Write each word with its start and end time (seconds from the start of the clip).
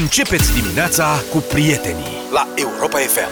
Începeți 0.00 0.52
dimineața 0.52 1.22
cu 1.30 1.38
prietenii 1.38 2.16
la 2.32 2.48
Europa 2.54 2.98
FM. 2.98 3.28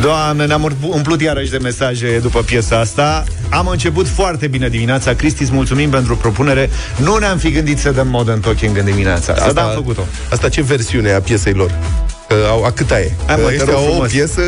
Doamne, 0.00 0.46
ne-am 0.46 0.76
umplut 0.80 1.20
iarăși 1.20 1.50
de 1.50 1.58
mesaje 1.58 2.18
după 2.18 2.42
piesa 2.42 2.78
asta. 2.78 3.24
Am 3.50 3.66
început 3.66 4.08
foarte 4.08 4.46
bine 4.46 4.68
dimineața. 4.68 5.14
Cristi, 5.14 5.42
îți 5.42 5.52
mulțumim 5.52 5.90
pentru 5.90 6.16
propunere. 6.16 6.70
Nu 6.96 7.16
ne-am 7.16 7.38
fi 7.38 7.50
gândit 7.50 7.78
să 7.78 7.90
dăm 7.90 8.08
modern 8.08 8.40
talking 8.40 8.76
în 8.76 8.84
dimineața 8.84 9.32
asta. 9.32 9.44
Asta 9.44 9.62
am 9.62 9.72
făcut-o. 9.74 10.02
Asta 10.30 10.48
ce 10.48 10.62
versiune 10.62 11.12
a 11.12 11.20
piesei 11.20 11.52
lor? 11.52 11.70
Uh, 12.30 12.66
a 12.66 12.72
câta 12.72 13.00
e? 13.00 13.12
Hai, 13.26 13.36
mă, 13.42 13.52
este 13.52 13.70
o 13.70 14.00
piesă 14.00 14.40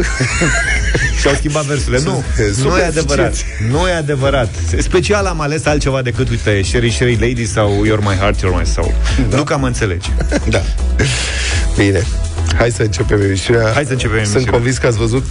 și-au 1.20 1.34
schimbat 1.34 1.64
versurile. 1.64 2.00
Nu, 2.04 2.24
nu 2.62 2.78
e 2.78 2.82
adevărat. 2.82 3.34
Nu 3.70 3.88
e 3.88 3.92
adevărat. 3.92 4.48
Special 4.78 5.26
am 5.26 5.40
ales 5.40 5.66
altceva 5.66 6.02
decât, 6.02 6.28
uite, 6.28 6.62
Sherry 6.62 6.90
Sherry 6.90 7.16
Lady 7.20 7.46
sau 7.46 7.84
You're 7.86 8.04
My 8.04 8.16
Heart, 8.18 8.38
You're 8.38 8.58
My 8.58 8.66
Soul. 8.66 8.94
Da. 9.28 9.36
Nu 9.36 9.42
cam 9.42 9.62
înțelegi. 9.62 10.10
Da. 10.48 10.62
Bine. 11.80 12.06
Hai 12.56 12.70
să 12.70 12.82
începem 12.82 13.20
emisiunea. 13.20 13.72
Hai 13.72 13.84
să 13.84 13.92
începem 13.92 14.16
emisiunea. 14.16 14.40
Sunt 14.40 14.52
convins 14.52 14.78
că 14.78 14.86
ați 14.86 14.98
văzut. 14.98 15.24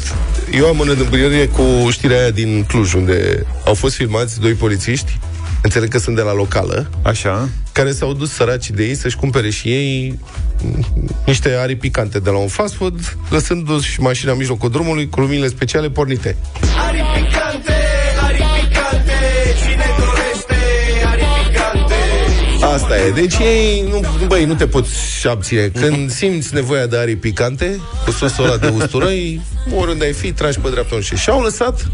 Eu 0.51 0.65
am 0.65 0.79
în 0.79 0.89
întâmplire 0.89 1.45
cu 1.45 1.89
știrea 1.89 2.19
aia 2.19 2.29
din 2.29 2.63
Cluj, 2.67 2.93
unde 2.93 3.45
au 3.65 3.73
fost 3.73 3.95
filmați 3.95 4.39
doi 4.39 4.53
polițiști 4.53 5.19
înțeleg 5.61 5.89
că 5.89 5.97
sunt 5.97 6.15
de 6.15 6.21
la 6.21 6.33
locală, 6.33 6.89
Așa. 7.01 7.49
care 7.71 7.91
s-au 7.91 8.13
dus 8.13 8.31
săraci 8.31 8.69
de 8.69 8.83
ei 8.83 8.95
să-și 8.95 9.15
cumpere 9.15 9.49
și 9.49 9.67
ei 9.67 10.19
niște 11.25 11.55
aripi 11.59 11.79
picante 11.79 12.19
de 12.19 12.29
la 12.29 12.37
un 12.37 12.47
fast 12.47 12.73
food, 12.73 13.17
lăsându-și 13.29 14.01
mașina 14.01 14.31
în 14.31 14.37
mijlocul 14.37 14.69
drumului 14.69 15.09
cu 15.09 15.19
luminile 15.19 15.47
speciale 15.47 15.89
pornite. 15.89 16.37
Aripi 16.87 17.25
picante, 17.25 17.73
Asta 22.81 22.97
e. 22.97 23.11
Deci 23.11 23.35
ei, 23.37 23.85
nu, 23.89 24.01
băi, 24.27 24.45
nu 24.45 24.53
te 24.53 24.67
poți 24.67 25.27
abține. 25.27 25.67
Când 25.67 26.11
simți 26.11 26.53
nevoia 26.53 26.85
de 26.85 26.97
aripi 26.97 27.19
picante, 27.19 27.79
cu 28.05 28.11
sosul 28.11 28.43
ăla 28.43 28.57
de 28.57 28.67
usturoi, 28.67 29.41
oriunde 29.75 30.05
ai 30.05 30.13
fi, 30.13 30.31
tragi 30.31 30.59
pe 30.59 30.69
dreapta 30.69 30.99
șiș 31.01 31.21
și-au 31.21 31.41
lăsat. 31.41 31.87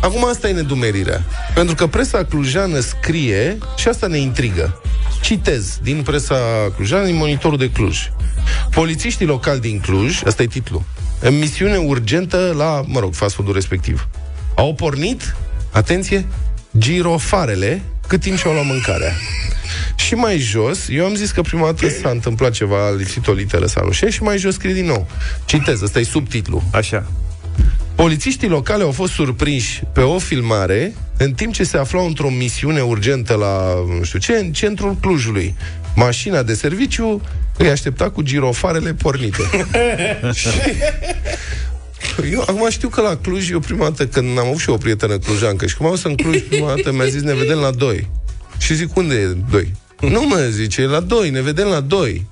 Acum 0.00 0.28
asta 0.28 0.48
e 0.48 0.52
nedumerirea. 0.52 1.24
Pentru 1.54 1.74
că 1.74 1.86
presa 1.86 2.24
clujană 2.24 2.80
scrie 2.80 3.58
și 3.76 3.88
asta 3.88 4.06
ne 4.06 4.18
intrigă. 4.18 4.82
Citez 5.20 5.78
din 5.82 6.02
presa 6.02 6.36
clujană, 6.76 7.04
din 7.04 7.16
monitorul 7.16 7.58
de 7.58 7.70
Cluj. 7.70 7.98
Polițiștii 8.70 9.26
locali 9.26 9.60
din 9.60 9.80
Cluj, 9.80 10.20
asta 10.26 10.42
e 10.42 10.46
titlul, 10.46 10.82
în 11.20 11.38
misiune 11.38 11.76
urgentă 11.76 12.54
la, 12.56 12.82
mă 12.86 13.00
rog, 13.00 13.14
fast 13.14 13.34
food 13.34 13.52
respectiv, 13.52 14.08
au 14.54 14.74
pornit, 14.74 15.36
atenție, 15.70 16.26
girofarele 16.78 17.82
cât 18.06 18.20
timp 18.20 18.38
și-au 18.38 18.52
luat 18.52 18.66
mâncarea. 18.66 19.12
Și 20.08 20.14
mai 20.14 20.38
jos, 20.38 20.88
eu 20.90 21.04
am 21.04 21.14
zis 21.14 21.30
că 21.30 21.40
prima 21.40 21.64
dată 21.64 21.88
s-a 21.88 22.08
întâmplat 22.08 22.50
ceva, 22.50 22.90
lipsit 22.90 23.26
o 23.26 23.32
literă 23.32 23.66
sau 23.66 23.84
nu 23.84 23.92
știu, 23.92 24.08
și 24.08 24.22
mai 24.22 24.38
jos 24.38 24.54
scrie 24.54 24.72
din 24.72 24.86
nou. 24.86 25.06
Citez, 25.44 25.82
ăsta 25.82 25.98
e 25.98 26.02
subtitlu. 26.02 26.62
Așa. 26.72 27.06
Polițiștii 27.94 28.48
locale 28.48 28.82
au 28.82 28.90
fost 28.90 29.12
surprinși 29.12 29.82
pe 29.92 30.00
o 30.00 30.18
filmare 30.18 30.94
în 31.16 31.32
timp 31.32 31.52
ce 31.52 31.64
se 31.64 31.76
aflau 31.76 32.06
într-o 32.06 32.30
misiune 32.30 32.80
urgentă 32.80 33.34
la, 33.34 33.74
nu 33.98 34.04
știu 34.04 34.18
ce, 34.18 34.32
în 34.32 34.52
centrul 34.52 34.96
Clujului. 35.00 35.54
Mașina 35.94 36.42
de 36.42 36.54
serviciu 36.54 37.22
îi 37.56 37.68
aștepta 37.68 38.10
cu 38.10 38.22
girofarele 38.22 38.94
pornite. 38.94 39.42
Eu 42.32 42.40
acum 42.40 42.70
știu 42.70 42.88
că 42.88 43.00
la 43.00 43.16
Cluj, 43.16 43.50
eu 43.50 43.58
prima 43.58 43.84
dată 43.84 44.06
când 44.06 44.38
am 44.38 44.46
avut 44.46 44.58
și 44.60 44.70
o 44.70 44.76
prietenă 44.76 45.18
clujancă 45.18 45.66
și 45.66 45.76
cum 45.76 45.86
am 45.86 45.96
să 45.96 46.08
în 46.08 46.14
Cluj, 46.14 46.40
prima 46.42 46.74
dată 46.74 46.92
mi-a 46.92 47.06
zis 47.06 47.22
ne 47.22 47.34
vedem 47.34 47.58
la 47.58 47.70
2. 47.70 48.10
Și 48.58 48.74
zic, 48.74 48.96
unde 48.96 49.14
e 49.14 49.36
2? 49.50 49.74
Nu 50.14 50.22
mă, 50.26 50.48
zice, 50.50 50.86
la 50.86 51.00
2, 51.00 51.30
ne 51.30 51.42
vedem 51.42 51.66
la 51.66 51.80
2. 51.80 52.26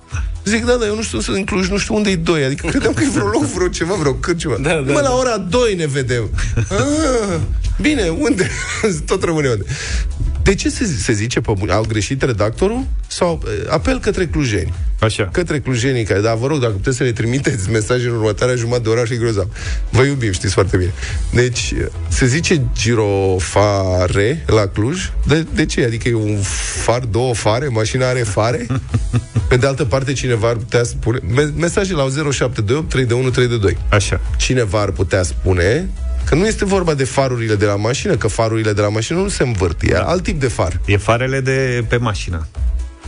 Zic, 0.44 0.64
da, 0.64 0.74
da, 0.74 0.86
eu 0.86 0.94
nu 0.94 1.02
știu 1.02 1.20
să 1.20 1.30
în 1.30 1.44
Cluj, 1.44 1.68
nu 1.68 1.78
știu 1.78 1.94
unde 1.94 2.10
e 2.10 2.16
2. 2.16 2.44
Adică 2.44 2.66
credeam 2.66 2.92
că 2.92 3.02
e 3.02 3.08
vreo 3.08 3.26
loc, 3.26 3.42
vreo 3.42 3.68
ceva, 3.68 3.94
vreo 3.94 4.14
cât 4.14 4.38
ceva. 4.38 4.56
Da, 4.60 4.74
da, 4.74 4.92
mă, 4.92 5.00
la 5.00 5.14
ora 5.14 5.36
2 5.38 5.74
ne 5.74 5.86
vedem. 5.86 6.30
Ah, 6.56 7.38
bine, 7.80 8.08
unde? 8.08 8.50
Tot 9.06 9.22
rămâne 9.22 9.48
unde. 9.48 9.64
De 10.46 10.54
ce 10.54 10.68
se, 10.70 10.84
se 10.84 11.12
zice 11.12 11.40
pe 11.40 11.52
bun? 11.58 11.70
Au 11.70 11.84
greșit 11.88 12.22
redactorul? 12.22 12.86
Sau 13.06 13.42
apel 13.68 14.00
către 14.00 14.26
clujeni? 14.26 14.72
Așa. 15.00 15.28
Către 15.32 15.60
clujenii 15.60 16.04
care, 16.04 16.20
da, 16.20 16.34
vă 16.34 16.46
rog, 16.46 16.60
dacă 16.60 16.72
puteți 16.72 16.96
să 16.96 17.02
ne 17.02 17.12
trimiteți 17.12 17.70
mesaje 17.70 18.08
în 18.08 18.14
următoarea 18.14 18.56
jumătate 18.56 18.82
de 18.82 18.88
oră 18.88 19.04
și 19.04 19.16
grozav. 19.16 19.48
Vă 19.90 20.02
iubim, 20.02 20.32
știți 20.32 20.52
foarte 20.52 20.76
bine. 20.76 20.92
Deci, 21.32 21.74
se 22.08 22.26
zice 22.26 22.62
girofare 22.74 24.44
la 24.46 24.66
Cluj? 24.66 25.10
De, 25.26 25.46
de 25.54 25.66
ce? 25.66 25.84
Adică 25.84 26.08
e 26.08 26.14
un 26.14 26.38
far, 26.82 27.00
două 27.00 27.34
fare? 27.34 27.68
Mașina 27.68 28.08
are 28.08 28.22
fare? 28.22 28.66
Pe 29.48 29.56
de 29.56 29.66
altă 29.66 29.84
parte, 29.84 30.12
cineva 30.12 30.48
ar 30.48 30.56
putea 30.56 30.82
spune... 30.82 31.18
Me- 31.34 31.52
mesaje 31.56 31.92
la 31.92 32.02
0728 32.02 32.88
3 32.88 33.30
3 33.30 33.48
de 33.48 33.56
2. 33.56 33.76
Așa. 33.88 34.20
Cineva 34.36 34.80
ar 34.80 34.90
putea 34.90 35.22
spune 35.22 35.88
Că 36.26 36.34
nu 36.34 36.46
este 36.46 36.64
vorba 36.64 36.94
de 36.94 37.04
farurile 37.04 37.54
de 37.54 37.64
la 37.64 37.76
mașină, 37.76 38.16
că 38.16 38.28
farurile 38.28 38.72
de 38.72 38.80
la 38.80 38.88
mașină 38.88 39.18
nu 39.18 39.28
se 39.28 39.42
învârt, 39.42 39.82
e 39.82 39.92
da. 39.92 40.02
alt 40.02 40.22
tip 40.22 40.40
de 40.40 40.48
far. 40.48 40.80
E 40.86 40.96
farele 40.96 41.40
de 41.40 41.84
pe 41.88 41.96
mașină. 41.96 42.46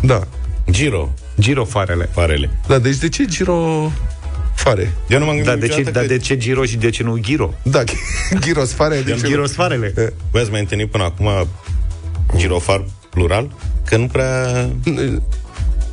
Da. 0.01 0.27
Giro. 0.71 1.15
Giro 1.41 1.65
farele. 1.65 2.09
Farele. 2.13 2.51
Da, 2.67 2.79
deci 2.79 2.97
de 2.97 3.09
ce 3.09 3.25
giro 3.25 3.91
fare? 4.55 4.93
Eu 5.09 5.19
nu 5.19 5.25
m-am 5.25 5.35
gândit 5.35 5.53
da, 5.53 5.57
de 5.57 5.69
ce, 5.69 5.83
că... 5.83 5.91
Dar 5.91 6.05
de 6.05 6.19
ce 6.19 6.37
giro 6.37 6.65
și 6.65 6.77
de 6.77 6.91
ce 6.91 7.03
nu 7.03 7.17
giro? 7.17 7.55
Da, 7.63 7.83
girosfare. 8.45 9.01
De 9.01 9.13
ce 9.13 9.27
girosfarele. 9.27 9.93
Voi 10.31 10.41
ați 10.41 10.51
mai 10.51 10.61
întâlnit 10.61 10.91
până 10.91 11.05
acum 11.05 11.49
girofar 12.37 12.85
plural? 13.11 13.51
Că 13.85 13.97
nu 13.97 14.07
prea... 14.07 14.69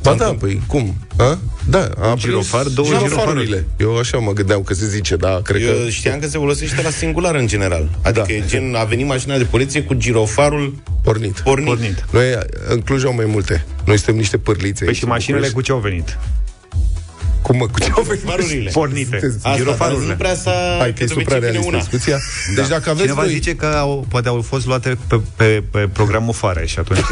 Ba 0.06 0.14
da, 0.14 0.34
păi 0.38 0.60
cum? 0.66 0.96
A? 1.16 1.38
Da, 1.68 1.90
a 2.00 2.14
girofar, 2.16 2.62
două 2.62 2.88
girofarurile. 2.88 3.66
Eu 3.76 3.96
așa 3.96 4.18
mă 4.18 4.32
gândeam 4.32 4.62
că 4.62 4.74
se 4.74 4.86
zice, 4.86 5.16
da, 5.16 5.40
cred 5.42 5.62
Eu 5.62 5.74
că... 5.84 5.88
știam 5.88 6.18
că 6.18 6.28
se 6.28 6.38
folosește 6.38 6.82
la 6.82 6.90
singular 6.90 7.34
în 7.34 7.46
general. 7.46 7.90
Adică 8.02 8.26
da. 8.38 8.46
gen, 8.46 8.74
a 8.74 8.84
venit 8.84 9.06
mașina 9.06 9.36
de 9.38 9.44
poliție 9.44 9.82
cu 9.82 9.94
girofarul 9.94 10.74
pornit. 11.02 11.40
pornit. 11.40 11.66
pornit. 11.66 12.04
Noi 12.10 12.24
în 12.68 12.80
Cluj 12.80 13.04
au 13.04 13.14
mai 13.14 13.24
multe. 13.24 13.64
Noi 13.84 13.96
suntem 13.96 14.16
niște 14.16 14.36
pârlițe. 14.38 14.84
Păi 14.84 14.94
și 14.94 15.04
mașinile 15.04 15.48
cu 15.48 15.60
ce 15.60 15.72
au 15.72 15.78
venit? 15.78 16.18
Cum 17.46 17.56
mă, 17.56 17.66
cu 17.66 17.78
ce 17.78 17.90
au 17.94 18.02
venit? 18.02 18.24
Farurile. 18.24 18.70
Pornite. 18.70 19.38
Asta, 19.42 19.88
nu 19.88 20.14
prea 20.18 20.34
s-a... 20.34 20.76
Hai 20.78 20.92
că 20.92 21.02
e 21.02 21.06
suprarealistă 21.06 21.76
discuția. 21.76 22.16
Da. 22.54 22.60
Deci 22.60 22.70
dacă 22.70 22.90
aveți 22.90 23.02
Cineva 23.02 23.22
voi... 23.22 23.32
zice 23.32 23.54
că 23.54 23.66
au, 23.66 24.06
poate 24.08 24.28
au 24.28 24.42
fost 24.42 24.66
luate 24.66 24.98
pe, 25.06 25.20
pe, 25.36 25.62
pe 25.70 25.88
programul 25.92 26.34
Fare 26.34 26.66
și 26.66 26.78
atunci 26.78 26.98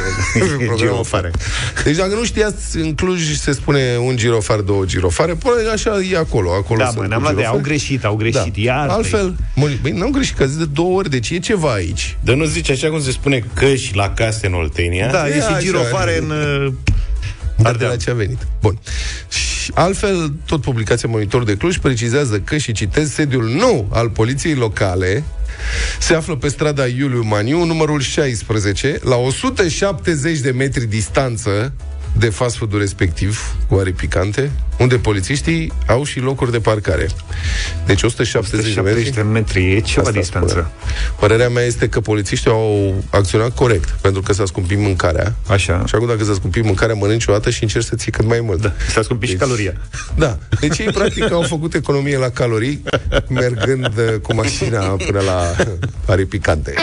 e 0.61 0.77
girofare. 0.77 1.31
Deci 1.85 1.97
dacă 1.97 2.15
nu 2.15 2.25
știați, 2.25 2.77
în 2.77 2.95
Cluj 2.95 3.37
se 3.37 3.53
spune 3.53 3.97
un 3.97 4.17
girofar, 4.17 4.61
două 4.61 4.85
girofare, 4.85 5.35
până 5.35 5.55
așa 5.73 6.01
e 6.13 6.17
acolo. 6.17 6.53
acolo 6.53 6.79
da, 6.79 6.91
mă, 6.97 7.07
ne-am 7.07 7.23
luat 7.23 7.35
de, 7.35 7.45
au 7.45 7.59
greșit, 7.59 8.05
au 8.05 8.15
greșit. 8.15 8.55
Da. 8.55 8.61
Iar 8.63 8.89
Altfel, 8.89 9.37
băi, 9.81 9.93
n-au 9.93 10.11
greșit, 10.11 10.37
că 10.37 10.47
de 10.47 10.65
două 10.65 10.99
ori, 10.99 11.11
deci 11.11 11.31
e 11.31 11.39
ceva 11.39 11.73
aici. 11.73 12.17
Dar 12.21 12.35
nu 12.35 12.45
zice 12.45 12.73
așa 12.73 12.89
cum 12.89 13.03
se 13.03 13.11
spune 13.11 13.45
căși 13.55 13.97
la 13.97 14.11
case 14.11 14.47
în 14.47 14.55
Oltenia? 14.55 15.11
Da, 15.11 15.29
e, 15.29 15.35
e 15.35 15.41
și 15.41 15.65
girofare 15.65 16.19
în... 16.19 16.33
Dar 17.57 17.77
de 17.77 17.85
la 17.85 17.97
ce 17.97 18.11
a 18.11 18.15
venit. 18.15 18.39
Bun. 18.61 18.79
Și 19.65 19.71
altfel, 19.75 20.33
tot 20.47 20.61
publicația 20.61 21.09
Monitor 21.09 21.45
de 21.45 21.57
Cluj 21.57 21.77
precizează 21.77 22.41
că, 22.41 22.57
și 22.57 22.73
citez, 22.73 23.13
sediul 23.13 23.49
nou 23.49 23.89
al 23.93 24.11
poliției 24.11 24.55
locale 24.55 25.25
se 25.99 26.15
află 26.15 26.37
pe 26.37 26.49
strada 26.49 26.87
Iuliu 26.87 27.23
Maniu, 27.23 27.65
numărul 27.65 28.01
16, 28.01 28.99
la 29.03 29.17
170 29.17 30.39
de 30.39 30.51
metri 30.51 30.87
distanță 30.87 31.73
de 32.19 32.29
fast 32.29 32.57
food 32.57 32.79
respectiv, 32.79 33.55
cu 33.69 33.75
aripi 33.75 33.99
picante, 33.99 34.51
unde 34.79 34.97
polițiștii 34.97 35.73
au 35.87 36.05
și 36.05 36.21
locuri 36.21 36.51
de 36.51 36.59
parcare. 36.59 37.09
Deci 37.87 38.03
170, 38.03 38.67
170 38.67 38.75
de 38.75 38.81
metri. 38.81 39.11
de 39.15 39.23
metri, 39.23 39.77
e 39.77 39.81
ceva 39.81 40.07
Asta 40.07 40.21
distanță. 40.21 40.49
Spune. 40.49 40.67
Părerea 41.21 41.49
mea 41.49 41.63
este 41.63 41.89
că 41.89 42.01
polițiștii 42.01 42.51
au 42.51 42.95
acționat 43.11 43.55
corect, 43.55 43.89
pentru 43.89 44.21
că 44.23 44.33
s-a 44.33 44.45
scumpit 44.45 44.79
mâncarea. 44.79 45.35
Așa. 45.49 45.83
Și 45.87 45.95
acum 45.95 46.07
dacă 46.07 46.25
s-a 46.25 46.35
scumpit 46.35 46.65
mâncarea, 46.65 46.95
mănânci 46.95 47.27
o 47.27 47.33
dată 47.33 47.51
și 47.51 47.63
încerci 47.63 47.85
să 47.85 47.97
ții 47.97 48.13
cât 48.13 48.27
mai 48.27 48.41
mult. 48.41 48.61
Da. 48.61 48.73
S-a 48.89 49.03
scumpit 49.03 49.29
deci, 49.29 49.39
și 49.39 49.45
caloria. 49.45 49.73
Da. 50.17 50.39
Deci 50.61 50.79
ei 50.79 50.93
practic 50.93 51.33
au 51.33 51.43
făcut 51.43 51.75
economie 51.75 52.19
la 52.19 52.29
calorii, 52.29 52.83
mergând 53.29 53.93
uh, 53.99 54.21
cu 54.23 54.35
mașina 54.35 54.79
până 54.79 55.21
la 55.21 55.55
aripi 56.13 56.29
picante. 56.29 56.75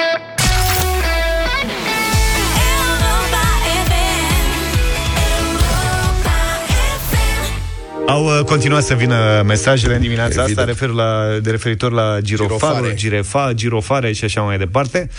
Au 8.12 8.26
uh, 8.26 8.40
continuat 8.46 8.84
să 8.84 8.94
vină 8.94 9.44
mesajele 9.46 9.96
în 9.96 10.02
dimineața 10.02 10.44
Evident. 10.44 10.58
asta 10.58 10.64
refer 10.64 10.90
la, 10.90 11.40
de 11.42 11.52
referitor 11.52 11.92
la 11.92 12.18
girofarul, 12.22 12.92
girefa, 12.96 13.52
girofare 13.54 14.12
și 14.12 14.24
așa 14.24 14.42
mai 14.42 14.58
departe. 14.58 15.10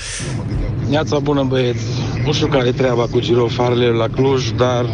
Neața 0.89 1.19
bună 1.19 1.43
băieți, 1.43 1.85
nu 2.25 2.33
știu 2.33 2.47
care 2.47 2.69
e 2.69 2.73
treaba 2.73 3.07
cu 3.11 3.21
girofarele 3.21 3.87
la 3.87 4.09
Cluj, 4.09 4.51
dar 4.51 4.85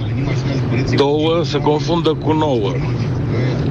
două 0.96 1.44
se 1.44 1.58
confundă 1.58 2.14
cu 2.14 2.32
nouă. 2.32 2.72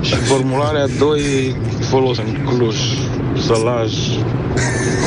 Și 0.01 0.13
formularea 0.15 0.88
2 1.00 1.56
folos 1.89 2.18
în 2.18 2.38
Cluj, 2.45 2.75
Sălaj, 3.45 3.92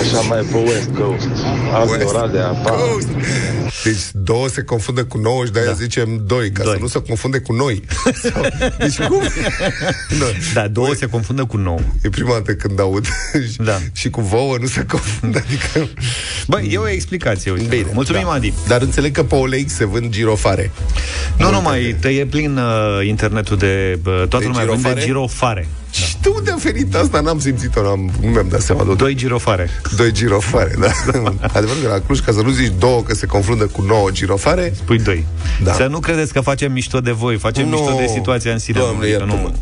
așa 0.01 0.21
mai 0.29 0.41
pe 0.53 0.57
West 0.57 0.91
Coast. 0.99 1.29
Azi 1.75 1.93
West 1.93 2.15
Oradea, 2.15 2.47
pa. 2.47 2.71
Coast. 2.71 3.09
Deci 3.85 4.01
două 4.13 4.49
se 4.49 4.63
confundă 4.63 5.05
cu 5.05 5.19
nouă 5.19 5.45
și 5.45 5.51
de-aia 5.51 5.69
da. 5.69 5.75
zicem 5.75 6.23
doi, 6.27 6.51
ca 6.51 6.63
Doi. 6.63 6.73
să 6.75 6.79
nu 6.81 6.87
se 6.87 7.03
confunde 7.03 7.39
cu 7.39 7.53
noi. 7.53 7.83
Sau, 8.23 8.47
deci 8.79 8.99
cum? 8.99 9.23
da. 10.19 10.27
Da, 10.55 10.69
două 10.69 10.95
se 10.95 11.07
confundă 11.07 11.45
cu 11.45 11.57
nou. 11.57 11.83
E 12.03 12.09
prima 12.09 12.33
dată 12.33 12.55
când 12.55 12.81
aud. 12.81 13.07
și, 13.51 13.57
Da. 13.71 13.79
și 13.93 14.11
cu 14.11 14.21
vouă 14.21 14.57
nu 14.61 14.67
se 14.67 14.85
confundă. 14.89 15.45
Adică... 15.47 15.89
Băi, 16.47 16.69
e 16.73 16.79
o 16.79 16.89
explicație, 16.89 17.51
uite. 17.51 17.77
Bine, 17.77 17.91
Mulțumim, 17.93 18.23
da. 18.25 18.33
Adi. 18.33 18.53
Dar 18.69 18.81
înțeleg 18.83 19.13
că 19.13 19.23
pe 19.23 19.35
OLX 19.35 19.73
se 19.73 19.85
vând 19.85 20.11
girofare. 20.11 20.71
Nu 21.39 21.51
numai, 21.51 21.97
te 22.01 22.09
e 22.09 22.27
plin 22.27 22.57
uh, 22.57 23.07
internetul 23.07 23.57
de... 23.57 23.99
Uh, 24.07 24.23
toată 24.43 24.59
De 24.59 24.65
lumea 24.65 24.93
vinde 24.93 25.05
girofare? 25.05 25.05
girofare. 25.07 25.69
Da. 25.93 25.99
Și 26.07 26.17
de 26.21 26.29
unde 26.29 26.51
a 26.51 26.55
venit 26.57 26.95
asta? 26.95 27.21
N-am 27.21 27.41
simțit-o, 27.41 27.83
n-am, 27.83 28.11
nu 28.21 28.29
mi-am 28.29 28.47
dat 28.51 28.61
seama 28.61 28.85
de 28.85 28.95
Doi 28.95 29.15
girofare. 29.15 29.71
Doi 29.97 30.13
girofare, 30.13 30.75
da. 30.81 30.87
Adevărul 31.59 31.83
că 31.83 31.89
la 31.89 31.99
Cluj, 32.07 32.19
ca 32.21 32.33
să 32.33 32.41
nu 32.41 32.51
zici 32.51 32.73
două 32.79 33.03
că 33.03 33.15
se 33.15 33.27
confundă 33.27 33.67
cu 33.67 33.83
nouă 33.83 34.11
girofare, 34.11 34.75
Pui 34.85 34.99
doi. 34.99 35.27
Da. 35.63 35.73
Să 35.73 35.87
nu 35.91 35.99
credeți 35.99 36.33
că 36.33 36.41
facem 36.41 36.73
mișto 36.73 37.01
de 37.01 37.11
voi, 37.11 37.37
facem 37.37 37.69
Nu. 37.69 37.77
mișto 37.77 37.97
de 37.99 38.07
situația 38.07 38.53
în 38.53 38.59
sine. 38.59 38.79
Doamne, 38.79 38.99
Adică 39.03 39.19
iartă-mă. 39.19 39.41
nu. 39.43 39.55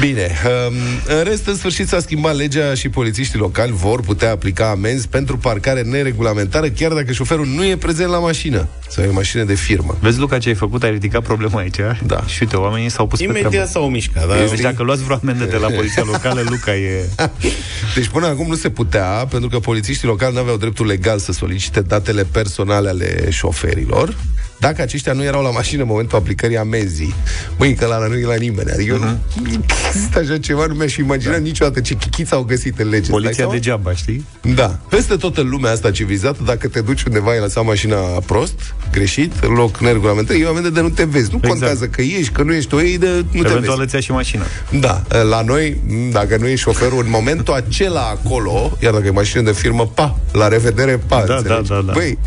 Bine, 0.00 0.30
um, 0.68 0.74
în 1.16 1.24
rest, 1.24 1.46
în 1.46 1.56
sfârșit 1.56 1.88
s-a 1.88 2.00
schimbat 2.00 2.36
legea 2.36 2.74
și 2.74 2.88
polițiștii 2.88 3.38
locali 3.38 3.72
vor 3.72 4.00
putea 4.00 4.30
aplica 4.30 4.70
amenzi 4.70 5.08
pentru 5.08 5.36
parcare 5.36 5.82
neregulamentară, 5.82 6.68
chiar 6.68 6.92
dacă 6.92 7.12
șoferul 7.12 7.46
nu 7.46 7.64
e 7.64 7.76
prezent 7.76 8.10
la 8.10 8.18
mașină 8.18 8.68
sau 8.88 9.04
e 9.04 9.06
o 9.08 9.12
mașină 9.12 9.44
de 9.44 9.54
firmă. 9.54 9.96
Vezi, 10.00 10.18
Luca, 10.18 10.38
ce 10.38 10.48
ai 10.48 10.54
făcut? 10.54 10.82
Ai 10.82 10.90
ridicat 10.90 11.22
problema 11.22 11.58
aici. 11.60 11.76
Da. 12.06 12.24
Și 12.26 12.38
uite, 12.40 12.56
oamenii 12.56 12.90
s-au 12.90 13.06
pus 13.06 13.18
pe 13.18 13.24
Imediat 13.24 13.50
treabă. 13.50 13.68
s-au 13.68 13.88
mișcat, 13.88 14.28
da? 14.28 14.34
Deci 14.34 14.60
dacă 14.60 14.82
luați 14.82 15.02
vreo 15.02 15.16
amendă 15.22 15.44
de 15.44 15.56
la 15.56 15.68
poliția 15.68 16.02
locală, 16.06 16.42
Luca 16.48 16.74
e... 16.74 17.08
Deci 17.94 18.08
până 18.08 18.26
acum 18.26 18.46
nu 18.46 18.54
se 18.54 18.70
putea, 18.70 19.26
pentru 19.30 19.48
că 19.48 19.58
polițiștii 19.58 20.08
locali 20.08 20.34
nu 20.34 20.40
aveau 20.40 20.56
dreptul 20.56 20.86
legal 20.86 21.18
să 21.18 21.32
solicite 21.32 21.80
datele 21.80 22.24
personale 22.24 22.88
ale 22.88 23.30
șoferilor, 23.30 24.16
dacă 24.62 24.82
aceștia 24.82 25.12
nu 25.12 25.22
erau 25.22 25.42
la 25.42 25.50
mașină 25.50 25.82
în 25.82 25.88
momentul 25.88 26.18
aplicării 26.18 26.56
amenzii. 26.56 27.14
Băi, 27.56 27.74
că 27.74 27.86
la 27.86 28.06
nu 28.06 28.14
e 28.14 28.24
la 28.24 28.34
nimeni. 28.34 28.70
Adică 28.70 28.96
uh-huh. 28.96 29.42
nu 29.42 29.62
există 29.90 30.18
așa 30.18 30.38
ceva, 30.38 30.66
nu 30.66 30.74
mi-aș 30.74 30.96
imagina 30.96 31.32
da. 31.32 31.38
niciodată 31.38 31.80
ce 31.80 31.94
chichiți 31.94 32.32
au 32.32 32.42
găsit 32.42 32.78
în 32.78 32.88
lege. 32.88 32.98
Îți 32.98 33.10
dai 33.10 33.18
Poliția 33.20 33.36
seama? 33.36 33.52
degeaba, 33.52 33.92
știi? 33.94 34.24
Da. 34.54 34.78
Peste 34.88 35.16
tot 35.16 35.36
în 35.36 35.48
lumea 35.48 35.70
asta 35.72 35.90
civilizată, 35.90 36.42
dacă 36.44 36.68
te 36.68 36.80
duci 36.80 37.02
undeva, 37.02 37.30
ai 37.30 37.40
lăsat 37.40 37.64
mașina 37.64 37.96
prost, 37.96 38.74
greșit, 38.92 39.32
în 39.42 39.52
loc 39.52 39.78
neregulamentar, 39.78 40.36
e 40.36 40.44
o 40.44 40.48
amendă 40.48 40.70
de 40.70 40.80
nu 40.80 40.88
te 40.88 41.04
vezi. 41.04 41.30
Nu 41.30 41.36
Exact. 41.36 41.46
contează 41.46 41.86
că 41.86 42.00
ești, 42.00 42.32
că 42.32 42.42
nu 42.42 42.52
ești, 42.52 42.74
o 42.74 42.80
iei 42.80 42.98
de 42.98 43.06
nu 43.06 43.42
te 43.42 43.48
Eventual 43.48 43.62
vezi. 43.76 43.80
îți 43.80 43.94
ia 43.94 44.00
și 44.00 44.10
mașina. 44.10 44.42
Da, 44.80 45.02
la 45.22 45.42
noi, 45.42 45.80
m, 45.88 46.10
dacă 46.10 46.36
nu 46.40 46.46
e 46.48 46.54
șoferul 46.54 47.02
în 47.04 47.10
momentul 47.10 47.54
acela 47.54 48.00
acolo, 48.02 48.76
iar 48.82 48.92
dacă 48.92 49.06
e 49.06 49.10
mașină 49.10 49.42
de 49.42 49.52
firmă, 49.52 49.86
pa, 49.86 50.18
la 50.32 50.48
revedere, 50.48 51.00
pa, 51.06 51.24
Da, 51.26 51.34
înțelegi? 51.34 51.68
da, 51.68 51.74
da, 51.74 51.80
da. 51.80 51.92
Băi, 51.92 52.18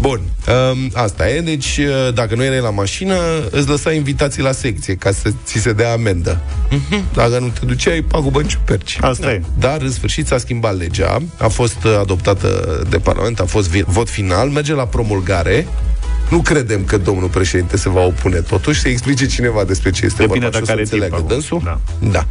bun, 0.00 0.20
um, 0.72 0.90
asta 0.94 1.28
e, 1.30 1.40
deci 1.40 1.71
uh, 1.80 2.14
dacă 2.14 2.34
nu 2.34 2.44
erai 2.44 2.60
la 2.60 2.70
mașină, 2.70 3.16
îți 3.50 3.68
lăsa 3.68 3.92
invitații 3.92 4.42
la 4.42 4.52
secție 4.52 4.94
ca 4.94 5.10
să 5.12 5.30
ți 5.44 5.58
se 5.58 5.72
dea 5.72 5.92
amendă. 5.92 6.40
Dacă 7.14 7.38
nu 7.38 7.48
te 7.48 7.66
duceai, 7.66 8.02
pagubă 8.02 8.40
în 8.40 8.46
ciuperci. 8.46 8.98
Asta 9.00 9.30
e. 9.30 9.42
Dar, 9.58 9.80
în 9.80 9.90
sfârșit, 9.90 10.26
s-a 10.26 10.38
schimbat 10.38 10.76
legea, 10.76 11.22
a 11.36 11.48
fost 11.48 11.84
uh, 11.84 11.96
adoptată 12.00 12.48
de 12.90 12.98
Parlament, 12.98 13.40
a 13.40 13.44
fost 13.44 13.68
vi- 13.68 13.84
vot 13.86 14.08
final, 14.08 14.48
merge 14.48 14.74
la 14.74 14.86
promulgare. 14.86 15.66
Nu 16.32 16.40
credem 16.40 16.84
că 16.84 16.96
domnul 16.98 17.28
președinte 17.28 17.76
se 17.76 17.88
va 17.88 18.00
opune 18.00 18.40
totuși 18.40 18.80
să 18.80 18.88
explice 18.88 19.26
cineva 19.26 19.64
despre 19.64 19.90
ce 19.90 20.04
este 20.04 20.22
Depinde 20.22 20.46
vorba 20.46 20.58
și 20.58 20.62
dacă 20.62 20.62
o 20.62 20.66
să 20.66 20.72
are 20.72 20.82
timp 20.82 20.92
înțeleagă 20.92 21.24
acum. 21.24 21.28
dânsul. 21.28 21.60
Da. 21.64 21.80
Da. 22.10 22.26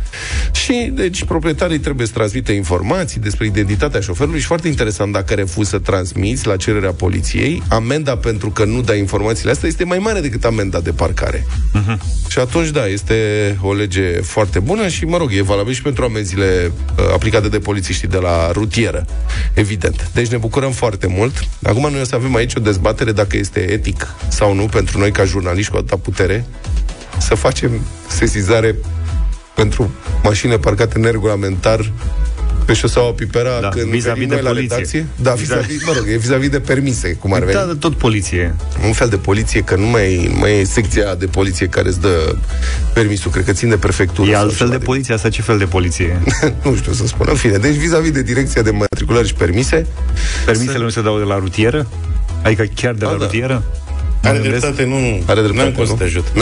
Și, 0.60 0.92
deci, 0.94 1.24
proprietarii 1.24 1.80
trebuie 1.80 2.08
să 2.08 2.14
transmită 2.14 2.52
informații 2.52 3.20
despre 3.20 3.46
identitatea 3.46 4.00
șoferului 4.00 4.40
și 4.40 4.46
foarte 4.46 4.68
interesant, 4.68 5.12
dacă 5.12 5.34
refuzi 5.34 5.70
să 5.70 5.80
transmiți 5.80 6.48
la 6.48 6.56
cererea 6.56 6.92
poliției, 6.92 7.64
amenda 7.68 8.18
pentru 8.18 8.50
că 8.50 8.66
nu 8.66 8.82
dai 8.82 9.00
informațiile 9.00 9.52
astea 9.52 9.68
este 9.68 9.84
mai 9.84 9.98
mare 9.98 10.20
decât 10.20 10.44
amenda 10.46 10.80
de 10.80 10.92
parcare. 10.92 11.46
Mhm. 11.74 12.02
Și 12.28 12.40
atunci, 12.40 12.70
da, 12.70 12.86
este 12.86 13.16
o 13.62 13.74
lege 13.74 14.04
foarte 14.22 14.60
bună 14.60 14.88
și, 14.88 15.06
mă 15.06 15.18
rog, 15.18 15.30
e 15.34 15.42
valabil 15.42 15.74
și 15.74 15.82
pentru 15.82 16.04
amenziile 16.04 16.72
uh, 16.98 17.06
aplicate 17.14 17.48
de 17.50 17.60
polițiștii 17.60 18.08
de 18.08 18.18
la 18.18 18.52
rutieră, 18.52 19.06
evident. 19.54 20.10
Deci 20.14 20.28
ne 20.28 20.38
bucurăm 20.38 20.72
foarte 20.72 21.08
mult. 21.08 21.48
Acum 21.64 21.92
noi 21.92 22.02
o 22.02 22.06
să 22.06 22.16
avem 22.16 22.36
aici 22.36 22.56
o 22.56 22.60
dezbatere 22.60 23.12
dacă 23.12 23.38
este 23.38 23.60
etic 23.72 23.91
sau 24.28 24.54
nu 24.54 24.66
pentru 24.66 25.00
noi 25.00 25.12
ca 25.12 25.24
jurnaliști 25.24 25.72
cu 25.72 25.78
atâta 25.78 25.98
putere 25.98 26.46
să 27.18 27.36
facem 27.36 27.72
sesizare 28.08 28.76
pentru 29.56 29.92
mașini 30.24 30.58
parcate 30.60 31.00
neregulamentar 31.00 31.92
pe 32.66 32.74
șoseaua 32.74 33.12
Pipera 33.12 33.60
Da, 33.62 33.68
când 33.70 33.86
vis-a-vis 33.86 34.14
venim 34.14 34.28
de 34.28 34.34
noi 34.34 34.44
la 34.44 34.50
poliție. 34.50 34.76
redacție. 34.76 35.06
Da, 35.16 35.32
vis-a-vis, 35.34 35.86
mă 35.86 35.94
rog, 35.96 36.06
e 36.08 36.18
vis-a-vis 36.18 36.50
de 36.50 36.60
permise, 36.60 37.14
cum 37.14 37.34
ar 37.34 37.40
veni. 37.40 37.58
Da, 37.58 37.66
de 37.66 37.74
tot 37.74 37.96
poliție. 37.96 38.56
Un 38.86 38.94
fel 38.94 39.10
de 39.10 39.18
poliție, 39.18 39.62
că 39.62 39.76
nu 39.76 39.86
mai, 39.86 40.30
nu 40.34 40.40
mai 40.40 40.60
e 40.60 40.64
secția 40.64 41.16
de 41.16 41.26
poliție 41.26 41.68
care 41.68 41.88
îți 41.88 42.02
dă 42.02 42.36
permisul, 42.94 43.32
cred 43.32 43.46
că 43.46 43.52
țin 43.52 43.70
de 43.70 43.78
prefectură. 43.78 44.30
E 44.30 44.34
sau 44.34 44.42
altfel 44.42 44.68
ceva 44.68 44.78
de 44.78 44.86
poliție, 44.86 45.14
asta 45.14 45.30
ce 45.30 45.42
fel 45.42 45.58
de 45.58 45.66
poliție? 45.66 46.22
e? 46.42 46.54
nu 46.70 46.76
știu 46.76 46.92
să 46.92 47.08
spun. 47.08 47.26
În 47.30 47.36
fine, 47.36 47.58
deci 47.58 47.76
vis-a-vis 47.76 48.12
de 48.12 48.22
direcția 48.22 48.62
de 48.62 48.72
matriculări 48.72 49.28
și 49.28 49.34
permise, 49.34 49.86
Permisele 50.46 50.84
nu 50.84 50.90
se 50.90 51.02
dau 51.02 51.18
de 51.18 51.24
la 51.24 51.38
rutieră? 51.38 51.88
Adică 52.44 52.64
chiar 52.76 52.94
de 52.94 53.06
la 53.06 53.12
Ba 53.12 53.18
da. 53.18 53.26
rutieră? 53.26 53.64
Are 54.24 54.38
Mă 54.38 54.44
gândesc- 54.44 54.62
dreptate, 54.62 54.90
nu... 54.90 54.96
Are 55.26 55.42
dreptate, 55.42 55.64
N-am 55.64 55.72
cum 55.72 55.86
să 55.86 55.92
nu? 55.92 55.98
te 55.98 56.04
ajut. 56.04 56.26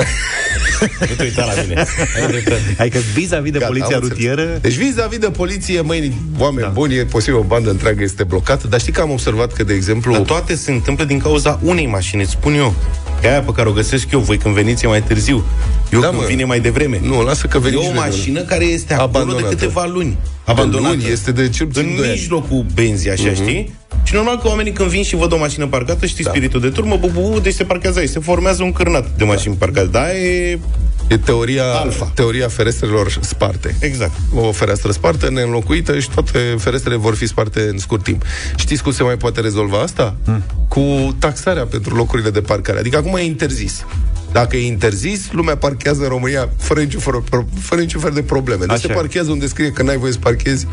nu 1.09 1.15
te 1.17 1.23
uita 1.23 1.45
la 1.45 1.61
mine. 1.67 1.85
Are 2.15 2.31
dreptate. 2.31 2.75
Adică 2.77 2.97
vis-a-vis 3.13 3.51
de 3.51 3.57
Gata, 3.57 3.67
poliția 3.71 3.95
am 3.95 4.01
înțeles. 4.03 4.17
rutieră... 4.33 4.57
Deci 4.61 4.73
vis-a-vis 4.73 5.17
de 5.17 5.29
poliție, 5.29 5.81
măi, 5.81 6.13
oameni 6.37 6.61
Da. 6.61 6.65
da. 6.67 6.71
buni, 6.73 6.95
e 6.95 7.03
posibil 7.05 7.35
o 7.39 7.43
bandă 7.43 7.69
întreagă 7.69 8.03
este 8.03 8.23
blocată, 8.23 8.67
dar 8.67 8.79
știi 8.79 8.93
că 8.93 9.01
am 9.01 9.11
observat 9.11 9.53
că, 9.53 9.63
de 9.63 9.73
exemplu... 9.73 10.11
Dar 10.11 10.21
toate 10.21 10.55
se 10.55 10.71
întâmplă 10.71 11.03
din 11.05 11.19
cauza 11.19 11.59
unei 11.63 11.85
mașini, 11.87 12.21
îți 12.21 12.31
spun 12.31 12.53
eu. 12.53 12.73
Că 13.21 13.27
aia 13.27 13.41
pe 13.41 13.51
care 13.51 13.69
o 13.69 13.71
găsesc 13.71 14.11
eu, 14.11 14.19
voi 14.19 14.37
când 14.37 14.53
veniți 14.55 14.85
e 14.85 14.87
mai 14.87 15.03
târziu. 15.03 15.43
Eu 15.91 15.99
Da, 15.99 16.07
când 16.07 16.19
mă. 16.21 16.27
vine 16.27 16.43
mai 16.43 16.59
devreme. 16.59 16.99
Nu, 17.03 17.21
lasă 17.21 17.47
că 17.47 17.57
E 17.57 17.59
veni 17.63 17.75
o 17.75 17.81
și 17.81 17.87
noi. 17.87 17.97
mașină 17.97 18.41
care 18.41 18.63
este 18.65 18.93
acolo 18.93 19.07
Abandonată. 19.07 19.47
de 19.49 19.55
câteva 19.55 19.85
luni. 19.85 20.17
Abandonată. 20.45 20.95
Luni, 20.95 21.09
este 21.11 21.31
de 21.31 21.49
cel 21.49 21.65
puțin 21.65 21.81
În 21.81 21.87
doi 21.95 21.97
ani. 21.97 22.05
Mhm. 22.11 22.19
mijlocul 22.19 22.65
benzii, 22.73 23.09
așa, 23.11 23.33
știi? 23.33 23.73
Și 24.03 24.13
normal 24.13 24.37
că 24.39 24.47
oamenii 24.47 24.71
când 24.71 24.89
vin 24.89 25.03
și 25.03 25.15
văd 25.15 25.31
o 25.33 25.37
mașină 25.37 25.67
parcată, 25.67 26.05
știi 26.05 26.23
Da. 26.23 26.29
spiritul 26.29 26.61
de 26.61 26.69
turmă, 26.69 26.97
bu, 26.97 27.09
bu, 27.13 27.29
bu, 27.31 27.39
deci 27.39 27.53
se 27.53 27.63
parchează 27.63 27.99
aici, 27.99 28.09
se 28.09 28.19
formează 28.19 28.63
un 28.63 28.71
cârnat 28.71 29.07
de 29.17 29.23
mașini 29.23 29.55
parcate. 29.55 29.87
Da, 29.87 30.13
e... 30.15 30.59
E 31.07 31.17
teoria, 31.17 31.63
Alfa. 31.63 32.11
teoria 32.13 32.47
ferestrelor 32.47 33.17
sparte. 33.21 33.75
Exact. 33.79 34.11
O 34.35 34.51
fereastră 34.51 34.91
spartă, 34.91 35.29
neînlocuită 35.29 35.99
și 35.99 36.09
toate 36.09 36.55
ferestrele 36.57 36.95
vor 36.97 37.15
fi 37.15 37.27
sparte 37.27 37.61
în 37.71 37.77
scurt 37.77 38.03
timp. 38.03 38.23
Știți 38.55 38.83
cum 38.83 38.91
se 38.91 39.03
mai 39.03 39.17
poate 39.17 39.41
rezolva 39.41 39.79
asta? 39.79 40.15
Mm. 40.25 40.43
Cu 40.67 41.15
taxarea 41.19 41.65
pentru 41.65 41.95
locurile 41.95 42.29
de 42.29 42.41
parcare. 42.41 42.79
Adică 42.79 42.97
acum 42.97 43.15
e 43.15 43.23
interzis. 43.23 43.85
Dacă 44.31 44.57
e 44.57 44.65
interzis, 44.65 45.31
lumea 45.31 45.57
parchează 45.57 46.01
în 46.03 46.07
România 46.09 46.49
fără 46.57 46.79
niciun, 46.81 46.99
fără, 46.99 47.23
fără 47.61 47.81
niciun 47.81 48.01
fel 48.01 48.11
de 48.11 48.21
probleme. 48.21 48.59
Deci 48.65 48.69
Așa 48.69 48.79
se 48.87 48.91
e. 48.91 48.95
parchează 48.95 49.31
unde 49.31 49.47
scrie 49.47 49.71
că 49.71 49.83
n-ai 49.83 49.97
voie 49.97 50.11
să 50.11 50.17
parchezi. 50.19 50.67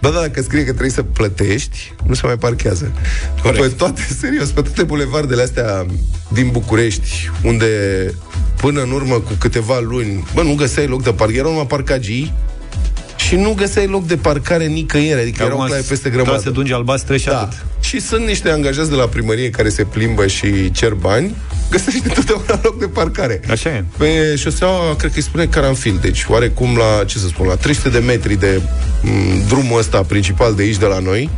Ba 0.00 0.10
da, 0.10 0.20
dacă 0.20 0.42
scrie 0.42 0.60
că 0.64 0.70
trebuie 0.70 0.90
să 0.90 1.02
plătești, 1.02 1.94
nu 2.06 2.14
se 2.14 2.26
mai 2.26 2.36
parchează. 2.36 2.92
Corect. 3.42 3.62
Pe 3.62 3.68
toate, 3.68 4.02
serios, 4.20 4.48
pe 4.48 4.60
toate 4.62 4.82
bulevardele 4.82 5.42
astea 5.42 5.86
din 6.28 6.48
București, 6.50 7.30
unde 7.42 7.66
până 8.56 8.82
în 8.82 8.90
urmă 8.90 9.14
cu 9.14 9.32
câteva 9.38 9.78
luni, 9.80 10.24
bă, 10.34 10.42
nu 10.42 10.54
găseai 10.54 10.86
loc 10.86 11.02
de 11.02 11.10
parcare, 11.12 11.38
erau 11.38 11.50
numai 11.50 11.66
parcagii 11.66 12.32
și 13.16 13.36
nu 13.36 13.52
găseai 13.56 13.86
loc 13.86 14.06
de 14.06 14.16
parcare 14.16 14.66
nicăieri, 14.66 15.20
adică 15.20 15.42
erau 15.42 15.56
clare 15.56 15.72
peste 15.88 15.94
Trebuie 15.94 16.22
grămadă. 16.22 16.42
să 16.42 16.50
dungi 16.50 16.72
albastre 16.72 17.16
și 17.16 17.26
Da. 17.26 17.40
atât. 17.40 17.64
Și 17.80 18.00
sunt 18.00 18.26
niște 18.26 18.50
angajați 18.50 18.88
de 18.90 18.94
la 18.94 19.06
primărie 19.08 19.50
care 19.50 19.68
se 19.68 19.84
plimbă 19.84 20.26
și 20.26 20.70
cer 20.70 20.92
bani, 20.94 21.34
găsește 21.70 22.00
întotdeauna 22.08 22.60
loc 22.62 22.78
de 22.78 22.86
parcare. 22.86 23.40
Așa 23.50 23.68
e. 23.70 23.84
Pe 23.96 24.34
șoseaua, 24.36 24.94
cred 24.96 25.10
că 25.10 25.16
îi 25.16 25.22
spune 25.22 25.46
Caranfil, 25.46 25.98
deci 26.00 26.24
oarecum 26.28 26.76
la, 26.76 27.04
ce 27.04 27.18
să 27.18 27.26
spun, 27.26 27.46
la 27.46 27.54
300 27.54 27.88
de 27.88 27.98
metri 27.98 28.34
de 28.38 28.60
m, 29.02 29.08
drumul 29.48 29.78
ăsta 29.78 30.02
principal 30.02 30.54
de 30.54 30.62
aici, 30.62 30.76
de 30.76 30.86
la 30.86 30.98
noi, 30.98 31.30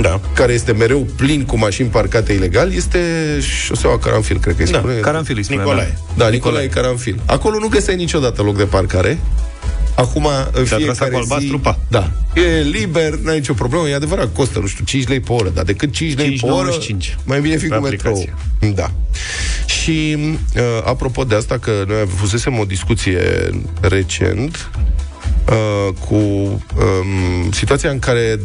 Da. 0.00 0.20
care 0.34 0.52
este 0.52 0.72
mereu 0.72 1.06
plin 1.16 1.44
cu 1.44 1.58
mașini 1.58 1.88
parcate 1.88 2.32
ilegal, 2.32 2.72
este 2.74 2.98
șoseaua 3.64 3.98
Caranfil, 3.98 4.38
cred 4.38 4.56
că 4.56 4.62
îi 4.62 4.70
Da, 4.70 4.78
spune. 4.78 4.94
Caranfil 4.94 5.36
îi 5.36 5.42
spune, 5.42 5.58
Nicolae. 5.58 5.98
Da, 6.16 6.28
Nicolae 6.28 6.68
Caranfil. 6.68 7.20
Acolo 7.26 7.58
nu 7.58 7.68
găseai 7.68 7.96
niciodată 7.96 8.42
loc 8.42 8.56
de 8.56 8.64
parcare. 8.64 9.18
Acum, 9.94 10.26
în 10.52 10.64
Te-a 10.64 10.76
trasat 10.76 10.78
fiecare 10.78 11.10
cu 11.10 11.16
albastru, 11.16 11.56
zi... 11.56 11.62
pa. 11.62 11.78
Da. 11.88 12.10
E 12.34 12.62
liber, 12.62 13.14
n-ai 13.14 13.36
nicio 13.36 13.52
problemă. 13.52 13.88
E 13.88 13.94
adevărat, 13.94 14.32
costă, 14.32 14.58
nu 14.58 14.66
știu, 14.66 14.84
5 14.84 15.08
lei 15.08 15.20
pe 15.20 15.32
oră. 15.32 15.48
Dar 15.48 15.64
decât 15.64 15.92
5 15.92 16.16
lei 16.16 16.38
pe 16.40 16.46
oră, 16.46 16.70
5,95 16.78 17.14
mai 17.24 17.40
bine 17.40 17.56
fi 17.56 17.66
pe 17.66 17.74
cu 17.74 17.82
metrou. 17.82 18.12
aplicație. 18.12 18.34
Da. 18.74 18.90
Și, 19.66 20.16
uh, 20.56 20.62
apropo 20.84 21.24
de 21.24 21.34
asta, 21.34 21.58
că 21.58 21.84
noi 21.86 22.00
avusesem 22.00 22.58
o 22.58 22.64
discuție 22.64 23.50
recent 23.80 24.70
uh, 25.48 25.94
cu 26.08 26.14
um, 26.14 27.50
situația 27.50 27.90
în 27.90 27.98
care 27.98 28.40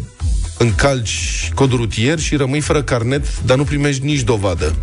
încalci 0.58 1.52
codul 1.56 1.78
rutier 1.78 2.20
și 2.20 2.36
rămâi 2.36 2.60
fără 2.60 2.82
carnet, 2.84 3.42
dar 3.42 3.58
nu 3.58 3.64
primești 3.64 4.06
nici 4.06 4.22
dovadă. 4.22 4.76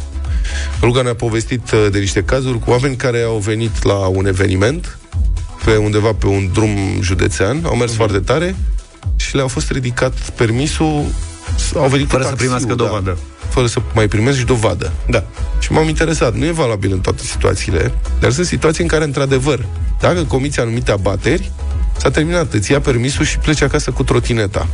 Luca 0.80 1.02
ne-a 1.02 1.14
povestit 1.14 1.70
uh, 1.70 1.86
de 1.90 1.98
niște 1.98 2.22
cazuri 2.22 2.58
cu 2.58 2.70
oameni 2.70 2.96
care 2.96 3.22
au 3.22 3.36
venit 3.36 3.82
la 3.82 3.94
un 3.94 4.26
eveniment 4.26 4.98
pe 5.64 5.76
undeva 5.76 6.12
pe 6.12 6.26
un 6.26 6.48
drum 6.52 6.76
județean, 7.00 7.60
au 7.64 7.76
mers 7.76 7.92
foarte 7.92 8.18
tare 8.18 8.56
și 9.16 9.34
le-au 9.34 9.48
fost 9.48 9.70
ridicat 9.70 10.12
permisul, 10.12 11.04
au 11.74 11.88
venit 11.88 12.08
Fără 12.08 12.22
cu 12.22 12.28
să 12.28 12.34
taxiul, 12.34 12.36
primească 12.36 12.68
da, 12.68 12.74
dovadă. 12.74 13.18
fără 13.48 13.66
să 13.66 13.80
mai 13.94 14.08
primesc 14.08 14.38
și 14.38 14.44
dovadă. 14.44 14.92
Da. 15.08 15.24
Și 15.58 15.72
m-am 15.72 15.88
interesat, 15.88 16.34
nu 16.34 16.44
e 16.44 16.50
valabil 16.50 16.92
în 16.92 17.00
toate 17.00 17.22
situațiile, 17.22 17.92
dar 18.20 18.32
sunt 18.32 18.46
situații 18.46 18.82
în 18.82 18.88
care, 18.88 19.04
într-adevăr, 19.04 19.66
dacă 20.00 20.22
comiți 20.24 20.60
anumite 20.60 20.90
abateri, 20.90 21.50
s-a 21.96 22.10
terminat, 22.10 22.52
îți 22.52 22.72
ia 22.72 22.80
permisul 22.80 23.24
și 23.24 23.38
pleci 23.38 23.62
acasă 23.62 23.90
cu 23.90 24.02
trotineta. 24.02 24.66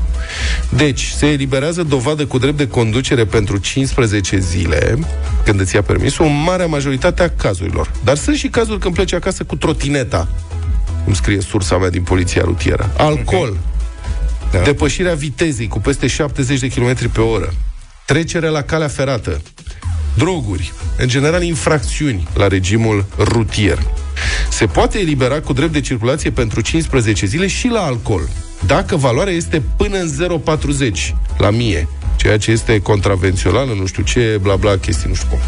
Deci, 0.69 1.07
se 1.17 1.27
eliberează 1.27 1.83
dovadă 1.83 2.27
cu 2.27 2.39
drept 2.39 2.57
de 2.57 2.69
conducere 2.69 3.25
pentru 3.25 3.57
15 3.57 4.39
zile, 4.39 4.99
când 5.45 5.61
îți 5.61 5.75
ia 5.75 5.83
permisul, 5.83 6.25
în 6.25 6.43
marea 6.43 6.67
majoritate 6.67 7.23
a 7.23 7.31
cazurilor. 7.31 7.91
Dar 8.05 8.17
sunt 8.17 8.37
și 8.37 8.49
cazuri 8.49 8.79
când 8.79 8.95
pleci 8.95 9.13
acasă 9.13 9.45
cu 9.45 9.57
trotineta, 9.57 10.29
cum 11.05 11.13
scrie 11.15 11.41
sursa 11.41 11.79
mea 11.79 11.91
din 11.91 12.03
poliția 12.03 12.43
rutieră. 12.45 12.91
Alcool, 12.97 13.57
Da. 14.51 14.59
depășirea 14.59 15.15
vitezei 15.15 15.69
cu 15.69 15.79
peste 15.79 16.07
70 16.07 16.61
de 16.61 16.69
km 16.69 17.11
pe 17.13 17.21
oră, 17.21 17.55
trecere 18.07 18.49
la 18.49 18.63
calea 18.63 18.89
ferată, 18.89 19.41
droguri, 20.15 20.73
în 20.99 21.09
general 21.09 21.43
infracțiuni 21.43 22.29
la 22.35 22.47
regimul 22.47 23.05
rutier. 23.19 23.79
Se 24.51 24.67
poate 24.67 24.99
elibera 24.99 25.41
cu 25.41 25.53
drept 25.53 25.73
de 25.73 25.81
circulație 25.81 26.31
pentru 26.31 26.61
15 26.61 27.27
zile 27.27 27.47
și 27.47 27.69
la 27.69 27.81
alcool, 27.81 28.29
dacă 28.67 28.97
valoarea 28.97 29.33
este 29.33 29.63
până 29.77 29.99
în 29.99 30.09
0,40 30.09 31.15
la 31.39 31.51
mie, 31.51 31.89
ceea 32.21 32.37
ce 32.39 32.51
este 32.51 32.79
contravențională, 32.81 33.73
nu 33.81 33.87
știu 33.87 34.03
ce, 34.03 34.39
bla 34.43 34.57
bla, 34.57 34.77
chestii, 34.77 35.09
nu 35.09 35.15
știu 35.15 35.29
cum. 35.31 35.39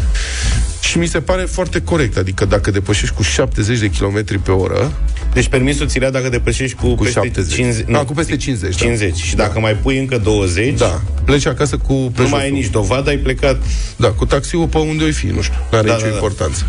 Și 0.81 0.97
mi 0.97 1.05
se 1.07 1.19
pare 1.21 1.41
foarte 1.41 1.81
corect, 1.81 2.17
adică 2.17 2.45
dacă 2.45 2.71
depășești 2.71 3.15
cu 3.15 3.21
70 3.21 3.79
de 3.79 3.89
km 3.89 4.41
pe 4.41 4.51
oră, 4.51 4.91
Deci 5.33 5.47
permisul 5.47 5.87
ți 5.87 5.97
ia 6.01 6.09
dacă 6.09 6.29
depășești 6.29 6.75
cu, 6.75 6.87
Cu 6.95 7.03
peste 7.03 7.19
70. 7.19 7.55
50, 7.55 7.85
Da, 7.91 8.03
cu 8.03 8.13
peste 8.13 8.35
50, 8.37 8.71
da. 8.77 8.85
50. 8.85 9.15
Și 9.15 9.35
dacă 9.35 9.51
Da. 9.53 9.59
mai 9.59 9.73
pui 9.75 9.97
încă 9.99 10.17
20, 10.17 10.77
da, 10.77 11.01
pleci 11.25 11.45
acasă 11.45 11.77
cu 11.77 11.93
nu 11.93 11.97
Peugeotul. 11.99 12.27
mai 12.37 12.43
ai 12.43 12.51
nici 12.51 12.67
dovadă, 12.69 13.09
ai 13.09 13.17
plecat. 13.17 13.61
Da, 13.95 14.07
cu 14.11 14.25
taxiul 14.25 14.67
pe 14.67 14.77
unde 14.77 15.03
o 15.03 15.11
fi, 15.11 15.25
nu 15.25 15.41
știu. 15.41 15.57
Nu 15.71 15.77
are 15.77 15.87
Da, 15.87 15.93
nicio 15.93 16.05
da, 16.05 16.09
da. 16.09 16.15
importanță. 16.15 16.65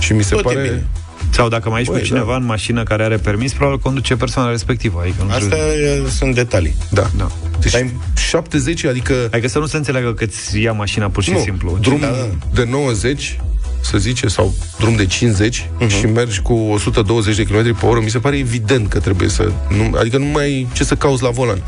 Și 0.00 0.12
mi 0.12 0.22
se 0.24 0.34
Tot 0.34 0.40
e 0.40 0.42
pare... 0.54 0.86
bine. 1.34 1.42
Sau 1.42 1.48
dacă 1.48 1.68
mai 1.68 1.80
ești 1.80 1.92
Băi, 1.92 2.00
cu 2.00 2.06
cineva 2.06 2.30
da. 2.30 2.36
în 2.36 2.44
mașină 2.44 2.82
care 2.82 3.02
are 3.02 3.16
permis, 3.16 3.52
probabil 3.52 3.78
conduce 3.78 4.16
persoana 4.16 4.50
respectivă. 4.50 5.00
Adică 5.02 5.22
nu 5.22 5.30
știu. 5.32 5.46
Astea 5.46 5.66
e, 5.66 6.02
sunt 6.08 6.34
detalii. 6.34 6.74
Da. 6.90 7.10
Da. 7.16 7.26
Deci 7.60 7.72
Dar- 7.72 7.86
70, 8.16 8.84
adică... 8.84 9.14
Adică 9.30 9.48
să 9.48 9.58
nu 9.58 9.66
se 9.66 9.76
înțeleagă 9.76 10.12
că 10.12 10.24
îți 10.24 10.60
ia 10.60 10.72
mașina 10.72 11.08
pur 11.08 11.22
și 11.22 11.30
nu, 11.30 11.38
simplu. 11.38 11.78
drum 11.80 12.00
Da, 12.00 12.06
da. 12.06 12.26
de 12.54 12.66
90 12.70 13.38
să 13.84 13.98
zice, 13.98 14.26
sau 14.28 14.54
drum 14.78 14.94
de 14.96 15.06
50 15.06 15.68
Mhm. 15.78 15.86
uh-huh. 15.86 15.98
și 15.98 16.06
mergi 16.06 16.40
cu 16.40 16.52
120 16.52 17.36
de 17.36 17.42
km 17.44 17.78
pe 17.78 17.86
oră, 17.86 18.00
mi 18.00 18.10
se 18.10 18.18
pare 18.18 18.36
evident 18.38 18.88
că 18.88 18.98
trebuie 18.98 19.28
să... 19.28 19.50
Nu, 19.68 19.96
adică 19.98 20.18
nu 20.18 20.24
mai 20.24 20.44
ai 20.44 20.68
ce 20.72 20.84
să 20.84 20.94
cauți 20.94 21.22
la 21.22 21.30
volan. 21.30 21.62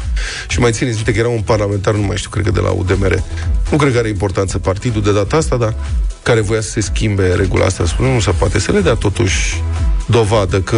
Și 0.48 0.58
mai 0.60 0.72
țineți, 0.72 0.96
uite 0.96 1.12
că 1.12 1.18
era 1.18 1.28
un 1.28 1.40
parlamentar, 1.40 1.94
nu 1.94 2.06
mai 2.06 2.16
știu, 2.16 2.30
cred 2.30 2.44
că 2.44 2.50
de 2.50 2.60
la 2.60 2.70
UDMR. 2.70 3.22
Nu 3.70 3.76
cred 3.76 3.92
că 3.92 3.98
are 3.98 4.08
importanță 4.08 4.58
partidul 4.58 5.02
de 5.02 5.12
data 5.12 5.36
asta, 5.36 5.56
dar 5.56 5.74
care 6.22 6.40
voia 6.40 6.60
să 6.60 6.70
se 6.70 6.80
schimbe 6.80 7.34
regula 7.34 7.64
asta. 7.64 7.86
Spune, 7.86 8.12
nu 8.12 8.20
se 8.20 8.30
poate 8.30 8.58
să 8.58 8.72
le 8.72 8.80
dea 8.80 8.94
totuși 8.94 9.62
dovadă 10.06 10.60
că 10.60 10.76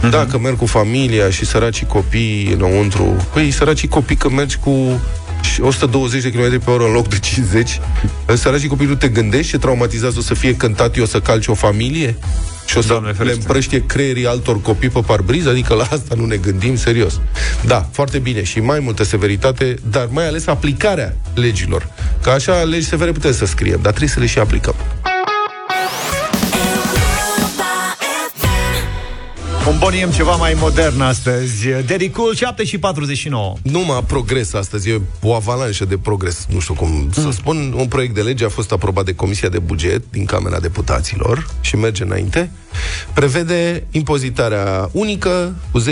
Mhm. 0.00 0.10
dacă 0.10 0.38
merg 0.38 0.56
cu 0.56 0.66
familia 0.66 1.30
și 1.30 1.44
săracii 1.46 1.86
copii 1.86 2.50
înăuntru, 2.52 3.16
păi 3.32 3.50
săracii 3.50 3.88
copii 3.88 4.16
că 4.16 4.28
mergi 4.30 4.56
cu 4.58 5.00
120 5.60 6.22
de 6.22 6.30
km 6.30 6.64
pe 6.64 6.70
oră 6.70 6.84
în 6.84 6.92
loc 6.92 7.08
de 7.08 7.18
50, 7.18 7.80
săracii 8.34 8.68
copii 8.68 8.86
nu 8.86 8.94
te 8.94 9.08
gândești 9.08 9.50
ce 9.50 9.58
traumatizează 9.58 10.18
o 10.18 10.22
să 10.22 10.34
fie 10.34 10.56
cântat 10.56 10.96
eu 10.96 11.04
să 11.04 11.20
calci 11.20 11.46
o 11.46 11.54
familie? 11.54 12.16
Și 12.66 12.78
o 12.78 12.80
să 12.80 12.88
Doamne 12.88 13.08
le 13.08 13.14
ferește. 13.14 13.38
împrăștie 13.38 13.86
creierii 13.86 14.26
altor 14.26 14.60
copii 14.60 14.88
pe 14.88 15.00
parbriz? 15.06 15.46
Adică 15.46 15.74
la 15.74 15.82
asta 15.82 16.14
nu 16.16 16.24
ne 16.26 16.36
gândim 16.36 16.76
serios. 16.76 17.20
Da, 17.64 17.88
foarte 17.92 18.18
bine 18.18 18.42
și 18.42 18.60
mai 18.60 18.80
multă 18.80 19.04
severitate, 19.04 19.74
dar 19.90 20.08
mai 20.10 20.26
ales 20.26 20.46
aplicarea 20.46 21.16
legilor. 21.34 21.88
Că 22.22 22.30
așa 22.30 22.62
legi 22.62 22.86
severe 22.86 23.12
putem 23.12 23.32
să 23.32 23.46
scriem, 23.46 23.78
dar 23.82 23.90
trebuie 23.92 24.08
să 24.08 24.20
le 24.20 24.26
și 24.26 24.38
aplicăm. 24.38 24.74
Comboniem 29.68 30.10
ceva 30.10 30.36
mai 30.36 30.54
modern 30.56 31.00
astăzi. 31.00 31.68
Daddy 31.68 32.10
Cool, 32.10 32.34
7 32.34 32.64
și 32.64 32.78
49. 32.78 33.56
Numai 33.62 34.04
progres 34.06 34.52
astăzi, 34.52 34.90
e 34.90 35.00
o 35.22 35.34
avalanșă 35.34 35.84
de 35.84 35.98
progres, 35.98 36.46
nu 36.50 36.58
știu 36.58 36.74
cum 36.74 37.08
să 37.12 37.30
spun. 37.30 37.74
Un 37.76 37.86
proiect 37.86 38.14
de 38.14 38.22
lege 38.22 38.44
a 38.44 38.48
fost 38.48 38.72
aprobat 38.72 39.04
de 39.04 39.14
Comisia 39.14 39.48
de 39.48 39.58
Buget 39.58 40.02
din 40.10 40.24
Camera 40.24 40.58
Deputaților 40.58 41.46
și 41.60 41.76
merge 41.76 42.02
înainte. 42.02 42.50
Prevede 43.14 43.86
impozitarea 43.90 44.88
unică 44.92 45.54
cu 45.72 45.80
10% 45.80 45.84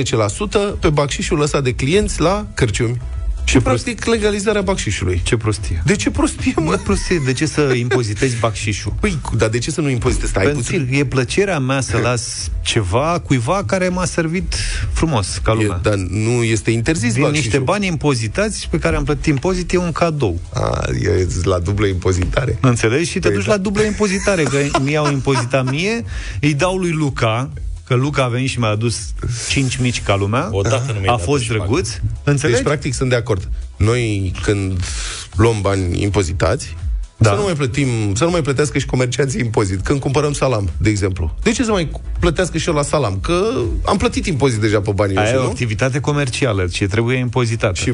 pe 0.80 0.88
bacșișul 0.88 1.38
lăsat 1.38 1.62
de 1.62 1.75
clienți 1.75 2.21
la 2.21 2.47
cărciumi. 2.54 3.00
Și, 3.48 3.58
practic, 3.58 4.04
legalizarea 4.04 4.60
bacșișului. 4.62 5.20
Ce 5.24 5.36
prostie. 5.36 5.82
De 5.84 5.96
ce 5.96 6.10
prostie, 6.10 6.52
Mă, 6.56 6.62
mă? 6.62 6.76
prostie, 6.76 7.20
de 7.24 7.32
ce 7.32 7.46
să 7.46 7.72
impozitezi 7.76 8.36
bacșișul? 8.40 8.92
Păi, 9.00 9.18
dar 9.36 9.48
de 9.48 9.58
ce 9.58 9.70
să 9.70 9.80
nu 9.80 9.88
impozitezi? 9.88 10.30
Stai 10.30 10.44
Pentru 10.44 10.62
puțin. 10.62 10.88
e 10.90 11.04
plăcerea 11.04 11.58
mea 11.58 11.80
să 11.80 11.96
las 11.96 12.50
ceva 12.62 13.20
cuiva 13.24 13.64
care 13.66 13.88
m-a 13.88 14.04
servit 14.04 14.54
frumos, 14.92 15.40
ca 15.42 15.52
E, 15.52 15.54
lumea. 15.62 15.78
dar 15.82 15.94
nu 15.94 16.42
este 16.42 16.70
interzis 16.70 17.12
Din 17.12 17.22
bacșișul. 17.22 17.44
niște 17.44 17.58
bani 17.58 17.86
impozitați 17.86 18.68
pe 18.70 18.78
care 18.78 18.96
am 18.96 19.04
plătit 19.04 19.26
impozit, 19.26 19.72
e 19.72 19.76
un 19.76 19.92
cadou. 19.92 20.40
A, 20.52 20.84
e 21.02 21.26
la 21.42 21.58
dublă 21.58 21.86
impozitare. 21.86 22.58
Înțelegi? 22.60 23.10
Și 23.10 23.18
te 23.18 23.26
Păi 23.28 23.36
duci 23.36 23.46
da. 23.46 23.52
la 23.52 23.58
dublă 23.58 23.82
impozitare, 23.82 24.42
că 24.42 24.58
mi 24.82 24.96
au 24.96 25.10
impozitat 25.12 25.70
mie, 25.70 26.04
îi 26.40 26.54
dau 26.54 26.76
lui 26.76 26.90
Luca, 26.90 27.50
că 27.87 27.95
Luca 27.95 28.25
a 28.25 28.28
venit 28.28 28.49
și 28.49 28.59
mi-a 28.59 28.69
adus 28.69 28.99
5 29.49 29.76
mici 29.76 30.02
ca 30.02 30.16
lumea. 30.16 30.49
Odată 30.50 30.85
nu 30.93 30.93
mi-ai 31.00 31.05
A 31.14 31.16
dat 31.16 31.23
fost 31.23 31.43
și 31.43 31.49
fac. 31.49 31.57
drăguț. 31.57 31.88
Înțelegi? 32.25 32.57
Deci, 32.57 32.66
practic, 32.66 32.95
sunt 32.95 33.09
de 33.11 33.16
acord. 33.16 33.49
Noi, 33.76 34.33
când 34.43 34.85
luăm 35.37 35.61
bani 35.61 36.02
impozitați, 36.02 36.76
Da. 37.16 37.28
da. 37.28 37.35
să, 37.35 37.37
nu 37.40 37.45
mai 37.45 37.55
plătim, 37.55 38.14
să 38.14 38.25
nu 38.25 38.31
mai 38.31 38.40
plătească 38.43 38.78
și 38.78 38.87
comercianții 38.87 39.40
impozit. 39.40 39.81
Când 39.81 40.00
cumpărăm 40.00 40.33
salam, 40.33 40.71
de 40.76 40.88
exemplu. 40.90 41.35
De 41.43 41.52
ce 41.52 41.64
să 41.64 41.71
mai 41.71 41.90
plătească 42.21 42.59
și 42.59 42.69
eu 42.69 42.75
la 42.75 42.83
salam? 42.83 43.19
Că 43.23 43.50
am 43.85 43.97
plătit 43.97 44.26
impozit 44.26 44.61
deja 44.61 44.81
pe 44.81 44.90
banii 44.95 45.16
Aia 45.16 45.25
e 45.25 45.28
ăștia, 45.28 45.40
o 45.40 45.45
nu? 45.45 45.50
activitate 45.50 46.00
comercială, 46.00 46.66
ce 46.66 46.87
trebuie 46.87 47.16
impozitată. 47.16 47.75
Și, 47.81 47.93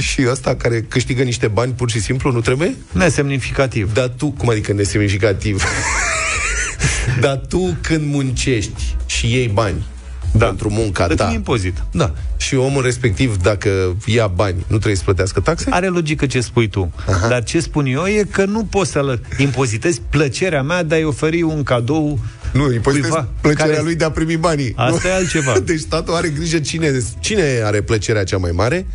și 0.00 0.26
ăsta 0.30 0.54
care 0.54 0.82
câștigă 0.82 1.22
niște 1.22 1.46
bani 1.48 1.72
pur 1.72 1.90
și 1.90 2.00
simplu 2.00 2.32
nu 2.32 2.40
trebuie? 2.40 2.76
Nesemnificativ. 2.92 3.92
Dar 3.92 4.08
tu, 4.08 4.30
cum 4.30 4.48
adică 4.48 4.72
nesemnificativ? 4.72 5.62
Dar 7.20 7.36
tu 7.48 7.76
când 7.80 8.12
muncești 8.14 8.96
și 9.24 9.32
iei 9.34 9.48
bani 9.48 9.84
Da. 10.32 10.46
pentru 10.46 10.70
munca 10.70 11.04
Plătim 11.06 11.26
ta, 11.26 11.32
impozit. 11.32 11.82
da, 11.90 12.12
și 12.36 12.54
omul 12.54 12.82
respectiv, 12.82 13.36
dacă 13.36 13.96
ia 14.06 14.26
bani, 14.26 14.54
nu 14.66 14.76
trebuie 14.76 14.94
să 14.96 15.02
plătească 15.04 15.40
taxe? 15.40 15.66
Are 15.70 15.86
logică 15.88 16.26
ce 16.26 16.40
spui 16.40 16.68
tu. 16.68 16.92
Aha. 17.08 17.28
Dar 17.28 17.42
ce 17.44 17.60
spun 17.60 17.86
eu 17.86 18.04
e 18.06 18.26
că 18.30 18.44
nu 18.44 18.64
poți 18.64 18.90
să 18.90 19.18
impozitezi 19.38 20.00
plăcerea 20.10 20.62
mea 20.62 20.82
de 20.82 20.94
a-i 20.94 21.04
oferi 21.04 21.42
un 21.42 21.62
cadou 21.62 22.18
Nu, 22.52 22.72
impozitezi 22.72 23.10
cuiva 23.12 23.28
plăcerea 23.40 23.66
care- 23.70 23.82
lui 23.82 23.94
de 23.94 24.04
a 24.04 24.10
primi 24.10 24.36
banii. 24.36 24.72
Asta 24.76 25.00
nu? 25.02 25.08
e 25.08 25.12
altceva. 25.14 25.58
Deci 25.64 25.80
statul 25.80 26.14
are 26.14 26.28
grijă 26.28 26.58
cine, 26.58 26.90
cine 27.20 27.60
are 27.64 27.80
plăcerea 27.80 28.24
cea 28.24 28.36
mai 28.38 28.50
mare. 28.50 28.86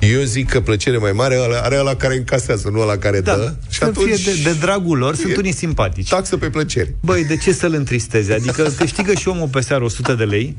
Eu 0.00 0.22
zic 0.22 0.48
că 0.48 0.60
plăcere 0.60 0.96
mai 0.96 1.12
mare 1.12 1.34
ăla- 1.36 1.60
are 1.62 1.78
ăla 1.78 1.94
care 1.94 2.16
încasează, 2.16 2.68
nu 2.72 2.80
ăla 2.80 2.96
care 2.96 3.20
Da, 3.20 3.34
dă. 3.36 3.54
Și 3.70 3.78
să 3.78 3.84
atunci 3.84 4.14
fie 4.14 4.32
de, 4.32 4.40
de 4.42 4.56
dragul 4.60 4.98
lor, 4.98 5.14
sunt 5.14 5.32
e- 5.32 5.36
unii 5.38 5.52
simpatici. 5.54 6.08
taxă 6.08 6.36
pe 6.36 6.50
plăceri. 6.50 6.94
Băi, 7.00 7.24
de 7.24 7.36
ce 7.36 7.52
să-l 7.52 7.74
întristezi? 7.74 8.32
Adică 8.32 8.62
câștigă 8.78 9.12
și 9.14 9.28
omul 9.28 9.48
pe 9.48 9.60
seară 9.60 9.84
100 9.84 10.12
de 10.14 10.24
lei 10.24 10.56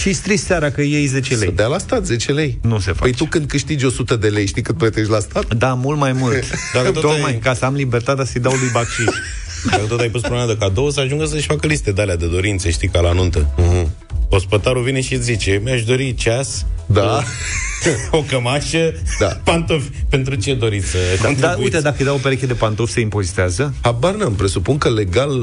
și 0.00 0.12
stris 0.12 0.44
seara 0.44 0.70
că 0.70 0.82
iei 0.82 1.06
10 1.06 1.34
Să 1.34 1.44
lei. 1.44 1.52
dea 1.52 1.66
la 1.66 1.78
stat 1.78 2.04
10 2.04 2.32
lei. 2.32 2.58
Nu 2.62 2.78
se 2.78 2.84
Păi 2.90 2.94
face. 3.10 3.12
tu 3.12 3.24
când 3.24 3.46
câștigi 3.46 3.84
100 3.84 4.16
de 4.16 4.28
lei, 4.28 4.46
știi 4.46 4.62
cât 4.62 4.76
plătești 4.76 5.10
la 5.10 5.18
stat? 5.18 5.54
Da, 5.54 5.74
mult 5.74 5.98
mai 5.98 6.12
mult. 6.12 6.42
Dacă 6.74 6.90
tot 6.90 7.02
Tocmai 7.02 7.30
ai- 7.32 7.38
ca 7.38 7.54
să 7.54 7.64
am 7.64 7.74
libertatea 7.74 8.24
să-i 8.24 8.40
dau 8.40 8.52
lui 8.52 8.68
Bacșiș. 8.72 9.04
Dacă 9.70 9.82
tot 9.88 10.00
ai 10.00 10.08
pus 10.08 10.20
problema 10.20 10.46
de 10.46 10.56
cadou, 10.58 10.90
să 10.90 11.00
ajungă 11.00 11.24
să-și 11.24 11.46
facă 11.46 11.66
liste 11.66 11.92
de 11.92 12.00
alea 12.02 12.16
de 12.16 12.26
dorințe, 12.26 12.70
știi, 12.70 12.88
ca 12.88 13.00
la 13.00 13.12
nuntă. 13.12 13.54
Uh-huh. 13.54 13.88
Ospătarul 14.34 14.82
vine 14.82 15.00
și 15.00 15.14
îți 15.14 15.22
zice, 15.24 15.60
mi-aș 15.64 15.84
dori 15.84 16.14
ceas, 16.14 16.66
Da. 16.86 17.22
o 18.10 18.22
cămașă, 18.28 18.92
Da. 19.18 19.26
pantofi. 19.26 19.88
Pentru 20.08 20.34
ce 20.34 20.54
doriți 20.54 20.86
să 20.86 20.96
Dar 21.16 21.24
contribuiți? 21.26 21.60
uite, 21.62 21.80
dacă 21.80 21.96
îi 21.98 22.04
dau 22.04 22.14
o 22.14 22.18
pereche 22.18 22.46
de 22.46 22.52
pantofi, 22.54 22.92
se 22.92 23.00
impozitează? 23.00 23.74
Habar 23.80 24.14
n-am, 24.14 24.32
presupun 24.34 24.78
că 24.78 24.90
legal 24.90 25.40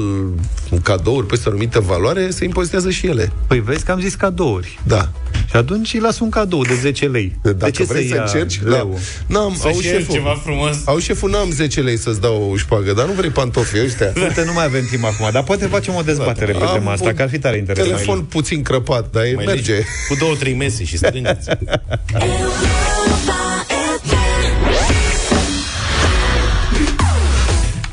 cadouri 0.82 1.26
peste 1.26 1.48
o 1.48 1.50
anumită 1.50 1.80
valoare 1.80 2.30
se 2.30 2.44
impozitează 2.44 2.90
și 2.90 3.06
ele. 3.06 3.32
Păi 3.46 3.60
vezi 3.60 3.84
că 3.84 3.92
am 3.92 4.00
zis 4.00 4.14
cadouri. 4.14 4.78
Da. 4.86 5.08
Și 5.50 5.56
atunci 5.58 5.94
îi 5.94 6.00
las 6.00 6.18
un 6.18 6.28
cadou 6.28 6.62
de 6.64 6.74
10 6.74 7.06
lei. 7.06 7.36
Dacă 7.42 7.56
de 7.56 7.70
ce 7.70 7.84
vrei 7.84 8.02
să 8.02 8.08
să 8.08 8.14
ia 8.14 8.22
încerci, 8.22 8.60
leu? 8.62 8.98
da. 9.26 9.38
N-am, 9.38 9.54
Să 9.60 9.66
au 9.66 9.80
și 9.80 9.88
el 9.88 9.94
șeful. 9.98 10.14
ceva 10.14 10.40
frumos. 10.44 10.76
Au 10.84 10.98
șeful, 10.98 11.30
n-am 11.30 11.50
10 11.50 11.80
lei 11.80 11.98
să-ți 11.98 12.20
dau 12.20 12.50
o 12.52 12.56
șpagă, 12.56 12.92
dar 12.92 13.06
nu 13.06 13.12
vrei 13.12 13.30
pantofi 13.30 13.80
ăștia. 13.84 14.12
Uite, 14.16 14.44
nu 14.44 14.52
mai 14.52 14.64
avem 14.64 14.86
timp 14.90 15.04
acum, 15.04 15.28
dar 15.32 15.42
poate 15.42 15.66
facem 15.66 15.94
o 15.94 16.02
dezbatere 16.02 16.52
pe 16.52 16.64
Am 16.64 16.72
tema 16.78 16.92
asta, 16.92 17.08
un 17.08 17.14
că 17.14 17.22
ar 17.22 17.28
fi 17.28 17.38
tare 17.38 17.56
interesant. 17.56 17.94
Telefon 17.94 18.20
puțin 18.22 18.62
crăpat, 18.82 19.10
dar 19.10 19.24
e, 19.24 19.32
Mai 19.34 19.44
merge. 19.44 19.72
legi 19.72 19.86
Cu 20.08 20.14
două, 20.14 20.34
trei 20.34 20.54
mese 20.54 20.84
și 20.84 20.96
strângeți. 20.96 21.48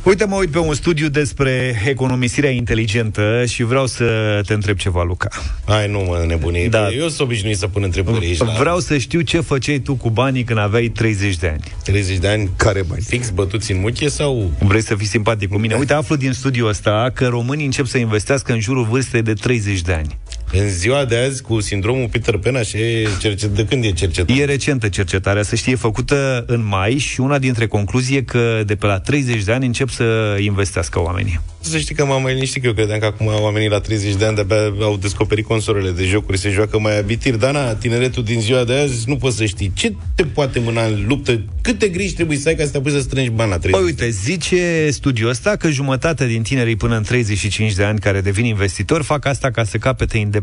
Uite, 0.03 0.25
mă 0.25 0.35
uit 0.35 0.49
pe 0.49 0.57
un 0.59 0.73
studiu 0.73 1.07
despre 1.07 1.81
economisirea 1.85 2.49
inteligentă 2.49 3.43
și 3.47 3.63
vreau 3.63 3.85
să 3.85 4.05
te 4.45 4.53
întreb 4.53 4.77
ceva, 4.77 5.03
Luca. 5.03 5.27
Hai, 5.65 5.87
nu 5.87 5.99
mă 5.99 6.23
nebuni. 6.27 6.67
Da. 6.69 6.79
Da. 6.79 6.89
Eu 6.89 7.07
sunt 7.07 7.19
obișnuit 7.19 7.57
să 7.57 7.67
pun 7.67 7.83
întrebări 7.83 8.25
aici 8.25 8.37
la 8.37 8.53
Vreau 8.59 8.79
să 8.79 8.97
știu 8.97 9.21
ce 9.21 9.39
făceai 9.39 9.79
tu 9.79 9.95
cu 9.95 10.09
banii 10.09 10.43
când 10.43 10.59
aveai 10.59 10.87
30 10.87 11.37
de 11.37 11.47
ani. 11.47 11.63
30 11.83 12.17
de 12.17 12.27
ani. 12.27 12.49
Care 12.55 12.81
bani? 12.81 13.01
Fix 13.01 13.29
bătuți 13.29 13.71
în 13.71 13.79
muche 13.79 14.07
sau... 14.07 14.51
Vrei 14.59 14.81
să 14.81 14.95
fii 14.95 15.07
simpatic 15.07 15.49
cu 15.49 15.57
mine? 15.57 15.75
Uite, 15.75 15.93
aflu 15.93 16.15
din 16.15 16.31
studiul 16.31 16.67
ăsta 16.67 17.11
că 17.13 17.27
românii 17.27 17.65
încep 17.65 17.85
să 17.85 17.97
investească 17.97 18.51
în 18.53 18.59
jurul 18.59 18.83
vârstei 18.83 19.21
de 19.21 19.33
30 19.33 19.81
de 19.81 19.93
ani. 19.93 20.17
În 20.51 20.69
ziua 20.69 21.05
de 21.05 21.17
azi, 21.17 21.41
cu 21.41 21.59
sindromul 21.59 22.07
Peter 22.07 22.37
Pan, 22.37 22.55
așa 22.55 22.77
e 22.77 23.07
cercet... 23.19 23.49
De 23.49 23.65
când 23.65 23.83
e 23.83 23.91
cercetat? 23.91 24.37
E 24.37 24.45
recentă 24.45 24.89
cercetarea, 24.89 25.43
să 25.43 25.55
știe, 25.55 25.75
făcută 25.75 26.43
în 26.47 26.65
mai 26.65 26.97
și 26.97 27.19
una 27.19 27.39
dintre 27.39 27.67
concluzii 27.67 28.17
e 28.17 28.21
că 28.21 28.63
de 28.65 28.75
pe 28.75 28.85
la 28.85 28.99
30 28.99 29.43
de 29.43 29.51
ani 29.51 29.65
încep 29.65 29.89
să 29.89 30.37
investească 30.39 31.01
oamenii. 31.01 31.39
Să 31.59 31.77
știi 31.77 31.95
că 31.95 32.05
m-am 32.05 32.21
mai 32.21 32.33
liniștit 32.33 32.61
că 32.61 32.67
eu 32.67 32.73
credeam 32.73 32.99
că 32.99 33.05
acum 33.05 33.27
oamenii 33.27 33.69
la 33.69 33.79
30 33.79 34.15
de 34.15 34.25
ani 34.25 34.35
de-abia 34.35 34.85
au 34.85 34.97
descoperit 34.97 35.45
consolele 35.45 35.91
de 35.91 36.03
jocuri, 36.03 36.37
se 36.37 36.49
joacă 36.49 36.79
mai 36.79 36.97
abitir. 36.97 37.35
Dar 37.35 37.53
na, 37.53 37.73
tineretul 37.73 38.23
din 38.23 38.39
ziua 38.39 38.63
de 38.63 38.73
azi 38.73 39.09
nu 39.09 39.15
poți 39.15 39.37
să 39.37 39.45
știi. 39.45 39.71
Ce 39.75 39.93
te 40.15 40.23
poate 40.23 40.59
mâna 40.59 40.85
în 40.85 41.05
luptă? 41.07 41.41
Câte 41.61 41.87
griji 41.87 42.13
trebuie 42.13 42.37
să 42.37 42.47
ai 42.47 42.55
ca 42.55 42.63
să 42.63 42.71
te 42.71 42.77
apuci 42.77 42.91
să 42.91 42.99
strângi 42.99 43.29
bani 43.29 43.49
la 43.49 43.57
30 43.57 43.79
Păi 43.79 43.89
uite, 43.89 44.09
zice 44.09 44.89
studiul 44.89 45.29
ăsta 45.29 45.55
că 45.55 45.69
jumătate 45.69 46.27
din 46.27 46.41
tinerii 46.41 46.75
până 46.75 46.95
în 46.95 47.03
35 47.03 47.73
de 47.73 47.83
ani 47.83 47.99
care 47.99 48.21
devin 48.21 48.45
investitori 48.45 49.03
fac 49.03 49.25
asta 49.25 49.51
ca 49.51 49.63
să 49.63 49.77
capete 49.77 50.17
independență 50.17 50.37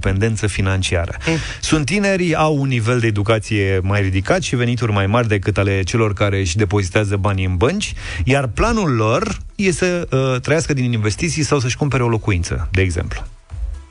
financiară. 0.47 1.17
Sunt 1.61 1.87
tineri, 1.87 2.35
au 2.35 2.57
un 2.57 2.69
nivel 2.69 2.99
de 2.99 3.07
educație 3.07 3.81
mai 3.83 4.01
ridicat 4.01 4.43
și 4.43 4.57
venituri 4.57 4.93
mai 4.93 5.07
mari 5.07 5.29
decât 5.29 5.59
ale 5.59 5.83
celor 5.83 6.13
care 6.13 6.39
își 6.39 6.57
depozitează 6.57 7.17
banii 7.17 7.45
în 7.45 7.57
bănci, 7.57 7.93
iar 8.25 8.47
planul 8.47 8.95
lor 8.95 9.39
e 9.55 9.71
să 9.71 10.09
uh, 10.11 10.41
trăiască 10.41 10.73
din 10.73 10.93
investiții 10.93 11.43
sau 11.43 11.59
să-și 11.59 11.77
cumpere 11.77 12.03
o 12.03 12.09
locuință, 12.09 12.69
de 12.71 12.81
exemplu. 12.81 13.27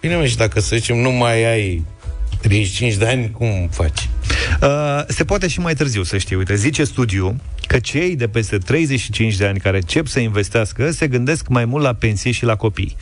Bine, 0.01 0.15
mă, 0.15 0.25
și 0.25 0.37
dacă 0.37 0.59
să 0.59 0.75
zicem 0.75 0.97
nu 0.97 1.11
mai 1.11 1.43
ai 1.51 1.85
35 2.41 2.93
de 2.93 3.05
ani, 3.05 3.31
cum 3.31 3.69
faci? 3.71 4.09
Uh, 4.61 5.03
se 5.07 5.23
poate 5.23 5.47
și 5.47 5.59
mai 5.59 5.73
târziu, 5.73 6.03
să 6.03 6.17
știi. 6.17 6.35
Uite, 6.35 6.55
zice 6.55 6.83
studiu 6.83 7.35
că 7.65 7.79
cei 7.79 8.15
de 8.15 8.27
peste 8.27 8.57
35 8.57 9.35
de 9.35 9.45
ani 9.45 9.59
care 9.59 9.77
încep 9.77 10.07
să 10.07 10.19
investească 10.19 10.91
se 10.91 11.07
gândesc 11.07 11.47
mai 11.47 11.65
mult 11.65 11.83
la 11.83 11.93
pensie 11.93 12.31
și 12.31 12.45
la 12.45 12.55
copii. 12.55 12.95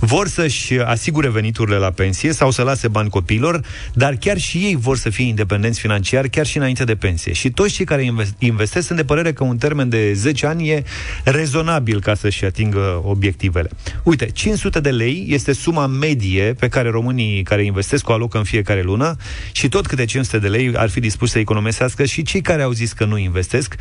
Vor 0.00 0.28
să-și 0.28 0.78
asigure 0.78 1.28
veniturile 1.28 1.76
la 1.76 1.90
pensie 1.90 2.32
sau 2.32 2.50
să 2.50 2.62
lase 2.62 2.88
bani 2.88 3.08
copiilor, 3.10 3.64
dar 3.94 4.14
chiar 4.14 4.38
și 4.38 4.58
ei 4.58 4.76
vor 4.76 4.96
să 4.96 5.10
fie 5.10 5.26
independenți 5.26 5.80
financiar 5.80 6.28
chiar 6.28 6.46
și 6.46 6.56
înainte 6.56 6.84
de 6.84 6.94
pensie. 6.94 7.32
Și 7.32 7.50
toți 7.50 7.72
cei 7.72 7.84
care 7.84 8.02
invest- 8.02 8.38
investesc 8.38 8.86
sunt 8.86 8.98
de 8.98 9.04
părere 9.04 9.32
că 9.32 9.44
un 9.44 9.56
termen 9.56 9.88
de 9.88 10.12
10 10.12 10.46
ani 10.46 10.68
e 10.68 10.84
rezonabil 11.24 12.00
ca 12.00 12.14
să-și 12.14 12.44
atingă 12.44 13.02
obiectivele. 13.04 13.70
Uite, 14.02 14.26
500 14.26 14.80
de 14.80 14.90
lei 14.90 15.26
este 15.28 15.52
suma 15.52 15.86
medie 15.86 16.54
pe 16.58 16.68
care 16.68 16.88
românii 16.88 17.42
care 17.42 17.64
investesc 17.64 18.08
o 18.08 18.12
alocă 18.12 18.38
în 18.38 18.44
fiecare 18.44 18.82
lună 18.82 19.16
și 19.52 19.68
tot 19.68 19.86
câte 19.86 20.04
500 20.04 20.38
de 20.38 20.48
lei 20.48 20.72
ar 20.76 20.88
fi 20.88 21.00
dispuși 21.00 21.32
să 21.32 21.38
economisească 21.38 22.04
și 22.04 22.22
cei 22.22 22.40
care 22.40 22.62
au 22.62 22.72
zis 22.72 22.92
că 22.92 23.04
nu 23.04 23.18
investesc. 23.18 23.74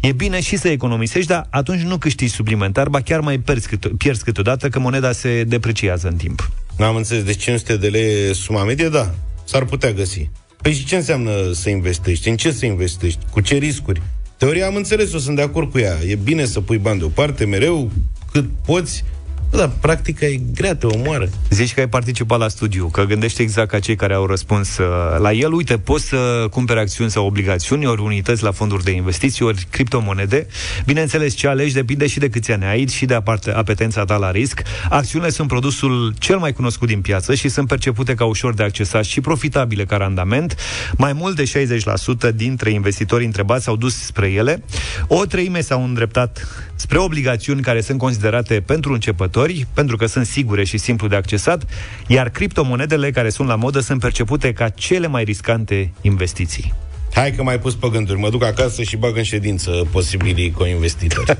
E 0.00 0.12
bine 0.12 0.40
și 0.40 0.56
să 0.56 0.68
economisești, 0.68 1.28
dar 1.28 1.46
atunci 1.50 1.80
nu 1.80 1.96
câștigi 1.98 2.32
suplimentar, 2.32 2.88
ba 2.88 3.00
chiar 3.00 3.20
mai 3.20 3.38
pierzi, 3.38 3.68
câte, 3.68 3.88
pierzi 3.88 4.24
câteodată 4.24 4.68
că 4.68 4.78
moneda 4.78 5.12
se 5.12 5.44
depreciază 5.44 6.08
în 6.08 6.16
timp. 6.16 6.50
N-am 6.76 6.96
înțeles, 6.96 7.22
deci 7.22 7.42
500 7.42 7.76
de 7.76 7.88
lei 7.88 8.28
e 8.28 8.32
suma 8.32 8.64
medie? 8.64 8.88
Da, 8.88 9.14
s-ar 9.44 9.64
putea 9.64 9.92
găsi. 9.92 10.30
Păi 10.62 10.72
și 10.72 10.84
ce 10.84 10.96
înseamnă 10.96 11.52
să 11.52 11.70
investești? 11.70 12.28
În 12.28 12.36
ce 12.36 12.52
să 12.52 12.66
investești? 12.66 13.20
Cu 13.30 13.40
ce 13.40 13.56
riscuri? 13.56 14.02
Teoria 14.36 14.66
am 14.66 14.74
înțeles-o, 14.74 15.18
sunt 15.18 15.36
de 15.36 15.42
acord 15.42 15.70
cu 15.70 15.78
ea. 15.78 15.96
E 16.06 16.14
bine 16.14 16.44
să 16.44 16.60
pui 16.60 16.78
bani 16.78 16.98
deoparte 16.98 17.44
mereu, 17.44 17.90
cât 18.32 18.44
poți, 18.64 19.04
Da, 19.50 19.68
practica 19.80 20.26
e 20.26 20.40
grea, 20.54 20.74
te 20.74 20.86
omoară. 20.86 21.28
Zici 21.50 21.74
că 21.74 21.80
ai 21.80 21.88
participat 21.88 22.38
la 22.38 22.48
studiu, 22.48 22.86
că 22.86 23.02
gândești 23.02 23.42
exact 23.42 23.70
ca 23.70 23.78
cei 23.78 23.96
care 23.96 24.14
au 24.14 24.26
răspuns 24.26 24.78
uh, 24.78 24.86
la 25.18 25.32
el. 25.32 25.52
Uite, 25.52 25.78
poți 25.78 26.04
să 26.04 26.46
cumperi 26.50 26.78
acțiuni 26.78 27.10
sau 27.10 27.26
obligațiuni, 27.26 27.86
ori 27.86 28.02
unități 28.02 28.42
la 28.42 28.50
fonduri 28.50 28.84
de 28.84 28.90
investiții, 28.90 29.44
ori 29.44 29.66
criptomonede. 29.70 30.46
Bineînțeles, 30.84 31.34
ce 31.34 31.48
alegi 31.48 31.74
depinde 31.74 32.06
și 32.06 32.18
de 32.18 32.28
câți 32.28 32.52
ani 32.52 32.64
ai 32.64 32.86
și 32.88 33.04
de 33.04 33.14
aparte- 33.14 33.52
apetența 33.52 34.04
ta 34.04 34.16
la 34.16 34.30
risc. 34.30 34.62
Acțiunile 34.88 35.30
sunt 35.30 35.48
produsul 35.48 36.14
cel 36.18 36.38
mai 36.38 36.52
cunoscut 36.52 36.88
din 36.88 37.00
piață 37.00 37.34
și 37.34 37.48
sunt 37.48 37.68
percepute 37.68 38.14
ca 38.14 38.24
ușor 38.24 38.54
de 38.54 38.62
accesat 38.62 39.04
și 39.04 39.20
profitabile 39.20 39.84
ca 39.84 39.96
randament. 39.96 40.56
Mai 40.96 41.12
mult 41.12 41.36
de 41.36 41.44
60% 41.44 42.30
dintre 42.34 42.70
investitorii 42.70 43.26
întrebați 43.26 43.64
s-au 43.64 43.76
dus 43.76 43.96
spre 43.96 44.30
ele. 44.30 44.62
O 45.06 45.24
treime 45.24 45.60
s-au 45.60 45.84
îndreptat 45.84 46.46
spre 46.78 46.98
obligațiuni 46.98 47.60
care 47.60 47.80
sunt 47.80 47.98
considerate 47.98 48.60
pentru 48.66 48.92
începători, 48.92 49.66
pentru 49.74 49.96
că 49.96 50.06
sunt 50.06 50.26
sigure 50.26 50.64
și 50.64 50.78
simplu 50.78 51.08
de 51.08 51.16
accesat, 51.16 51.64
iar 52.06 52.28
criptomonedele 52.28 53.10
care 53.10 53.30
sunt 53.30 53.48
la 53.48 53.54
modă 53.54 53.80
sunt 53.80 54.00
percepute 54.00 54.52
ca 54.52 54.68
cele 54.68 55.06
mai 55.06 55.24
riscante 55.24 55.92
investiții. 56.00 56.74
Hai 57.14 57.32
că 57.32 57.42
mai 57.42 57.58
pus 57.58 57.74
pe 57.74 57.88
gânduri. 57.88 58.18
Mă 58.18 58.30
duc 58.30 58.44
acasă 58.44 58.82
și 58.82 58.96
bag 58.96 59.16
în 59.16 59.22
ședință 59.22 59.70
posibilii 59.90 60.50
co-investitori. 60.50 61.38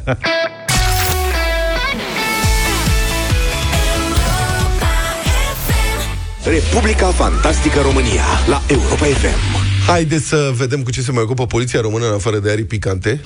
Republica 6.45 7.07
Fantastică 7.07 7.81
România 7.81 8.25
la 8.47 8.63
Europa 8.69 9.05
FM. 9.05 9.67
Haideți 9.87 10.27
să 10.27 10.53
vedem 10.57 10.83
cu 10.83 10.91
ce 10.91 11.01
se 11.01 11.13
mai 11.13 11.23
ocupă 11.23 11.47
poliția 11.47 11.81
română 11.81 12.07
în 12.07 12.15
afară 12.15 12.39
de 12.39 12.51
arii 12.51 12.65
picante. 12.65 13.21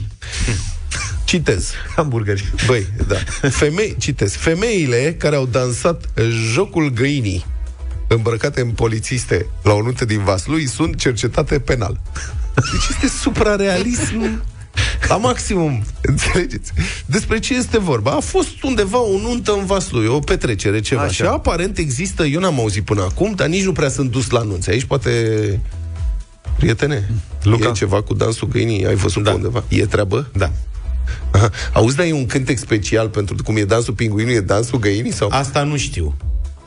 Citez. 1.33 1.73
Hamburgeri. 1.97 2.53
Băi, 2.66 2.87
da. 3.09 3.16
Femei, 3.49 3.97
citez. 3.99 4.35
Femeile 4.35 5.14
care 5.18 5.37
au 5.37 5.47
dansat 5.47 6.05
jocul 6.53 6.90
găinii 6.90 7.45
îmbrăcate 8.07 8.61
în 8.61 8.71
polițiste 8.71 9.47
la 9.62 9.73
o 9.73 9.83
nuntă 9.83 10.05
din 10.05 10.25
Vaslui 10.25 10.66
sunt 10.66 10.97
cercetate 10.97 11.59
penal. 11.59 12.01
Deci 12.55 12.88
este 12.90 13.09
suprarealism 13.18 14.42
la 15.09 15.16
maximum, 15.16 15.85
înțelegeți? 16.03 16.73
Despre 17.07 17.38
ce 17.38 17.55
este 17.55 17.79
vorba? 17.79 18.11
A 18.11 18.21
fost 18.21 18.62
undeva 18.62 19.01
o 19.01 19.18
nuntă 19.18 19.53
în 19.53 19.66
Vaslui, 19.66 20.07
o 20.07 20.18
petrecere, 20.18 20.81
ceva. 20.81 21.03
Așa. 21.03 21.12
Și 21.12 21.23
aparent 21.23 21.79
există, 21.79 22.25
eu 22.25 22.40
n-am 22.40 22.59
auzit 22.59 22.85
până 22.85 23.03
acum, 23.03 23.33
dar 23.37 23.47
nici 23.47 23.64
nu 23.64 23.73
prea 23.73 23.88
sunt 23.88 24.11
dus 24.11 24.31
la 24.31 24.42
nunțe. 24.42 24.71
Aici 24.71 24.85
poate... 24.85 25.61
Prietene, 26.57 27.11
Luca. 27.42 27.68
e 27.68 27.73
ceva 27.73 28.03
cu 28.03 28.14
dansul 28.14 28.49
găinii? 28.49 28.87
Ai 28.87 28.95
văzut 28.95 29.23
Da. 29.23 29.31
pe 29.31 29.37
undeva? 29.37 29.64
E 29.68 29.87
treabă? 29.87 30.31
da. 30.33 30.51
Aha. 31.31 31.51
Auzi, 31.72 31.96
dar 31.96 32.07
e 32.07 32.12
un 32.12 32.27
cântec 32.27 32.59
special 32.59 33.09
pentru 33.09 33.37
cum 33.44 33.57
e 33.57 33.64
dansul 33.64 33.94
pinguinului, 33.94 34.37
e 34.37 34.40
dansul 34.40 34.79
găinii? 34.79 35.12
Sau? 35.12 35.29
Asta 35.33 35.62
nu 35.62 35.77
știu. 35.77 36.14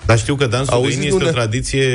Dar 0.06 0.18
știu 0.18 0.36
că 0.36 0.46
dansul 0.46 0.74
Auzi, 0.74 0.88
găinii 0.88 1.06
este 1.08 1.18
unde- 1.18 1.30
o 1.30 1.32
tradiție 1.32 1.86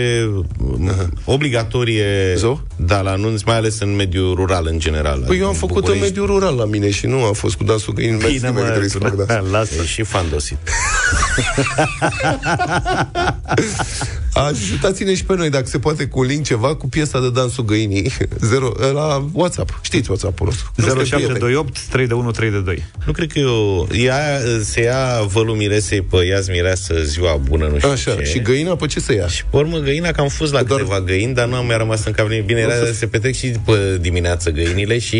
uh, 0.68 0.90
obligatorie 1.24 2.34
Zo? 2.36 2.60
da, 2.76 3.00
la 3.00 3.10
anunț, 3.10 3.42
mai 3.42 3.56
ales 3.56 3.78
în 3.80 3.94
mediul 3.94 4.34
rural 4.34 4.66
în 4.70 4.78
general. 4.78 5.24
Păi 5.26 5.38
eu 5.38 5.44
am 5.44 5.50
În 5.50 5.56
făcut 5.56 5.74
în 5.76 5.80
București. 5.80 6.04
mediul 6.06 6.26
rural 6.26 6.54
la 6.54 6.64
mine 6.64 6.90
și 6.90 7.06
nu 7.06 7.24
am 7.24 7.32
fost 7.32 7.54
cu 7.56 7.64
dansul 7.64 7.92
găinii. 7.94 8.16
Mersi, 8.16 8.34
Bine, 8.34 8.46
nimeni 8.48 8.64
mă, 8.64 8.70
trebuie 8.70 8.90
să 8.90 8.98
fac 8.98 9.14
da, 9.14 9.24
dans. 9.24 9.50
lasă. 9.56 9.74
E 9.82 9.86
și 9.86 10.02
fandosit. 10.02 10.56
Ajutați-ne 14.34 15.14
și 15.14 15.24
pe 15.24 15.34
noi, 15.36 15.50
dacă 15.50 15.66
se 15.66 15.78
poate, 15.78 16.06
cu 16.06 16.18
un 16.18 16.26
link 16.26 16.44
ceva 16.44 16.74
cu 16.74 16.88
piesa 16.88 17.20
de 17.20 17.30
dansul 17.30 17.64
găinii 17.64 18.12
Zero, 18.50 18.72
la 18.92 19.24
WhatsApp. 19.32 19.78
Știți 19.82 20.08
WhatsApp-ul 20.10 20.46
nostru. 20.46 20.72
0728 20.76 21.78
321 21.90 22.30
322. 22.30 22.84
Nu 23.06 23.12
cred 23.12 23.32
că 23.32 23.38
eu... 23.38 23.88
Ea, 23.92 24.40
se 24.62 24.82
ia 24.82 25.22
vălul 25.32 25.54
miresei 25.56 26.02
pe 26.02 26.16
Iaz 26.24 26.48
Mireasă 26.48 26.94
ziua 27.02 27.36
bună, 27.36 27.66
nu 27.66 27.76
știu 27.78 27.90
Așa, 27.90 27.99
ce. 28.04 28.22
și 28.24 28.40
găina 28.40 28.76
pe 28.76 28.86
ce 28.86 29.00
să 29.00 29.14
ia? 29.14 29.26
Și 29.28 29.44
pe 29.50 29.56
urmă 29.56 29.78
găina, 29.78 30.10
că 30.10 30.20
am 30.20 30.28
fost 30.28 30.52
la 30.52 30.62
Doar- 30.62 30.66
câteva 30.68 31.00
găini, 31.00 31.34
dar 31.34 31.46
nu 31.48 31.54
am 31.54 31.66
mai 31.66 31.76
rămas 31.76 32.04
în 32.04 32.12
cap 32.12 32.28
nimic. 32.28 32.44
Bine, 32.46 32.60
era, 32.60 32.74
se 32.92 33.06
petrec 33.06 33.34
și 33.34 33.48
după 33.48 33.76
dimineață 34.00 34.50
găinile 34.50 34.98
și 34.98 35.16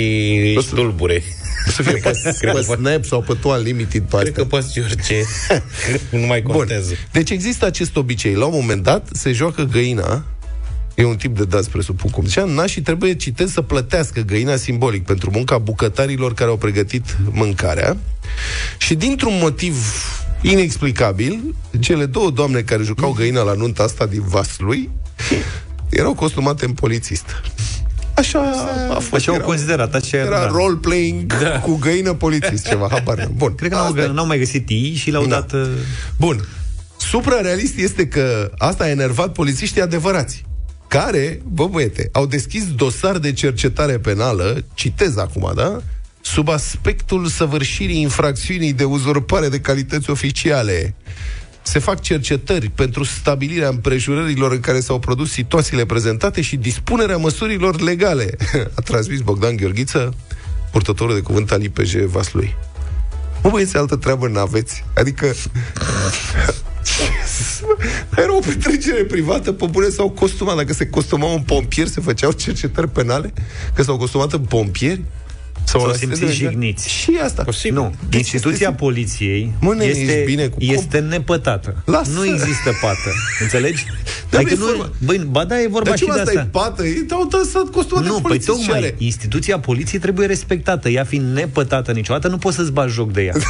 ești 0.56 0.74
tulbure. 0.74 1.22
O 1.68 1.70
să 1.70 1.82
fie 1.82 1.92
pe, 1.92 1.98
Cred 2.40 2.52
pe 2.54 2.64
că- 2.66 2.74
Snap 2.74 3.04
sau 3.04 3.20
pe 3.22 3.34
tu 3.40 3.48
Unlimited 3.48 4.02
pe 4.02 4.16
Cred 4.16 4.20
astea. 4.28 4.32
că 4.42 4.44
poți 4.44 4.78
orice. 4.80 5.14
nu 6.10 6.26
mai 6.26 6.40
Bun. 6.40 6.54
contează. 6.54 6.92
Deci 7.12 7.30
există 7.30 7.66
acest 7.66 7.96
obicei. 7.96 8.34
La 8.34 8.44
un 8.44 8.52
moment 8.54 8.82
dat 8.82 9.08
se 9.12 9.32
joacă 9.32 9.62
găina 9.72 10.24
E 10.94 11.04
un 11.04 11.16
tip 11.16 11.36
de 11.38 11.44
dans, 11.44 11.66
presupun, 11.68 12.10
cum 12.10 12.24
zicea, 12.24 12.44
nașii 12.44 12.82
trebuie, 12.82 13.14
citez, 13.14 13.52
să 13.52 13.60
plătească 13.62 14.20
găina 14.20 14.56
simbolic 14.56 15.04
pentru 15.04 15.30
munca 15.32 15.58
bucătarilor 15.58 16.34
care 16.34 16.50
au 16.50 16.56
pregătit 16.56 17.16
mâncarea. 17.30 17.96
Și 18.78 18.94
dintr-un 18.94 19.38
motiv 19.40 19.74
inexplicabil, 20.42 21.54
cele 21.80 22.06
două 22.06 22.30
doamne 22.30 22.60
care 22.60 22.82
jucau 22.82 23.12
găina 23.12 23.42
la 23.42 23.52
nunta 23.54 23.82
asta 23.82 24.06
din 24.06 24.22
Vaslui 24.26 24.90
erau 25.88 26.14
costumate 26.14 26.64
în 26.64 26.72
polițist. 26.72 27.24
Așa 28.14 28.40
a 28.90 28.94
fost. 28.94 29.12
Așa 29.14 29.30
au 29.30 29.36
era- 29.36 29.44
considerat, 29.46 29.94
așa 29.94 30.16
Era 30.16 30.38
da. 30.40 30.46
role-playing 30.46 31.38
da. 31.42 31.60
cu 31.60 31.76
găină 31.76 32.12
polițist, 32.14 32.68
ceva, 32.68 32.88
habar 32.92 33.16
n-am. 33.18 33.32
Bun. 33.36 33.54
Cred 33.54 33.70
că 33.70 33.76
n-au, 33.76 33.86
Asta 33.86 34.00
e. 34.02 34.06
n-au 34.06 34.26
mai 34.26 34.38
găsit 34.38 34.68
ei 34.68 34.94
și 34.94 35.10
le-au 35.10 35.26
Da. 35.26 35.28
dat... 35.40 35.52
uh, 35.52 35.68
Bun. 36.18 36.48
Suprarealist 36.96 37.78
este 37.78 38.08
că 38.08 38.50
asta 38.58 38.84
a 38.84 38.88
enervat 38.88 39.32
polițiștii 39.32 39.80
adevărați 39.80 40.44
care, 40.88 41.40
bă 41.44 41.66
băiete, 41.66 42.08
au 42.12 42.26
deschis 42.26 42.64
dosar 42.74 43.18
de 43.18 43.32
cercetare 43.32 43.98
penală, 43.98 44.64
citez 44.74 45.16
acum, 45.16 45.52
da? 45.54 45.78
Sub 46.32 46.48
aspectul 46.48 47.26
săvârșirii 47.26 48.00
infracțiunii 48.00 48.72
de 48.72 48.84
uzurpare 48.84 49.48
de 49.48 49.60
calități 49.60 50.10
oficiale. 50.10 50.94
Se 51.62 51.78
fac 51.78 52.00
cercetări 52.00 52.68
pentru 52.68 53.04
stabilirea 53.04 53.68
împrejurărilor 53.68 54.52
în 54.52 54.60
care 54.60 54.80
s-au 54.80 54.98
produs 54.98 55.30
situațiile 55.30 55.86
prezentate 55.86 56.40
și 56.40 56.56
dispunerea 56.56 57.16
măsurilor 57.16 57.80
legale, 57.80 58.36
a 58.78 58.80
transmis 58.80 59.20
Bogdan 59.20 59.56
Gheorghiță, 59.56 60.14
purtătorul 60.72 61.14
de 61.14 61.20
cuvânt 61.20 61.50
al 61.50 61.62
IPJ 61.62 61.94
Vaslui. 61.94 62.56
Mă 63.42 63.50
băieți, 63.50 63.76
altă 63.76 63.96
treabă 63.96 64.28
n-aveți. 64.28 64.84
Adică... 64.94 65.26
Era 68.16 68.36
o 68.36 68.38
petrecere 68.38 69.04
privată, 69.04 69.52
pe 69.52 69.66
bune 69.66 69.88
sau 69.88 70.10
costumat. 70.10 70.56
Dacă 70.56 70.72
se 70.72 70.86
costumau 70.86 71.34
în 71.34 71.42
pompieri, 71.42 71.90
se 71.90 72.00
făceau 72.00 72.32
cercetări 72.32 72.88
penale, 72.88 73.32
că 73.74 73.82
s-au 73.82 73.96
costumat 73.96 74.32
în 74.32 74.40
pompieri. 74.40 75.02
Sau 75.70 75.80
s-au 75.80 75.92
simțit 75.92 76.28
jigniți. 76.28 76.88
Și 76.88 77.18
asta. 77.22 77.42
Posibil. 77.42 77.78
Nu. 77.78 77.94
Deci 78.08 78.18
Instituția 78.18 78.68
este... 78.68 78.82
poliției 78.84 79.52
Mă, 79.60 79.74
nene, 79.74 79.90
este, 79.90 80.22
bine 80.24 80.46
cu 80.46 80.56
este 80.58 80.98
nepătată. 80.98 81.82
Lasă. 81.84 82.10
Nu 82.10 82.24
există 82.24 82.70
pată. 82.80 83.10
Înțelegi? 83.40 83.84
Dar 84.30 84.40
adică 84.40 84.56
nu, 84.56 84.92
băi, 85.04 85.26
ba 85.30 85.44
da, 85.44 85.60
e 85.60 85.68
vorba 85.68 85.88
Dar 85.88 85.98
și 85.98 86.04
de 86.04 86.20
asta. 86.20 86.40
e 86.40 86.48
pată? 86.50 86.86
Ei 86.86 86.94
te-au 86.94 87.26
dansat 87.26 87.68
costumate 87.70 88.06
Nu, 88.06 88.20
păi 88.20 88.38
tocmai, 88.38 88.94
instituția 88.98 89.58
poliției 89.58 90.00
trebuie 90.00 90.26
respectată. 90.26 90.88
Ea 90.88 91.04
fiind 91.04 91.34
nepătată 91.34 91.92
niciodată, 91.92 92.28
nu 92.28 92.38
poți 92.38 92.56
să-ți 92.56 92.72
bagi 92.72 92.92
joc 92.92 93.12
de 93.12 93.22
ea. 93.22 93.34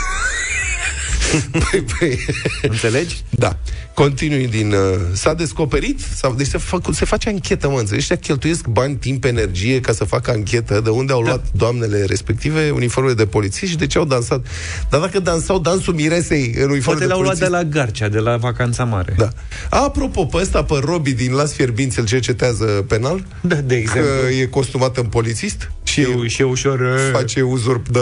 păi, 1.70 1.84
păi. 1.98 2.18
Înțelegi? 2.62 3.22
Da. 3.30 3.56
Continui 3.94 4.46
din... 4.46 4.72
Uh, 4.72 4.78
s-a 5.12 5.34
descoperit, 5.34 6.00
sau, 6.14 6.34
deci 6.34 6.46
se, 6.46 6.58
fac, 6.58 6.88
se 6.92 7.04
face 7.04 7.28
anchetă, 7.28 7.68
mă 7.68 7.78
înțelegi? 7.78 7.96
Ăștia 7.96 8.16
cheltuiesc 8.16 8.66
bani, 8.66 8.96
timp, 8.96 9.24
energie 9.24 9.80
ca 9.80 9.92
să 9.92 10.04
facă 10.04 10.30
anchetă 10.30 10.80
de 10.80 10.90
unde 10.90 11.12
au 11.12 11.22
da. 11.22 11.28
luat 11.28 11.44
doamnele 11.52 12.04
respective 12.04 12.70
uniformele 12.70 13.14
de 13.14 13.26
poliție 13.26 13.66
și 13.66 13.76
de 13.76 13.86
ce 13.86 13.98
au 13.98 14.04
dansat. 14.04 14.46
Dar 14.90 15.00
dacă 15.00 15.20
dansau 15.20 15.58
dansul 15.58 15.94
miresei 15.94 16.54
în 16.56 16.70
uniforme 16.70 16.82
Poate 16.84 17.00
de 17.00 17.06
l-au 17.06 17.20
luat 17.20 17.38
de 17.38 17.46
la 17.46 17.64
Garcea, 17.64 18.08
de 18.08 18.18
la 18.18 18.36
Vacanța 18.36 18.84
Mare. 18.84 19.14
Da. 19.16 19.28
Apropo, 19.70 20.24
pe 20.24 20.36
ăsta, 20.36 20.64
pe 20.64 20.74
Robi 20.80 21.12
din 21.12 21.32
Las 21.32 21.52
Fierbinți, 21.52 21.98
îl 21.98 22.06
cercetează 22.06 22.64
penal? 22.64 23.26
Da, 23.40 23.54
de 23.54 23.74
exemplu. 23.74 24.10
Că 24.10 24.32
e 24.40 24.46
costumat 24.46 24.96
în 24.96 25.06
polițist? 25.06 25.70
Și, 25.90 26.00
e, 26.00 26.26
și 26.26 26.40
e 26.40 26.44
ușor... 26.44 26.80
Uh, 26.80 27.10
face 27.12 27.42
uzurp, 27.42 27.88
da, 27.88 28.00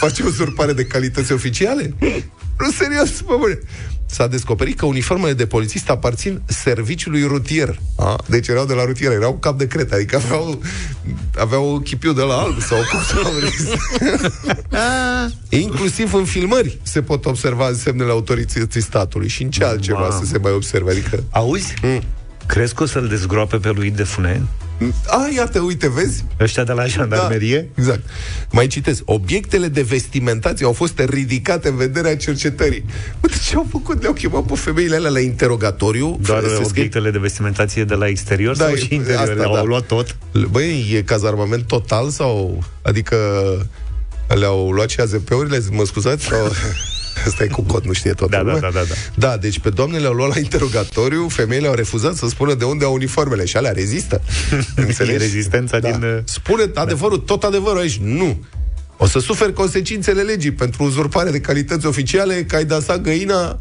face 0.00 0.22
uzurpare 0.22 0.72
de 0.72 0.84
calități 0.84 1.32
oficiale? 1.32 1.94
Nu, 2.58 2.70
serios, 2.70 3.20
mă 3.26 3.36
bune. 3.38 3.58
S-a 4.06 4.26
descoperit 4.26 4.78
că 4.78 4.86
uniformele 4.86 5.32
de 5.32 5.46
polițist 5.46 5.90
aparțin 5.90 6.42
serviciului 6.46 7.22
rutier. 7.22 7.78
A? 7.96 8.16
Deci 8.26 8.48
erau 8.48 8.64
de 8.64 8.74
la 8.74 8.84
rutier, 8.84 9.12
erau 9.12 9.32
cap 9.32 9.58
de 9.58 9.66
cret, 9.66 9.92
adică 9.92 10.16
aveau, 10.16 10.62
aveau 11.38 11.78
chipiu 11.78 12.12
de 12.12 12.22
la 12.22 12.34
alb 12.34 12.60
sau 12.60 12.78
cum 12.90 13.00
Inclusiv 15.60 16.14
în 16.14 16.24
filmări 16.24 16.78
se 16.82 17.02
pot 17.02 17.26
observa 17.26 17.72
semnele 17.72 18.10
autorității 18.10 18.82
statului 18.82 19.28
și 19.28 19.42
în 19.42 19.50
ce 19.50 19.64
altceva 19.64 20.18
să 20.20 20.24
se 20.24 20.38
mai 20.38 20.52
observe. 20.52 20.90
Adică... 20.90 21.24
Auzi? 21.30 21.74
Mm. 21.82 22.02
Crezi 22.46 22.74
că 22.74 22.82
o 22.82 22.86
să-l 22.86 23.08
dezgroape 23.08 23.56
pe 23.56 23.70
lui 23.70 23.90
de 23.90 24.02
Funen? 24.02 24.46
A, 25.06 25.28
iată, 25.36 25.60
uite, 25.60 25.88
vezi? 25.88 26.24
Ăștia 26.40 26.64
de 26.64 26.72
la 26.72 26.86
jandarmerie? 26.86 27.58
Da, 27.58 27.82
exact. 27.82 28.00
Mai 28.50 28.66
citesc. 28.66 29.02
Obiectele 29.04 29.68
de 29.68 29.82
vestimentație 29.82 30.66
au 30.66 30.72
fost 30.72 30.98
ridicate 30.98 31.68
în 31.68 31.76
vederea 31.76 32.16
cercetării. 32.16 32.84
Uite 33.22 33.36
ce 33.48 33.56
au 33.56 33.66
făcut? 33.70 34.00
Le-au 34.00 34.12
chemat 34.12 34.42
pe 34.42 34.54
femeile 34.54 34.96
alea 34.96 35.10
la 35.10 35.20
interogatoriu. 35.20 36.18
Doar 36.22 36.42
obiectele 36.64 37.10
de 37.10 37.18
vestimentație 37.18 37.84
de 37.84 37.94
la 37.94 38.08
exterior 38.08 38.56
da, 38.56 38.64
sau 38.64 38.74
și 38.74 38.94
interior? 38.94 39.20
Asta, 39.20 39.34
Le-au 39.34 39.54
da. 39.54 39.62
luat 39.62 39.86
tot? 39.86 40.16
Băi, 40.50 40.92
e 40.94 41.02
cazarmament 41.02 41.66
total 41.66 42.08
sau... 42.08 42.62
Adică 42.82 43.16
le-au 44.28 44.70
luat 44.70 44.88
și 44.88 45.00
AZP-urile, 45.00 45.62
mă 45.70 45.84
scuzați? 45.84 46.24
Sau... 46.24 46.38
Asta 47.26 47.44
e 47.44 47.46
cu 47.46 47.62
cod, 47.62 47.84
nu 47.84 47.92
știe 47.92 48.12
toată 48.12 48.36
da, 48.36 48.52
da, 48.52 48.58
da, 48.58 48.68
da, 48.72 48.80
da. 48.80 48.94
Da, 49.14 49.36
deci 49.36 49.58
pe 49.58 49.70
doamnele 49.70 50.06
au 50.06 50.12
luat 50.12 50.34
la 50.34 50.38
interogatoriu, 50.38 51.28
femeile 51.28 51.66
au 51.66 51.74
refuzat 51.74 52.14
să 52.14 52.28
spună 52.28 52.54
de 52.54 52.64
unde 52.64 52.84
au 52.84 52.92
uniformele 52.92 53.44
și 53.44 53.56
alea 53.56 53.72
rezistă. 53.72 54.20
Înțelegi? 54.76 55.18
rezistența 55.18 55.78
da. 55.78 55.90
din... 55.90 56.02
Uh, 56.02 56.18
Spune 56.24 56.70
adevărul, 56.74 57.18
da. 57.18 57.24
tot 57.24 57.42
adevărul 57.42 57.80
aici. 57.80 57.98
Nu. 58.02 58.44
O 58.96 59.06
să 59.06 59.18
suferi 59.18 59.52
consecințele 59.52 60.22
legii 60.22 60.52
pentru 60.52 60.82
uzurpare 60.82 61.30
de 61.30 61.40
calități 61.40 61.86
oficiale, 61.86 62.44
că 62.44 62.56
ai 62.56 62.64
dansat 62.64 63.00
găina 63.00 63.60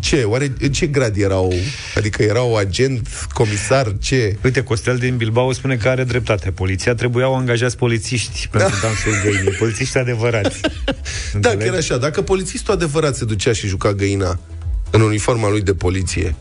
ce? 0.00 0.22
Oare 0.22 0.52
în 0.60 0.72
ce 0.72 0.86
grad 0.86 1.16
erau? 1.16 1.52
Adică 1.94 2.22
erau 2.22 2.56
agent, 2.56 3.08
comisar, 3.32 3.94
ce? 3.98 4.36
Uite, 4.44 4.62
Costel 4.62 4.96
din 4.96 5.16
Bilbao 5.16 5.52
spune 5.52 5.76
că 5.76 5.88
are 5.88 6.04
dreptate. 6.04 6.50
Poliția 6.50 6.94
trebuiau 6.94 7.34
angajați 7.34 7.76
polițiști 7.76 8.48
pentru 8.50 8.78
da. 8.80 8.86
dansul 8.86 9.12
găinii. 9.24 9.52
Polițiști 9.58 9.98
adevărați. 9.98 10.60
da, 11.40 11.56
chiar 11.56 11.74
așa. 11.74 11.96
Dacă 11.96 12.22
polițistul 12.22 12.74
adevărat 12.74 13.16
se 13.16 13.24
ducea 13.24 13.52
și 13.52 13.66
juca 13.66 13.92
găina 13.92 14.38
în 14.90 15.00
uniforma 15.00 15.48
lui 15.48 15.60
de 15.60 15.74
poliție, 15.74 16.34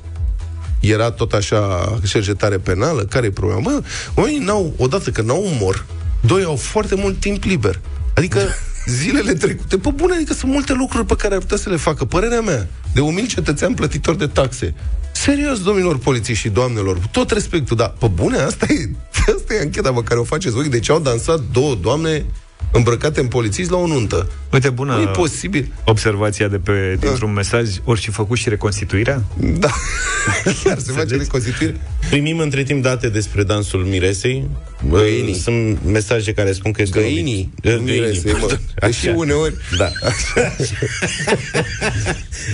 era 0.79 1.11
tot 1.11 1.33
așa 1.33 1.99
cercetare 2.07 2.57
penală? 2.57 3.01
Care 3.01 3.25
e 3.25 3.31
problema? 3.31 3.59
Mă, 3.59 3.81
oamenii 4.15 4.39
n-au, 4.39 4.73
odată 4.77 5.09
că 5.09 5.21
n-au 5.21 5.49
umor, 5.55 5.85
doi 6.21 6.43
au 6.43 6.55
foarte 6.55 6.95
mult 6.95 7.19
timp 7.19 7.43
liber. 7.43 7.79
Adică 8.13 8.39
zilele 8.89 9.33
trecute, 9.33 9.77
pe 9.77 9.89
bune, 9.95 10.15
adică 10.15 10.33
sunt 10.33 10.51
multe 10.51 10.73
lucruri 10.73 11.05
pe 11.05 11.15
care 11.15 11.33
ar 11.33 11.39
putea 11.39 11.57
să 11.57 11.69
le 11.69 11.75
facă. 11.75 12.05
Părerea 12.05 12.41
mea, 12.41 12.67
de 12.93 12.99
umil 12.99 13.27
cetățean 13.27 13.73
plătitor 13.73 14.15
de 14.15 14.27
taxe. 14.27 14.73
Serios, 15.11 15.63
domnilor 15.63 15.97
polițiști 15.97 16.41
și 16.41 16.49
doamnelor, 16.49 16.97
tot 17.11 17.31
respectul, 17.31 17.77
dar 17.77 17.93
pe 17.99 18.07
bune, 18.07 18.37
asta 18.37 18.65
e, 18.69 18.89
asta 19.37 19.53
e 19.53 19.59
ancheta 19.59 19.93
pe 19.93 20.03
care 20.03 20.19
o 20.19 20.23
faceți 20.23 20.53
voi. 20.53 20.69
Deci 20.69 20.89
au 20.89 20.99
dansat 20.99 21.39
două 21.51 21.75
doamne 21.75 22.25
îmbrăcate 22.71 23.19
în 23.19 23.27
polițiști 23.27 23.71
la 23.71 23.77
o 23.77 23.87
nuntă. 23.87 24.31
Uite, 24.51 24.69
bună 24.69 24.95
nu 24.95 25.01
e 25.01 25.05
posibil. 25.05 25.73
observația 25.83 26.47
de 26.47 26.57
pe, 26.57 26.97
dintr-un 26.99 27.27
da. 27.27 27.35
mesaj, 27.35 27.69
ori 27.83 28.01
și 28.01 28.11
făcut 28.11 28.37
și 28.37 28.49
reconstituirea? 28.49 29.23
Da, 29.37 29.71
chiar 30.63 30.77
se 30.77 30.91
face 30.91 31.15
reconstituire. 31.15 31.81
Primim 32.09 32.39
între 32.39 32.63
timp 32.63 32.83
date 32.83 33.09
despre 33.09 33.43
dansul 33.43 33.83
Miresei. 33.83 34.49
Găinii. 34.87 35.33
Sunt 35.33 35.79
mesaje 35.85 36.33
care 36.33 36.51
spun 36.51 36.71
că 36.71 36.81
este 36.81 36.99
Găinii. 36.99 37.51
Miresei, 37.63 38.33
mă. 38.39 38.89
Și 38.89 39.07
uneori. 39.07 39.53
Da. 39.77 39.91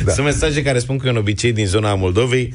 da. 0.05 0.11
Sunt 0.11 0.25
mesaje 0.25 0.63
care 0.63 0.79
spun 0.79 0.97
că 0.97 1.07
e 1.07 1.09
un 1.09 1.17
obicei 1.17 1.53
din 1.53 1.65
zona 1.65 1.95
Moldovei. 1.95 2.53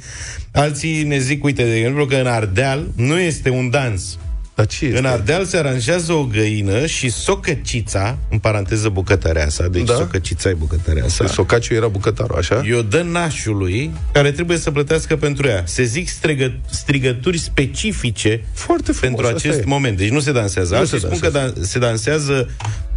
Alții 0.53 1.03
ne 1.03 1.19
zic, 1.19 1.45
uite, 1.45 1.63
de 1.63 1.77
exemplu, 1.77 2.07
că 2.07 2.15
în 2.15 2.27
Ardeal 2.27 2.87
nu 2.97 3.19
este 3.19 3.51
un 3.51 3.71
dans 3.71 4.19
dar 4.61 4.69
ce 4.69 4.85
este? 4.85 4.99
În 4.99 5.05
Ardeal 5.05 5.45
se 5.45 5.57
aranjează 5.57 6.13
o 6.13 6.25
găină 6.25 6.87
și 6.87 7.11
socăcița, 7.11 8.19
în 8.31 8.39
paranteză 8.39 8.89
bucătăreasa, 8.89 9.69
deci 9.69 9.85
da? 9.85 9.95
socăcița 9.95 10.49
e 10.49 10.53
bucătăreasa. 10.53 11.25
Deci 11.25 11.33
socaciu 11.33 11.75
era 11.75 11.89
bucătarul, 11.89 12.37
așa? 12.37 12.63
Eu 12.67 12.83
dă 12.83 13.03
nașului 13.03 13.91
care 14.13 14.33
trebuie 14.33 14.59
să 14.59 14.71
plătească 14.71 15.17
pentru 15.17 15.47
ea. 15.47 15.63
Se 15.67 15.83
zic 15.83 16.09
strigă, 16.09 16.53
strigături 16.71 17.39
specifice 17.39 18.45
Foarte 18.53 18.93
frumos, 18.93 19.21
pentru 19.21 19.37
acest 19.37 19.65
moment. 19.65 19.97
Deci 19.97 20.11
nu 20.11 20.21
se 20.21 20.33
dansează. 20.33 20.77
Nu 20.77 20.85
se 20.85 20.99
spun 20.99 21.19
dansează. 21.21 21.39
că 21.39 21.61
da- 21.61 21.67
se 21.67 21.79
dansează 21.79 22.49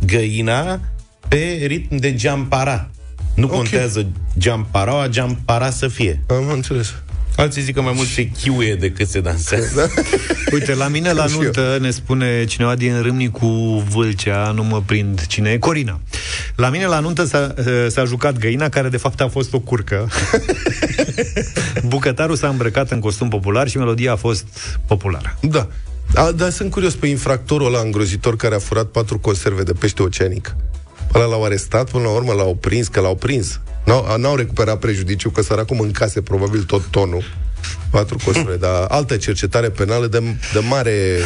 găina 0.06 0.80
pe 1.28 1.64
ritm 1.66 1.96
de 1.96 2.14
geampara. 2.16 2.90
Nu 3.36 3.46
okay. 3.46 3.58
contează 3.58 4.06
geampara, 4.38 5.08
geampara 5.08 5.70
să 5.70 5.88
fie. 5.88 6.22
Am 6.28 6.50
înțeles. 6.50 6.94
Alții 7.36 7.62
zic 7.62 7.76
că 7.76 7.82
mai 7.82 7.94
mult 7.96 8.08
se 8.08 8.30
chiuie 8.30 8.76
decât 8.76 9.08
se 9.08 9.20
dansează. 9.20 9.76
Da? 9.76 10.02
Uite, 10.52 10.74
la 10.74 10.88
mine 10.88 11.12
la 11.12 11.26
nuntă 11.26 11.78
ne 11.82 11.92
spune 11.92 12.46
cineva 12.46 12.76
din 12.76 13.02
Râmni 13.02 13.32
cu 13.32 13.48
Vâlcea, 13.90 14.52
nu 14.52 14.64
mă 14.64 14.82
prind 14.86 15.26
cine 15.26 15.50
e, 15.50 15.58
Corina. 15.58 16.00
La 16.56 16.70
mine 16.70 16.86
la 16.86 17.00
nuntă 17.00 17.26
s-a, 17.26 17.54
eh, 17.58 17.86
s-a 17.88 18.06
jucat 18.06 18.38
găina, 18.38 18.70
care 18.70 18.90
de 18.90 18.98
fapt 18.98 19.22
a 19.22 19.28
fost 19.28 19.54
o 19.54 19.60
curcă. 19.60 20.10
Bucătarul 21.86 22.36
s-a 22.36 22.48
îmbrăcat 22.48 22.92
în 22.92 23.00
costum 23.00 23.30
popular 23.30 23.68
și 23.68 23.78
melodia 23.78 24.12
a 24.12 24.16
fost 24.16 24.46
populară. 24.88 25.38
Da. 25.42 25.68
A, 26.16 26.32
dar 26.32 26.50
sunt 26.50 26.72
curios 26.72 26.96
pe 26.96 27.08
infractorul 27.08 27.68
ăla 27.68 27.80
îngrozitor 27.80 28.36
care 28.36 28.56
a 28.56 28.60
furat 28.60 28.86
patru 28.86 29.20
conserve 29.20 29.64
de 29.64 29.74
pește 29.74 30.04
oceanic. 30.04 30.56
Ăla 31.14 31.26
l-au 31.26 31.44
arestat, 31.44 31.90
până 31.90 32.04
la 32.04 32.10
urmă 32.10 32.34
l-au 32.34 32.56
prins, 32.56 32.88
că 32.88 33.00
l-au 33.00 33.16
prins. 33.16 33.60
N-au, 33.84 34.18
n-au 34.18 34.36
recuperat 34.36 34.80
prejudiciu, 34.80 35.30
că 35.30 35.42
săracul 35.42 35.76
mâncase 35.76 36.22
probabil 36.22 36.64
tot 36.64 36.86
tonul 36.86 37.24
patru 37.90 38.18
costume, 38.26 38.56
dar 38.60 38.86
altă 38.88 39.18
cercetare 39.18 39.70
penală 39.70 40.08
de, 40.08 40.20
de 40.54 40.60
mare 40.70 41.20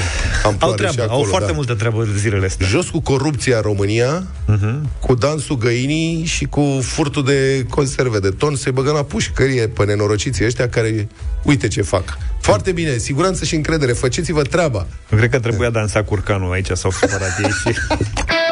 amploare 0.44 0.58
au 0.60 0.74
treabă, 0.74 0.94
și 0.94 1.00
acolo, 1.00 1.18
Au 1.18 1.24
foarte 1.24 1.48
da. 1.48 1.54
multă 1.54 1.74
treabă 1.74 2.08
zilele 2.18 2.46
astea. 2.46 2.68
Jos 2.68 2.90
cu 2.90 3.00
corupția 3.00 3.56
în 3.56 3.62
România, 3.62 4.24
uh-huh. 4.24 5.00
cu 5.00 5.14
dansul 5.14 5.58
găinii 5.58 6.26
și 6.26 6.46
cu 6.46 6.80
furtul 6.82 7.24
de 7.24 7.66
conserve 7.70 8.20
de 8.20 8.30
ton, 8.30 8.56
se 8.56 8.72
băgă 8.72 8.92
la 8.92 9.04
pușcărie 9.04 9.68
pe 9.68 9.86
nenorociții 9.86 10.46
ăștia 10.46 10.70
care, 10.70 11.08
uite 11.44 11.68
ce 11.68 11.82
fac. 11.82 12.18
Foarte 12.42 12.72
bine, 12.72 12.98
siguranță 12.98 13.46
și 13.46 13.56
încredere, 13.56 13.92
faceți-vă 13.92 14.42
treaba. 14.42 14.88
Eu 15.12 15.18
cred 15.18 15.30
că 15.30 15.40
trebuia 15.40 15.70
dansa 15.70 16.04
curcanul 16.04 16.52
aici, 16.52 16.70
s-au 16.74 16.92
supărat 16.92 17.40
ei 17.44 17.50
și... 17.50 17.78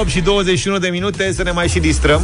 8 0.00 0.08
și 0.08 0.20
21 0.20 0.78
de 0.78 0.88
minute 0.88 1.32
să 1.32 1.42
ne 1.42 1.50
mai 1.50 1.68
și 1.68 1.78
distrăm. 1.78 2.22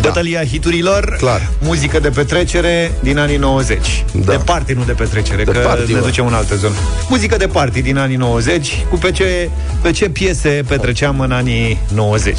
Bătălia 0.00 0.44
hiturilor, 0.44 1.14
Clar. 1.18 1.48
muzică 1.58 1.98
de 2.00 2.08
petrecere 2.08 2.92
din 3.02 3.18
anii 3.18 3.36
90. 3.36 4.04
Da. 4.12 4.32
De 4.32 4.40
party, 4.44 4.72
nu 4.72 4.82
de 4.84 4.92
petrecere, 4.92 5.44
De 5.44 5.50
că 5.52 5.58
party, 5.58 5.92
ne 5.92 5.98
mă. 5.98 6.04
ducem 6.04 6.26
în 6.26 6.32
altă 6.32 6.56
zonă. 6.56 6.74
Muzică 7.08 7.36
de 7.36 7.46
party 7.46 7.82
din 7.82 7.98
anii 7.98 8.16
90, 8.16 8.84
cu 8.90 8.96
pe 8.96 9.10
ce, 9.10 9.50
pe 9.82 9.90
ce 9.90 10.08
piese 10.08 10.62
petreceam 10.68 11.20
în 11.20 11.32
anii 11.32 11.78
90. 11.94 12.38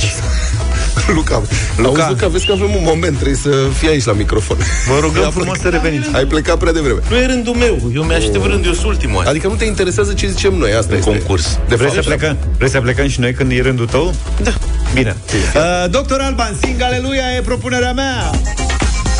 Luca, 1.07 1.35
Luca. 1.41 1.47
Luca. 1.77 1.89
Auzi, 2.03 2.09
Luca, 2.09 2.27
vezi 2.27 2.45
că 2.45 2.51
avem 2.51 2.75
un 2.75 2.83
moment, 2.83 3.15
trebuie 3.15 3.35
să 3.37 3.49
fii 3.77 3.87
aici 3.89 4.03
la 4.03 4.13
microfon. 4.13 4.57
Vă 4.87 4.97
rugăm 4.99 5.23
Ai 5.23 5.31
frumos 5.31 5.57
plecat- 5.57 5.61
să 5.61 5.69
reveniți. 5.69 6.09
Ai 6.15 6.25
plecat 6.25 6.57
prea 6.57 6.71
devreme. 6.71 6.99
Nu 7.09 7.15
e 7.17 7.25
rândul 7.25 7.53
meu. 7.53 7.91
Eu 7.95 8.03
mi-aștept 8.03 8.45
rândul, 8.45 8.65
eu 8.65 8.73
sunt 8.73 8.85
ultimul. 8.85 9.23
Adică 9.27 9.47
nu 9.47 9.53
te 9.55 9.65
interesează 9.65 10.13
ce 10.13 10.27
zicem 10.27 10.53
noi, 10.53 10.71
asta 10.73 10.91
În 10.91 10.97
este. 10.97 11.09
concurs. 11.09 11.59
De 11.67 11.75
Vrei 11.75 11.89
fapt, 11.89 12.03
să 12.03 12.09
plecăm? 12.09 12.37
Vrei 12.57 12.69
să 12.69 12.79
plecăm 12.81 13.07
și 13.07 13.19
noi 13.19 13.33
când 13.33 13.51
e 13.51 13.61
rândul 13.61 13.85
tău? 13.87 14.13
Da. 14.43 14.51
Bine. 14.93 15.15
Uh, 15.55 15.89
Doctor 15.89 16.19
Alban, 16.19 16.55
sing 16.61 16.81
Aleluia 16.81 17.23
e 17.37 17.41
propunerea 17.41 17.93
mea. 17.93 18.29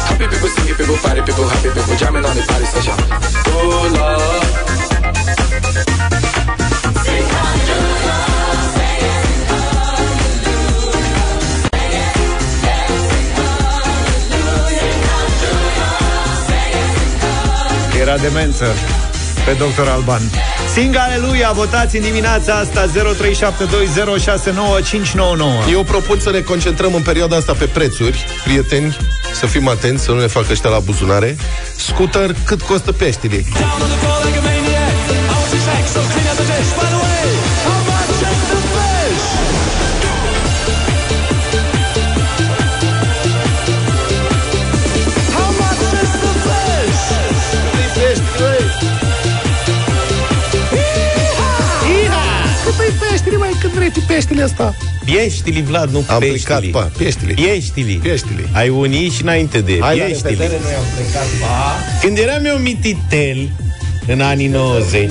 Happy 0.08 0.24
people 0.24 0.50
singing, 0.56 0.76
people 0.76 0.96
party, 1.02 1.20
people 1.20 1.46
happy, 1.54 1.68
people 1.68 1.96
jamming 1.98 2.26
on 2.26 2.34
the 2.40 2.46
party 2.52 2.66
session. 2.74 2.96
Oh 3.56 3.86
Lord. 3.94 4.71
Era 18.02 18.18
demență 18.18 18.66
pe 19.46 19.52
Doctor 19.52 19.88
Alban. 19.88 20.22
Sing 20.74 20.96
Aleluia, 20.96 21.52
votați 21.52 21.98
în 21.98 22.04
dimineața 22.04 22.54
asta 22.54 22.88
0372069599. 22.88 22.92
Eu 25.72 25.84
propun 25.84 26.20
să 26.20 26.32
ne 26.32 26.40
concentrăm 26.40 26.94
în 26.94 27.02
perioada 27.02 27.36
asta 27.36 27.54
pe 27.54 27.66
prețuri, 27.66 28.26
prieteni, 28.44 28.98
să 29.34 29.46
fim 29.46 29.68
atenți, 29.68 30.04
să 30.04 30.12
nu 30.12 30.20
ne 30.20 30.28
facă 30.28 30.48
ăștia 30.52 30.70
la 30.70 30.80
buzunare. 30.80 31.36
Scooter, 31.76 32.36
cât 32.46 32.62
costă 32.62 32.92
peștile? 32.92 33.44
Vrei 53.76 53.92
tu 53.92 54.00
peștile 54.08 54.44
asta? 54.44 54.76
Pieștili, 55.06 55.62
Vlad, 55.62 55.90
nu 55.92 56.04
Am 56.08 56.20
peștili. 56.20 56.42
plecat, 56.44 56.64
pa, 56.82 56.92
peștile. 56.98 57.34
Pieștili. 57.34 57.94
Pieștili. 57.94 58.48
Ai 58.52 58.70
unii 58.70 59.10
și 59.10 59.22
înainte 59.22 59.60
de 59.62 59.78
Hai 59.82 59.98
la 59.98 60.04
pieștili. 60.04 60.30
revedere, 60.30 60.60
noi 60.64 60.74
am 60.74 60.84
plecat, 60.96 61.26
pa. 61.42 61.76
Când 62.02 62.18
eram 62.18 62.46
eu 62.46 62.56
mititel, 62.58 63.50
în 64.08 64.22
anii 64.22 64.48
90, 64.48 65.10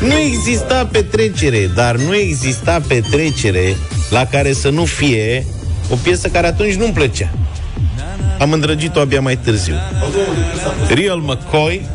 nu 0.00 0.12
exista 0.18 0.88
petrecere, 0.92 1.70
dar 1.74 1.96
nu 1.96 2.14
exista 2.14 2.80
petrecere 2.88 3.76
la 4.10 4.26
care 4.26 4.52
să 4.52 4.68
nu 4.70 4.84
fie 4.84 5.46
o 5.90 5.94
piesă 6.02 6.28
care 6.28 6.46
atunci 6.46 6.74
nu-mi 6.74 6.92
plăcea. 6.92 7.30
Am 8.38 8.52
îndrăgit-o 8.52 9.00
abia 9.00 9.20
mai 9.20 9.36
târziu. 9.36 9.74
Real 10.88 11.18
McCoy, 11.18 11.86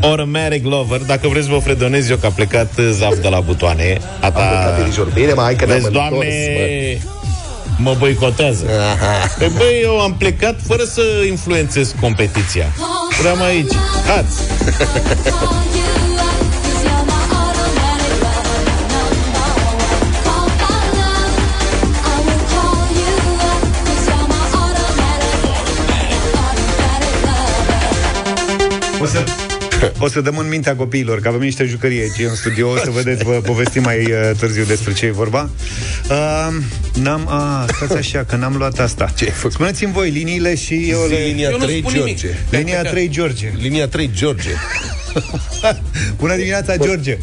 Automatic 0.00 0.64
Lover, 0.64 1.00
dacă 1.00 1.28
vreți 1.28 1.48
vă 1.48 1.58
fredonez 1.58 2.08
eu 2.10 2.16
că 2.16 2.26
a 2.26 2.30
plecat 2.30 2.72
Zaf 2.90 3.18
de 3.20 3.28
la 3.28 3.40
butoane. 3.40 3.98
A 4.20 4.26
Am 4.26 4.32
plecat 4.32 4.76
ta... 4.76 4.82
dirijor. 4.82 5.06
Bine, 5.14 5.32
mă, 5.32 5.42
hai 5.42 5.56
că 5.56 5.64
ne-am 5.64 5.76
Vezi, 5.78 5.86
întors, 5.86 6.08
doamne, 6.08 6.28
mă. 7.76 7.90
mă 7.90 7.94
boicotează. 7.98 8.66
Aha. 8.92 9.34
Pe 9.38 9.50
băi, 9.56 9.80
eu 9.82 10.00
am 10.00 10.14
plecat 10.14 10.60
fără 10.66 10.84
să 10.84 11.02
influențez 11.28 11.94
competiția. 12.00 12.66
Vreau 13.20 13.36
aici. 13.42 13.72
Hați! 14.06 14.42
O 29.02 29.06
să, 29.06 29.24
o 30.04 30.08
să 30.08 30.20
dăm 30.20 30.38
în 30.38 30.48
mintea 30.48 30.76
copiilor, 30.76 31.20
că 31.20 31.28
avem 31.28 31.40
niște 31.40 31.64
jucării 31.64 32.00
aici 32.00 32.28
în 32.28 32.34
studio, 32.34 32.70
o 32.70 32.76
să 32.76 32.90
vedeți, 32.90 33.24
vă 33.24 33.32
povestim 33.32 33.82
mai 33.82 33.98
uh, 33.98 34.30
târziu 34.38 34.64
despre 34.64 34.92
ce 34.92 35.06
e 35.06 35.10
vorba. 35.10 35.50
Uh, 36.10 36.54
n-am, 36.94 37.28
a, 37.28 37.66
stați 37.74 37.96
așa, 38.04 38.24
că 38.24 38.36
n-am 38.36 38.56
luat 38.56 38.78
asta. 38.78 39.12
Ce 39.16 39.24
ai 39.24 39.30
făcut? 39.30 39.52
Spuneți-mi 39.52 39.92
voi 39.92 40.10
liniile 40.10 40.54
și 40.54 40.88
eu 40.90 40.98
Zi 41.06 41.12
le... 41.12 41.18
linia 41.18 41.48
Eu 41.50 41.58
nu 41.58 41.64
3, 41.64 41.78
spun 41.78 41.92
nimic. 41.92 42.18
George. 42.18 42.38
Linia 42.50 42.82
3, 42.82 43.08
George. 43.08 43.52
Linia 43.60 43.88
3, 43.88 44.10
George. 44.14 44.50
Bună 46.20 46.34
dimineața, 46.36 46.76
George. 46.76 47.18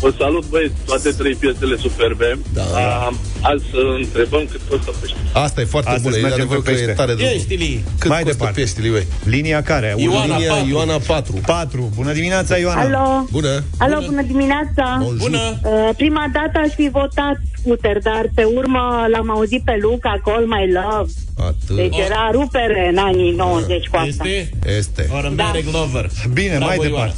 Vă 0.00 0.14
salut, 0.18 0.44
băieți, 0.48 0.74
toate 0.84 1.10
trei 1.10 1.34
piesele 1.34 1.76
superbe. 1.76 2.38
Da. 2.52 2.62
A, 2.62 3.12
azi 3.50 3.64
să 3.70 3.80
întrebăm 4.02 4.44
cât 4.50 4.60
costă 4.70 4.90
pește. 5.00 5.16
Asta 5.32 5.60
e 5.60 5.64
foarte 5.64 5.88
Astăzi 5.90 6.04
bună. 6.04 6.16
E 6.16 6.20
mergem 6.20 6.40
adevărat 6.40 6.62
pe 6.64 6.70
că 6.72 6.76
e 6.76 6.80
pește. 6.80 6.92
tare 7.00 7.14
de 7.14 7.22
Pieștili! 7.22 7.84
Cât 7.98 8.10
Mai 8.10 8.22
costă 8.22 8.36
departe. 8.36 8.60
peștile, 8.60 8.88
băi? 8.88 9.06
Linia 9.24 9.62
care? 9.62 9.94
Ioana 9.96 10.36
Linia 10.36 10.52
4. 10.52 10.68
Ioana 10.68 10.98
4. 11.06 11.32
4. 11.46 11.90
Bună 11.94 12.12
dimineața, 12.12 12.56
Ioana. 12.56 12.80
Alo, 12.80 13.26
Bună. 13.30 13.62
alo, 13.78 13.96
bună 14.06 14.22
dimineața! 14.22 14.86
Bună! 15.18 15.58
Uh, 15.64 15.90
prima 15.96 16.24
dată 16.32 16.56
aș 16.64 16.72
fi 16.74 16.88
votat 16.92 17.36
scooter, 17.60 17.98
dar 18.02 18.24
pe 18.34 18.44
urmă 18.44 19.06
l-am 19.12 19.30
auzit 19.30 19.62
pe 19.64 19.78
Luca, 19.80 20.20
Call 20.24 20.44
My 20.46 20.72
Love. 20.72 21.10
Atât. 21.38 21.76
Deci 21.76 21.96
era 21.96 22.28
rupere 22.32 22.88
în 22.92 22.98
anii 22.98 23.30
90 23.32 23.86
cu 23.86 23.96
asta. 23.96 24.24
Este 24.26 24.50
Este. 24.76 25.08
Automatic 25.12 25.72
Lover. 25.72 26.10
Bine, 26.32 26.58
mai 26.58 26.76
Ioana. 26.88 27.12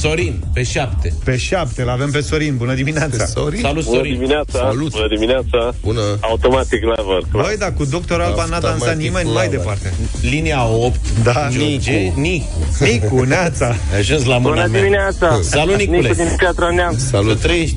Departe. 0.00 0.22
Sorin, 0.22 0.42
pe 0.54 0.62
șapte. 0.62 1.12
Pe 1.24 1.36
7, 1.36 1.82
l 1.82 1.88
avem 1.88 2.10
pe 2.10 2.20
Sorin. 2.20 2.56
Bună 2.56 2.74
dimineața. 2.74 3.24
Sorry. 3.26 3.58
Salut, 3.60 3.84
Bună 3.84 3.96
Sorin. 3.96 4.12
dimineața! 4.14 4.58
Salut. 4.58 4.90
Bună 4.90 5.08
dimineața! 5.08 5.74
Bună. 5.82 6.00
Automatic 6.20 6.82
Lover. 6.82 7.22
clar. 7.30 7.44
Băi, 7.44 7.56
dar 7.58 7.72
cu 7.72 7.84
Doctor 7.84 8.20
Alba 8.20 8.42
n-a 8.44 8.48
dansat 8.48 8.64
Automatic 8.70 9.00
nimeni 9.02 9.24
mai 9.32 9.44
lover. 9.44 9.58
departe. 9.58 9.94
Linia 10.20 10.66
8. 10.68 11.00
Da. 11.22 11.48
George, 11.50 12.12
Nicu. 12.16 12.46
Nicu, 12.80 13.22
Neața. 13.22 13.66
Ai 13.92 13.98
ajuns 13.98 14.24
la 14.24 14.38
mâna 14.38 14.54
Bună 14.54 14.66
mea. 14.70 14.80
dimineața! 14.80 15.38
Salut, 15.42 15.76
Nicule. 15.76 15.96
Nicu 15.98 16.14
din 16.14 16.28
Piatra 16.36 16.70
Neamț. 16.70 17.00
Să 17.00 17.06
Salut. 17.06 17.40
trăiești. 17.40 17.76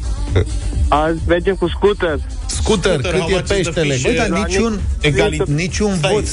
Azi 0.88 1.20
mergem 1.28 1.56
cu 1.56 1.68
scooter. 1.68 2.20
Scooter, 2.46 2.92
Scooter, 2.92 3.12
cât 3.12 3.20
how 3.20 3.30
e 3.30 3.32
much 3.34 3.42
is 3.44 3.48
the 3.48 3.56
peștele? 3.56 3.94
fish? 3.94 4.04
Băi, 4.06 4.16
dar 4.16 4.28
La 4.30 4.46
niciun, 4.46 4.80
Egali... 5.02 5.42
niciun 5.46 5.96
Stai, 5.98 6.12
vot. 6.14 6.24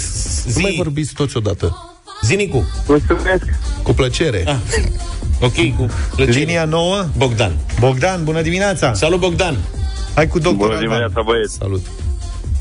Nu 0.55 0.61
mai 0.61 0.71
Zi, 0.71 0.77
vorbiți 0.77 1.15
toți 1.15 1.37
odată. 1.37 1.96
Zi, 2.23 2.35
Nicu. 2.35 2.69
Mulțumesc! 2.87 3.45
Cu 3.83 3.93
plăcere. 3.93 4.43
Ah. 4.47 4.55
Ok, 5.41 5.55
cu 5.77 5.87
plăcere. 6.15 6.39
Linia 6.39 6.65
9. 6.65 7.05
Bogdan. 7.17 7.53
Bogdan, 7.81 8.25
bună 8.25 8.43
dimineața. 8.43 8.95
Salut, 8.95 9.21
Bogdan. 9.21 9.57
Hai 10.15 10.27
cu 10.29 10.39
Doctor 10.39 10.57
Bună 10.67 10.73
Alban. 10.73 10.89
dimineața, 10.89 11.23
băieți! 11.25 11.55
Salut. 11.55 11.87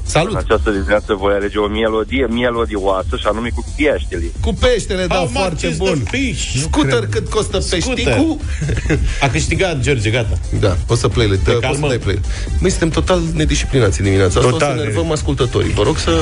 În 0.05 0.11
Salut. 0.11 0.35
această 0.35 0.69
dimineață 0.71 1.13
voi 1.13 1.33
alege 1.33 1.57
o 1.57 1.67
melodie 1.67 2.25
melodioasă 2.25 3.15
și 3.19 3.25
anume 3.27 3.49
cu 3.55 3.65
pieștele. 3.75 4.23
Cu 4.41 4.53
peștele, 4.53 5.05
da, 5.05 5.15
How 5.15 5.23
much 5.23 5.33
foarte 5.37 5.67
is 5.67 5.77
bun. 5.77 6.01
the 6.03 6.17
fish? 6.17 6.61
Scooter, 6.61 7.07
cât 7.09 7.29
costă 7.29 7.57
peșticul? 7.69 8.37
A 9.23 9.27
câștigat 9.29 9.79
George, 9.79 10.09
gata. 10.09 10.37
Da, 10.59 10.75
poți 10.85 10.99
să 11.01 11.07
play 11.07 11.27
Poți 11.27 11.43
să 11.43 11.51
calmăm. 11.59 11.89
dai 11.89 11.97
play 11.97 12.19
Măi, 12.59 12.69
suntem 12.69 12.89
total 12.89 13.21
nedisciplinați 13.33 13.99
în 13.99 14.05
dimineața 14.05 14.39
asta. 14.39 14.51
Total 14.51 14.71
O 14.73 14.77
să 14.77 14.83
nervăm 14.83 15.11
ascultătorii. 15.11 15.73
Vă 15.73 15.83
rog 15.83 15.97
să... 15.97 16.11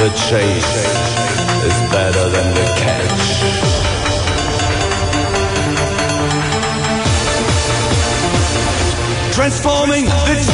The 0.00 0.08
chase 0.12 0.76
is 1.62 1.76
better 1.92 2.30
than 2.30 2.54
the 2.54 2.64
catch. 2.80 3.50
Transforming 9.34 10.06
the 10.06 10.49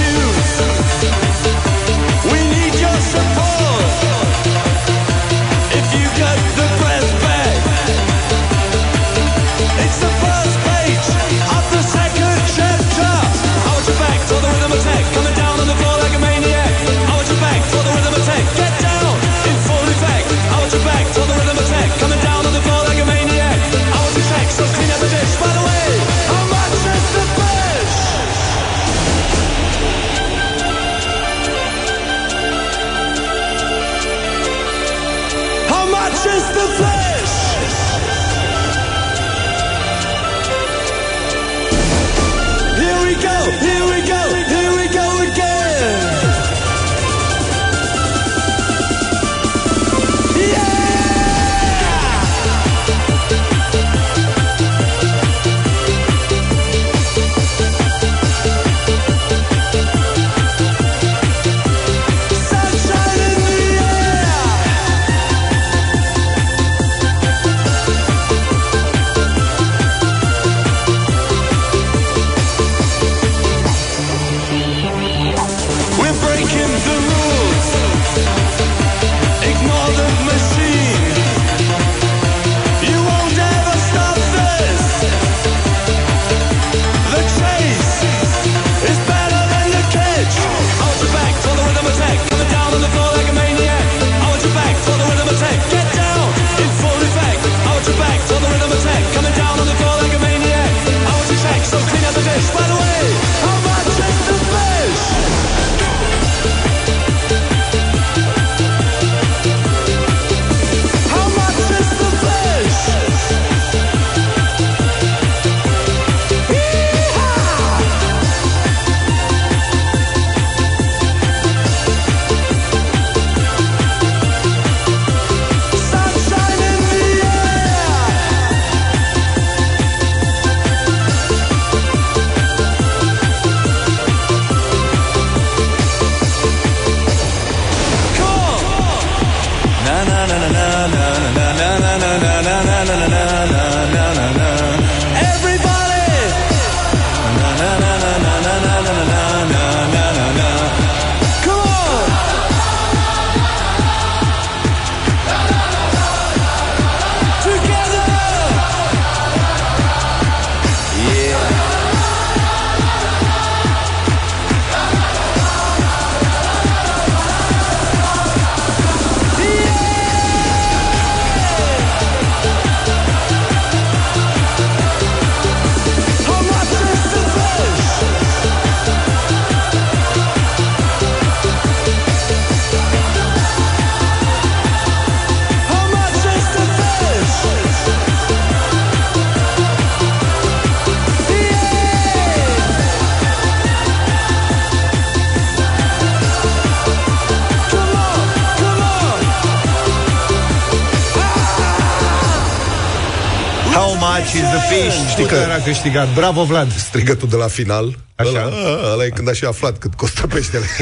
câștigat. 205.66 206.14
Bravo, 206.14 206.44
Vlad. 206.44 206.72
Strigătul 206.72 207.28
de 207.28 207.36
la 207.36 207.46
final. 207.46 207.96
Așa. 208.14 208.28
Ăla, 208.30 208.42
ăla, 208.42 208.92
ăla 208.92 209.04
e 209.04 209.08
când 209.08 209.28
a 209.28 209.32
și 209.32 209.44
aflat 209.44 209.78
cât 209.78 209.94
costă 209.94 210.26
peștele. 210.26 210.64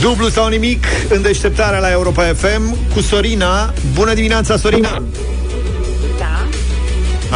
Dublu 0.00 0.28
sau 0.28 0.48
nimic 0.48 0.84
în 1.08 1.22
deșteptarea 1.22 1.78
la 1.78 1.90
Europa 1.90 2.22
FM 2.22 2.76
cu 2.94 3.00
Sorina. 3.00 3.72
Bună 3.94 4.14
dimineața, 4.14 4.56
Sorina! 4.56 5.02
Da, 6.18 6.46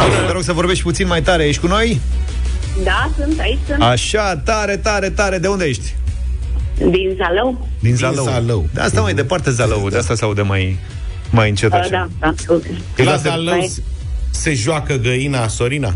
Așa, 0.01 0.25
te 0.25 0.31
rog 0.31 0.41
să 0.41 0.53
vorbești 0.53 0.83
puțin 0.83 1.07
mai 1.07 1.21
tare. 1.21 1.43
Ești 1.43 1.61
cu 1.61 1.67
noi? 1.67 1.99
da, 2.83 3.09
sunt 3.17 3.39
aici, 3.39 3.57
sunt 3.67 3.81
Așa, 3.81 4.37
tare, 4.37 4.77
tare, 4.77 5.09
tare. 5.09 5.37
De 5.37 5.47
unde 5.47 5.65
ești? 5.65 5.95
din 6.77 7.15
Zalău. 7.17 7.67
Din 7.87 7.95
Zalău. 7.95 8.23
Zalău. 8.23 8.67
De 8.73 8.79
asta 8.81 9.01
mai 9.01 9.13
departe 9.13 9.51
Zalău, 9.51 9.89
de 9.89 9.97
asta 9.97 10.15
se 10.15 10.23
aude 10.23 10.41
mai, 10.41 10.77
mai 11.29 11.49
încet 11.49 11.71
Uh, 11.73 11.79
așa. 11.79 11.89
da, 11.89 12.07
da, 12.19 12.33
scuze. 12.37 12.69
La 12.95 13.03
la 13.03 13.15
Zalău 13.15 13.57
Mai- 13.57 13.67
se- 13.67 13.81
se 14.29 14.53
joacă 14.53 14.95
găina 14.95 15.47
Sorina? 15.47 15.93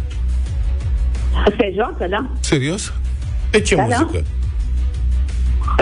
Se 1.58 1.71
joacă, 1.75 2.08
da? 2.10 2.30
Serios? 2.39 2.93
Pe 3.49 3.60
ce 3.62 3.75
Da, 3.75 3.86
da. 3.89 3.97
muzică? 3.99 4.23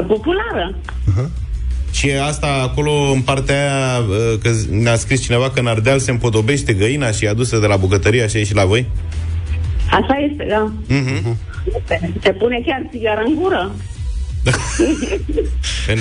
Populară. 0.08 0.76
Și 1.92 2.12
asta 2.12 2.48
acolo 2.64 2.92
în 2.92 3.22
partea 3.22 3.56
aia, 3.56 4.00
uh, 4.00 4.40
că 4.44 4.50
ne-a 4.70 4.96
scris 4.96 5.22
cineva 5.22 5.50
că 5.50 5.60
în 5.60 5.68
Ardeal 5.68 6.00
se 6.00 6.12
împodobește 6.12 6.74
găina 6.74 7.12
și 7.12 7.26
e 7.26 7.30
adusă 7.30 7.58
de 7.58 7.66
la 7.66 7.76
bucătărie, 7.78 8.24
așa 8.24 8.38
e 8.38 8.44
și 8.44 8.54
la 8.54 8.66
voi? 8.66 8.88
Așa 9.92 10.18
este, 10.32 10.46
da. 10.50 10.72
Mhm. 10.88 11.38
Se- 11.88 12.12
Se 12.24 12.32
pune 12.32 12.62
chiar 12.66 12.82
țigara 12.92 13.22
în 13.28 13.36
gură. 13.36 13.72
În... 15.88 15.98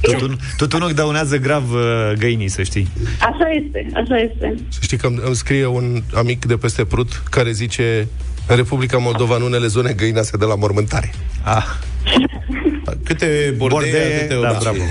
Tot 0.00 0.20
un, 0.20 0.36
tot 0.56 0.72
unul 0.72 0.92
dăunează 0.92 1.36
grav 1.36 1.72
uh, 1.72 2.12
găinii, 2.18 2.48
să 2.48 2.62
știi. 2.62 2.88
Așa 3.20 3.48
este, 3.64 3.86
așa 3.94 4.16
este. 4.16 4.54
Să 4.68 4.78
știi 4.82 4.96
că 4.96 5.06
îmi, 5.06 5.20
îmi 5.24 5.34
scrie 5.34 5.66
un 5.66 6.02
amic 6.14 6.44
de 6.44 6.56
peste 6.56 6.84
Prut 6.84 7.22
care 7.30 7.50
zice 7.50 8.08
în 8.46 8.56
Republica 8.56 8.98
Moldova, 8.98 9.36
în 9.36 9.42
unele 9.42 9.66
zone, 9.66 9.92
găina 9.92 10.22
se 10.22 10.36
dă 10.36 10.46
la 10.46 10.54
mormântare. 10.54 11.12
Ah, 11.42 11.64
Câte 13.04 13.54
bordei, 13.56 13.78
Bordee, 13.90 14.16
atâtea 14.16 14.40
da, 14.40 14.50
obicei. 14.50 14.60
bravo. 14.60 14.82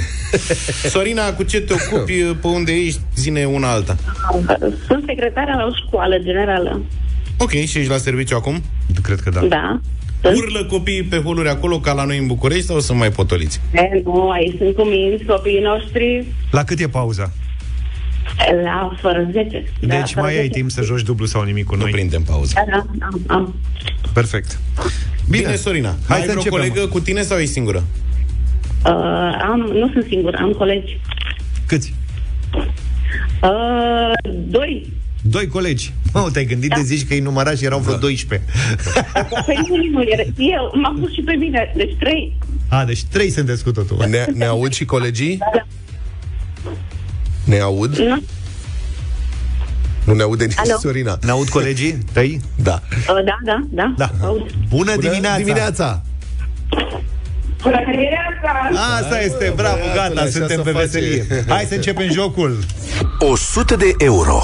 Sorina, 0.93 1.33
cu 1.33 1.43
ce 1.43 1.61
te 1.61 1.73
ocupi, 1.73 2.13
pe 2.23 2.47
unde 2.47 2.71
ești, 2.71 2.99
zine 3.15 3.45
una 3.45 3.71
alta. 3.71 3.95
Sunt 4.87 5.03
secretară 5.05 5.53
la 5.57 5.65
o 5.65 5.75
școală 5.85 6.17
generală. 6.17 6.81
Ok, 7.37 7.49
și 7.49 7.77
ești 7.77 7.87
la 7.87 7.97
serviciu 7.97 8.35
acum? 8.35 8.61
cred 9.01 9.19
că 9.19 9.29
da. 9.29 9.41
Da. 9.41 9.79
Sunt, 10.21 10.37
Urlă 10.37 10.65
copiii 10.65 11.03
pe 11.03 11.17
holuri 11.17 11.49
acolo 11.49 11.79
ca 11.79 11.93
la 11.93 12.03
noi 12.05 12.17
în 12.17 12.27
București 12.27 12.65
sau 12.65 12.79
sunt 12.79 12.97
mai 12.97 13.11
potoliți? 13.11 13.61
e, 13.73 14.01
nu, 14.03 14.29
aici 14.29 14.55
sunt 14.57 14.75
cuminți 14.75 15.23
copiii 15.23 15.59
noștri 15.61 16.25
La 16.51 16.63
cât 16.63 16.79
e 16.79 16.87
pauza? 16.87 17.31
la 18.63 18.95
fără 19.01 19.27
10. 19.31 19.63
Da, 19.81 19.95
Deci 19.95 20.09
fără 20.09 20.21
mai 20.25 20.31
ai 20.35 20.41
10. 20.41 20.49
timp 20.53 20.69
să 20.71 20.81
joci 20.81 21.01
dublu 21.01 21.25
sau 21.25 21.43
nimic 21.43 21.65
cu 21.65 21.75
Nu 21.75 21.81
noi. 21.81 21.91
prindem 21.91 22.21
pauză. 22.23 22.53
Da, 22.55 22.63
da, 22.77 23.05
am, 23.05 23.21
am. 23.27 23.55
Perfect. 24.13 24.59
Bine, 25.29 25.43
Bine 25.43 25.55
Sorina. 25.55 25.89
Hai 25.89 25.97
Hai 26.07 26.17
să 26.17 26.21
ai 26.21 26.21
vreo 26.27 26.35
începem. 26.35 26.59
colegă 26.59 26.87
cu 26.87 26.99
tine 26.99 27.21
sau 27.21 27.37
ești 27.37 27.51
singură? 27.51 27.83
Uh, 28.85 28.91
am, 29.41 29.59
nu 29.73 29.89
sunt 29.93 30.05
singură, 30.09 30.37
am 30.41 30.51
colegi. 30.51 30.99
Câți? 31.67 31.93
Uh, 33.41 34.31
doi. 34.49 34.87
Doi 35.29 35.47
colegi. 35.47 35.93
Mă, 36.13 36.29
te-ai 36.33 36.45
gândit 36.45 36.69
Da. 36.69 36.75
de 36.75 36.81
zici 36.81 37.07
că 37.07 37.13
îi 37.13 37.19
numărat 37.19 37.57
și 37.57 37.65
erau 37.65 37.79
vreo 37.79 37.95
12. 37.97 38.47
Păi 39.45 39.55
nu, 39.69 39.75
nu, 39.91 40.01
era- 40.09 40.23
eu, 40.37 40.71
m-am 40.81 40.97
pus 40.99 41.13
și 41.13 41.21
pe 41.21 41.33
mine, 41.33 41.73
deci 41.75 41.95
trei. 41.99 42.37
A, 42.69 42.85
deci 42.85 43.03
trei 43.03 43.29
sunteți 43.29 43.63
cu 43.63 43.71
totul. 43.71 44.05
Ne, 44.09 44.25
ne 44.33 44.45
aud 44.45 44.73
și 44.73 44.85
colegii? 44.85 45.37
Da, 45.37 45.65
Ne 47.43 47.59
aud? 47.59 47.97
Nu? 47.97 48.21
Nu 50.03 50.13
ne 50.13 50.21
aude 50.23 50.45
nici 50.45 50.57
Alo? 50.57 50.77
Sorina. 50.79 51.17
Ne 51.21 51.31
aud 51.31 51.49
colegii 51.49 51.97
tăi? 52.13 52.41
Da. 52.55 52.81
Uh, 52.91 53.23
da, 53.25 53.37
da, 53.45 53.63
da. 53.69 53.93
Da. 53.97 54.11
Aud. 54.25 54.39
Bună, 54.39 54.51
Bună 54.69 54.95
dimineața! 54.95 55.37
dimineața! 55.37 56.01
Bună 57.61 57.77
dimineața! 57.91 58.81
Asta 59.01 59.21
este, 59.21 59.53
bravo, 59.55 59.75
băiatule, 59.75 60.07
gata, 60.09 60.21
așa 60.21 60.29
suntem 60.29 60.55
se 60.57 60.61
pe 60.63 60.69
face. 60.71 60.85
veselie. 60.85 61.25
Hai 61.47 61.65
să 61.69 61.73
începem 61.75 62.11
jocul. 62.11 62.57
100 63.19 63.75
de 63.75 63.93
euro. 63.97 64.39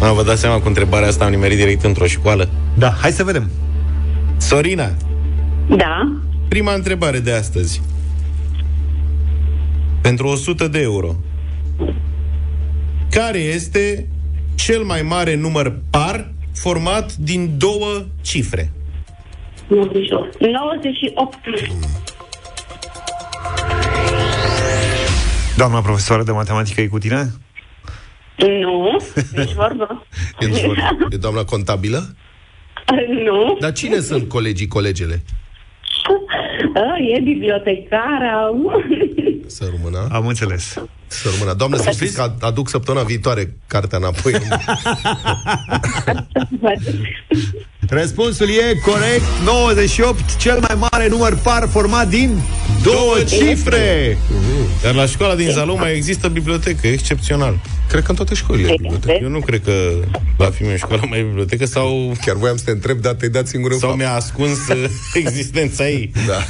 Mă, 0.00 0.12
vă 0.14 0.22
dați 0.22 0.40
seama 0.40 0.60
cu 0.60 0.66
întrebarea 0.68 1.08
asta 1.08 1.24
am 1.24 1.30
nimerit 1.30 1.56
direct 1.56 1.84
într-o 1.84 2.06
școală? 2.06 2.48
Da, 2.74 2.90
hai 2.90 3.10
să 3.10 3.24
vedem. 3.24 3.50
Sorina, 4.36 4.90
Da, 5.76 6.18
prima 6.48 6.74
întrebare 6.74 7.18
de 7.18 7.32
astăzi. 7.32 7.82
Pentru 10.02 10.26
100 10.26 10.68
de 10.68 10.80
euro. 10.80 11.14
Care 13.10 13.38
este 13.38 14.08
cel 14.54 14.82
mai 14.82 15.02
mare 15.02 15.34
număr 15.34 15.72
par 15.90 16.32
format 16.54 17.14
din 17.16 17.50
două 17.56 18.04
cifre? 18.20 18.72
98. 19.66 20.36
Doamna 25.56 25.80
profesoară 25.80 26.22
de 26.22 26.32
matematică 26.32 26.80
e 26.80 26.86
cu 26.86 26.98
tine? 26.98 27.32
Nu, 28.38 28.96
nici 29.32 29.52
vorbă. 29.52 30.06
E, 30.40 30.46
e 31.14 31.16
doamna 31.16 31.44
contabilă? 31.44 32.14
nu, 33.24 33.56
Dar 33.60 33.72
cine 33.72 34.00
sunt 34.00 34.28
colegii, 34.28 34.66
colegele? 34.66 35.22
uh, 36.74 37.16
e 37.16 37.20
bibliotecara. 37.20 38.50
Să 39.46 39.70
rămână. 39.70 40.08
Am 40.12 40.26
înțeles. 40.26 40.82
Să 41.06 41.28
rămână. 41.34 41.56
Doamne, 41.56 41.76
să 41.76 41.90
știți 41.90 42.14
că 42.14 42.32
aduc 42.40 42.68
săptămâna 42.68 43.04
viitoare 43.04 43.56
cartea 43.66 43.98
înapoi. 43.98 44.32
Răspunsul 47.88 48.48
e 48.48 48.78
corect. 48.84 49.22
98, 49.44 50.36
cel 50.36 50.58
mai 50.68 50.88
mare 50.90 51.08
număr 51.08 51.38
par 51.42 51.68
format 51.68 52.08
din 52.08 52.40
două 52.82 53.14
cifre. 53.26 54.18
Dar 54.82 54.94
la 54.94 55.06
școala 55.06 55.34
din 55.34 55.50
Zalău 55.50 55.76
mai 55.78 55.94
există 55.96 56.28
bibliotecă, 56.28 56.86
excepțional. 56.86 57.60
Cred 57.88 58.02
că 58.02 58.10
în 58.10 58.16
toate 58.16 58.34
școlile. 58.34 58.70
e 58.72 58.74
bibliotecă. 58.80 59.18
Eu 59.22 59.28
nu 59.28 59.38
cred 59.40 59.62
că 59.64 59.72
la 60.38 60.50
filme 60.50 60.72
în 60.72 60.78
școală 60.78 61.02
mai 61.08 61.18
e 61.18 61.22
bibliotecă 61.22 61.66
sau, 61.66 62.12
Chiar 62.24 62.36
voiam 62.36 62.56
să 62.56 62.64
te 62.64 62.70
întreb, 62.70 63.00
dar 63.00 63.12
te-ai 63.14 63.30
dat 63.30 63.46
singur 63.46 63.72
în 63.72 63.78
sau 63.78 63.88
fapt. 63.88 64.00
mi-a 64.00 64.14
ascuns 64.14 64.68
uh, 64.68 64.84
existența 65.24 65.88
ei. 65.88 66.12
Da. 66.26 66.44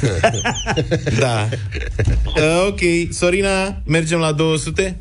Da. 1.19 1.47
Uh, 2.25 2.67
ok, 2.67 2.79
Sorina, 3.13 3.81
mergem 3.85 4.19
la 4.19 4.31
200? 4.31 4.97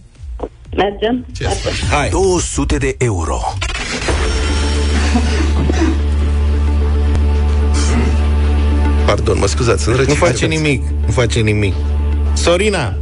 Mergem? 0.76 1.26
Ce 1.36 1.42
să 1.42 1.48
faci? 1.50 1.84
Hai. 1.90 2.08
200 2.08 2.76
de 2.76 2.94
euro. 2.98 3.40
Pardon, 9.08 9.38
mă 9.38 9.46
scuzați, 9.46 9.82
sunt 9.82 9.94
Nu 9.96 10.00
răcit. 10.00 10.16
face 10.18 10.46
nimic, 10.46 10.82
nu 11.06 11.12
face 11.12 11.40
nimic. 11.40 11.74
Sorina 12.34 12.94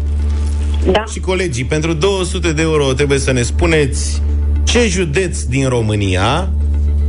Da. 0.92 1.04
și 1.12 1.20
colegii, 1.20 1.64
pentru 1.64 1.92
200 1.92 2.52
de 2.52 2.62
euro 2.62 2.92
trebuie 2.92 3.18
să 3.18 3.32
ne 3.32 3.42
spuneți 3.42 4.22
ce 4.64 4.86
județ 4.88 5.42
din 5.42 5.68
România 5.68 6.50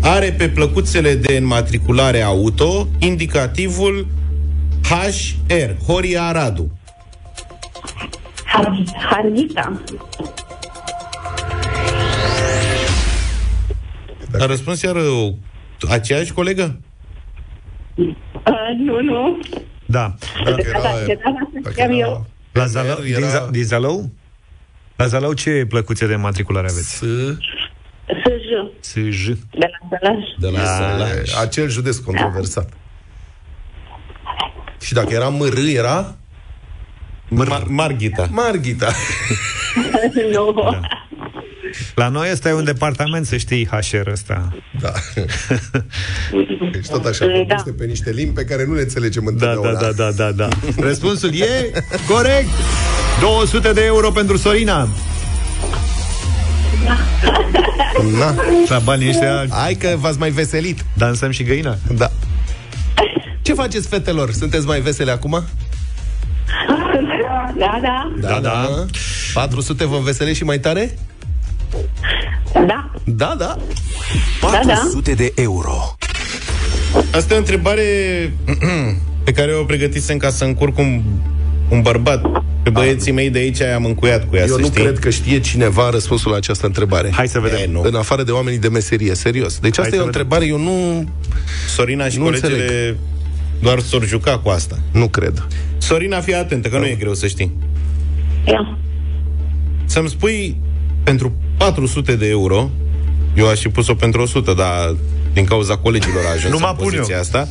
are 0.01 0.31
pe 0.37 0.49
plăcuțele 0.49 1.15
de 1.15 1.35
înmatriculare 1.37 2.21
auto 2.21 2.87
indicativul 2.97 4.07
HR, 4.83 5.83
Horia 5.87 6.23
Aradu. 6.23 6.71
Har- 8.45 8.83
Harghita. 9.09 9.81
A 14.39 14.45
răspuns 14.45 14.81
iar 14.81 14.95
o, 14.95 15.29
aceeași 15.89 16.31
colegă? 16.33 16.79
Uh, 17.97 18.13
nu, 18.77 19.01
nu. 19.01 19.39
Da. 19.85 20.15
De 20.45 20.51
data, 20.73 21.03
de 21.05 21.19
data 21.23 21.37
asta 21.43 21.49
Dacă 21.53 21.71
știam 21.71 21.89
era- 21.91 21.97
eu. 22.07 22.25
La 22.53 22.65
Zalău, 22.65 22.97
Era- 23.05 23.19
din, 23.19 23.27
Za- 23.29 23.47
din 23.51 23.63
Zalău? 23.63 24.09
La 24.95 25.05
Zalău 25.05 25.33
ce 25.33 25.65
plăcuțe 25.69 26.07
de 26.07 26.15
matriculare 26.15 26.67
aveți? 26.69 26.95
S- 26.95 27.03
SJ, 28.07 28.79
SJ. 28.79 29.25
de 29.27 29.37
la 29.59 29.97
Sălaj. 29.99 30.23
De 30.39 30.47
la 30.49 30.59
Sălaj. 30.65 31.35
Acel 31.41 31.69
județ 31.69 31.97
controversat. 31.97 32.73
Și 34.81 34.93
dacă 34.93 35.13
era 35.13 35.27
MR, 35.29 35.57
era 35.75 36.15
Mar- 37.29 37.65
Marghita. 37.67 38.27
Marghita. 38.31 38.91
nu. 40.33 40.53
La 41.95 42.07
noi 42.07 42.29
ăsta 42.31 42.49
e 42.49 42.53
un 42.53 42.63
departament, 42.63 43.25
să 43.25 43.37
știi, 43.37 43.65
HR 43.67 44.07
ăsta. 44.11 44.57
Da. 44.81 44.91
Deci 46.71 46.87
tot 46.87 47.05
așa, 47.05 47.25
Da. 47.25 47.31
vorbește 47.35 47.71
pe 47.77 47.85
niște 47.85 48.11
limbi 48.11 48.33
pe 48.33 48.43
care 48.45 48.65
nu 48.65 48.73
le 48.73 48.81
înțelegem 48.81 49.23
Da, 49.23 49.29
întotdeauna. 49.31 49.79
da, 49.79 49.91
da, 49.91 50.11
da, 50.11 50.31
da, 50.31 50.31
da. 50.31 50.47
Răspunsul 50.79 51.33
e 51.35 51.71
corect. 52.07 52.47
200 53.21 53.73
de 53.73 53.83
euro 53.85 54.11
pentru 54.11 54.37
Sorina. 54.37 54.87
Na. 58.17 58.35
La 58.69 58.79
banii 58.79 59.09
ăștia 59.09 59.45
Hai 59.49 59.73
că 59.73 59.95
v-ați 59.99 60.19
mai 60.19 60.29
veselit. 60.29 60.85
dansăm 60.93 61.31
și 61.31 61.43
găina. 61.43 61.77
Da. 61.97 62.11
Ce 63.41 63.53
faceți, 63.53 63.87
fetelor? 63.87 64.31
Sunteți 64.31 64.65
mai 64.65 64.79
vesele 64.79 65.11
acum? 65.11 65.43
Da, 67.57 67.79
da, 67.81 68.11
Da, 68.19 68.39
da. 68.39 68.85
400 69.33 69.85
vă 69.85 69.95
înveselești 69.95 70.37
și 70.37 70.43
mai 70.43 70.59
tare? 70.59 70.97
Da. 72.67 72.91
Da, 73.03 73.35
da. 73.37 73.57
400 74.41 75.13
de 75.13 75.31
euro. 75.35 75.95
Asta 77.11 77.33
e 77.33 77.35
o 77.35 77.39
întrebare 77.39 77.83
pe 79.25 79.31
care 79.31 79.53
o 79.55 79.63
pregătisem 79.63 80.17
ca 80.17 80.29
să 80.29 80.43
încurc 80.43 80.77
un, 80.77 81.01
un 81.69 81.81
bărbat. 81.81 82.21
Pe 82.63 82.69
băieții 82.69 83.11
mei 83.11 83.29
de 83.29 83.39
aici 83.39 83.61
am 83.61 83.85
încuiat 83.85 84.29
cu 84.29 84.35
ea, 84.35 84.41
Eu 84.45 84.55
să 84.55 84.59
nu 84.61 84.65
știi. 84.67 84.81
cred 84.83 84.99
că 84.99 85.09
știe 85.09 85.39
cineva 85.39 85.89
răspunsul 85.89 86.31
la 86.31 86.37
această 86.37 86.65
întrebare. 86.65 87.11
Hai 87.13 87.27
să 87.27 87.39
vedem. 87.39 87.59
E, 87.59 87.65
nu. 87.71 87.81
În 87.81 87.95
afară 87.95 88.23
de 88.23 88.31
oamenii 88.31 88.59
de 88.59 88.67
meserie, 88.69 89.13
serios. 89.15 89.59
Deci 89.59 89.77
asta 89.77 89.81
Hai 89.81 89.97
e 89.97 90.01
o 90.01 90.03
să 90.03 90.05
vedem. 90.05 90.21
întrebare, 90.21 90.45
eu 90.45 90.57
nu, 90.59 91.07
Sorina 91.67 92.07
și 92.09 92.17
Nu 92.17 92.23
colegele 92.23 92.61
înțeleg. 92.61 92.95
doar 93.61 93.79
s-or 93.79 94.05
juca 94.05 94.39
cu 94.39 94.49
asta. 94.49 94.77
nu 94.91 95.07
cred. 95.07 95.47
Sorina, 95.77 96.19
fii 96.19 96.33
atentă, 96.33 96.67
că 96.69 96.77
nu 96.77 96.85
e 96.85 96.95
greu 96.99 97.13
să 97.13 97.27
știi. 97.27 97.51
Ia. 98.45 98.77
Să-mi 99.85 100.09
spui 100.09 100.57
pentru 101.07 101.31
400 101.57 102.15
de 102.15 102.27
euro, 102.29 102.69
eu 103.35 103.47
aș 103.47 103.59
fi 103.59 103.69
pus-o 103.69 103.93
pentru 103.95 104.21
100, 104.21 104.53
dar 104.53 104.95
din 105.33 105.45
cauza 105.45 105.77
colegilor 105.77 106.25
a 106.25 106.31
ajuns 106.31 106.53
Nu 106.53 106.59
mă 106.59 106.67
în 106.69 106.75
pun 106.75 106.83
poziția 106.83 107.15
eu. 107.15 107.21
asta, 107.21 107.47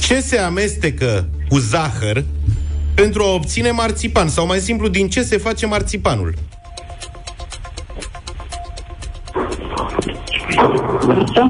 ce 0.00 0.20
se 0.20 0.38
amestecă 0.38 1.28
cu 1.48 1.58
zahăr 1.58 2.24
pentru 2.94 3.22
a 3.22 3.32
obține 3.34 3.70
marțipan? 3.70 4.28
Sau 4.28 4.46
mai 4.46 4.58
simplu, 4.58 4.88
din 4.88 5.08
ce 5.08 5.22
se 5.22 5.36
face 5.36 5.66
marțipanul? 5.66 6.34
Așa. 11.22 11.48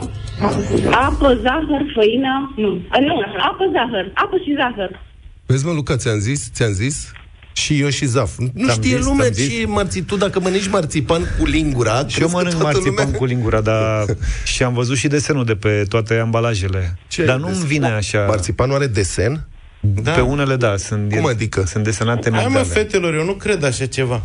Apă, 0.90 1.38
zahăr, 1.42 1.82
făină, 1.94 2.52
nu. 2.56 2.80
A, 2.88 2.98
nu, 3.00 3.20
apă, 3.50 3.70
zahăr. 3.72 4.10
Apă 4.14 4.36
și 4.44 4.54
zahăr. 4.56 5.00
Vezi, 5.46 5.66
mă, 5.66 5.72
Luca, 5.72 5.96
ți-am 5.96 6.18
zis, 6.18 6.50
ți-am 6.52 6.72
zis 6.72 7.12
și 7.52 7.80
eu 7.80 7.88
și 7.88 8.04
Zaf. 8.06 8.38
Nu 8.38 8.50
Ți-am 8.64 8.68
știe 8.68 8.96
zis, 8.96 9.06
lumea 9.06 9.30
ți-am 9.30 9.32
zis. 9.34 9.48
ce 9.48 9.60
e 9.60 9.66
marții. 9.66 10.02
Tu 10.02 10.16
dacă 10.16 10.40
mănânci 10.40 10.68
marțipan 10.68 11.22
cu 11.38 11.44
lingura... 11.46 11.90
Și 11.94 11.98
eu 12.00 12.04
crezi 12.06 12.20
că 12.30 12.36
mănânc 12.36 12.54
toată 12.54 12.64
marțipan 12.64 13.04
lumea- 13.04 13.18
cu 13.18 13.24
lingura, 13.24 13.60
dar 13.60 14.04
și 14.52 14.62
am 14.62 14.74
văzut 14.74 14.96
și 14.96 15.08
desenul 15.08 15.44
de 15.44 15.54
pe 15.54 15.84
toate 15.88 16.14
ambalajele. 16.18 16.98
Ce 17.08 17.24
dar 17.24 17.36
nu-mi 17.36 17.52
desen? 17.52 17.66
vine 17.66 17.86
așa. 17.86 18.24
Marțipanul 18.26 18.74
are 18.74 18.86
desen? 18.86 19.46
Da. 19.80 20.10
Pe 20.12 20.20
unele, 20.20 20.56
da, 20.56 20.76
sunt, 20.76 21.14
Cum 21.14 21.26
adică? 21.26 21.64
sunt 21.66 21.84
desenate 21.84 22.30
Hai 22.30 22.40
mă, 22.42 22.46
migdale. 22.46 22.66
fetelor, 22.68 23.14
eu 23.14 23.24
nu 23.24 23.32
cred 23.32 23.64
așa 23.64 23.86
ceva. 23.86 24.22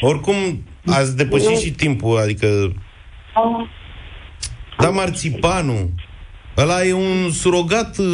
Oricum, 0.00 0.34
ați 0.86 1.16
depășit 1.16 1.56
și 1.58 1.70
timpul, 1.70 2.18
adică... 2.18 2.72
Da, 4.78 4.88
marțipanul. 4.90 5.90
Ăla 6.60 6.84
e 6.84 6.92
un 6.92 7.30
surogat 7.32 7.98
uh, 7.98 8.06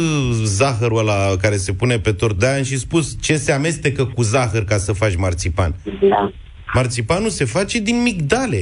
zahărul 0.43 0.97
ăla 0.97 1.35
care 1.41 1.57
se 1.57 1.73
pune 1.73 1.99
pe 1.99 2.11
tort. 2.11 2.39
De-aia 2.39 2.57
am 2.57 2.63
și 2.63 2.77
spus 2.77 3.15
ce 3.21 3.37
se 3.37 3.51
amestecă 3.51 4.05
cu 4.05 4.21
zahăr 4.21 4.63
ca 4.63 4.77
să 4.77 4.93
faci 4.93 5.15
marțipan. 5.15 5.75
Da. 5.83 6.31
Marțipanul 6.73 7.29
se 7.29 7.45
face 7.45 7.79
din 7.79 8.01
migdale. 8.01 8.61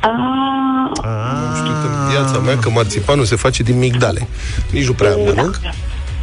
A, 0.00 0.08
Nu 1.50 1.56
știu 1.56 1.72
în 1.72 2.10
viața 2.10 2.38
mea 2.38 2.58
că 2.58 2.70
marțipanul 2.70 3.24
se 3.24 3.36
face 3.36 3.62
din 3.62 3.78
migdale. 3.78 4.28
Nici 4.70 4.86
nu 4.86 4.92
prea 4.92 5.16
mănânc. 5.16 5.60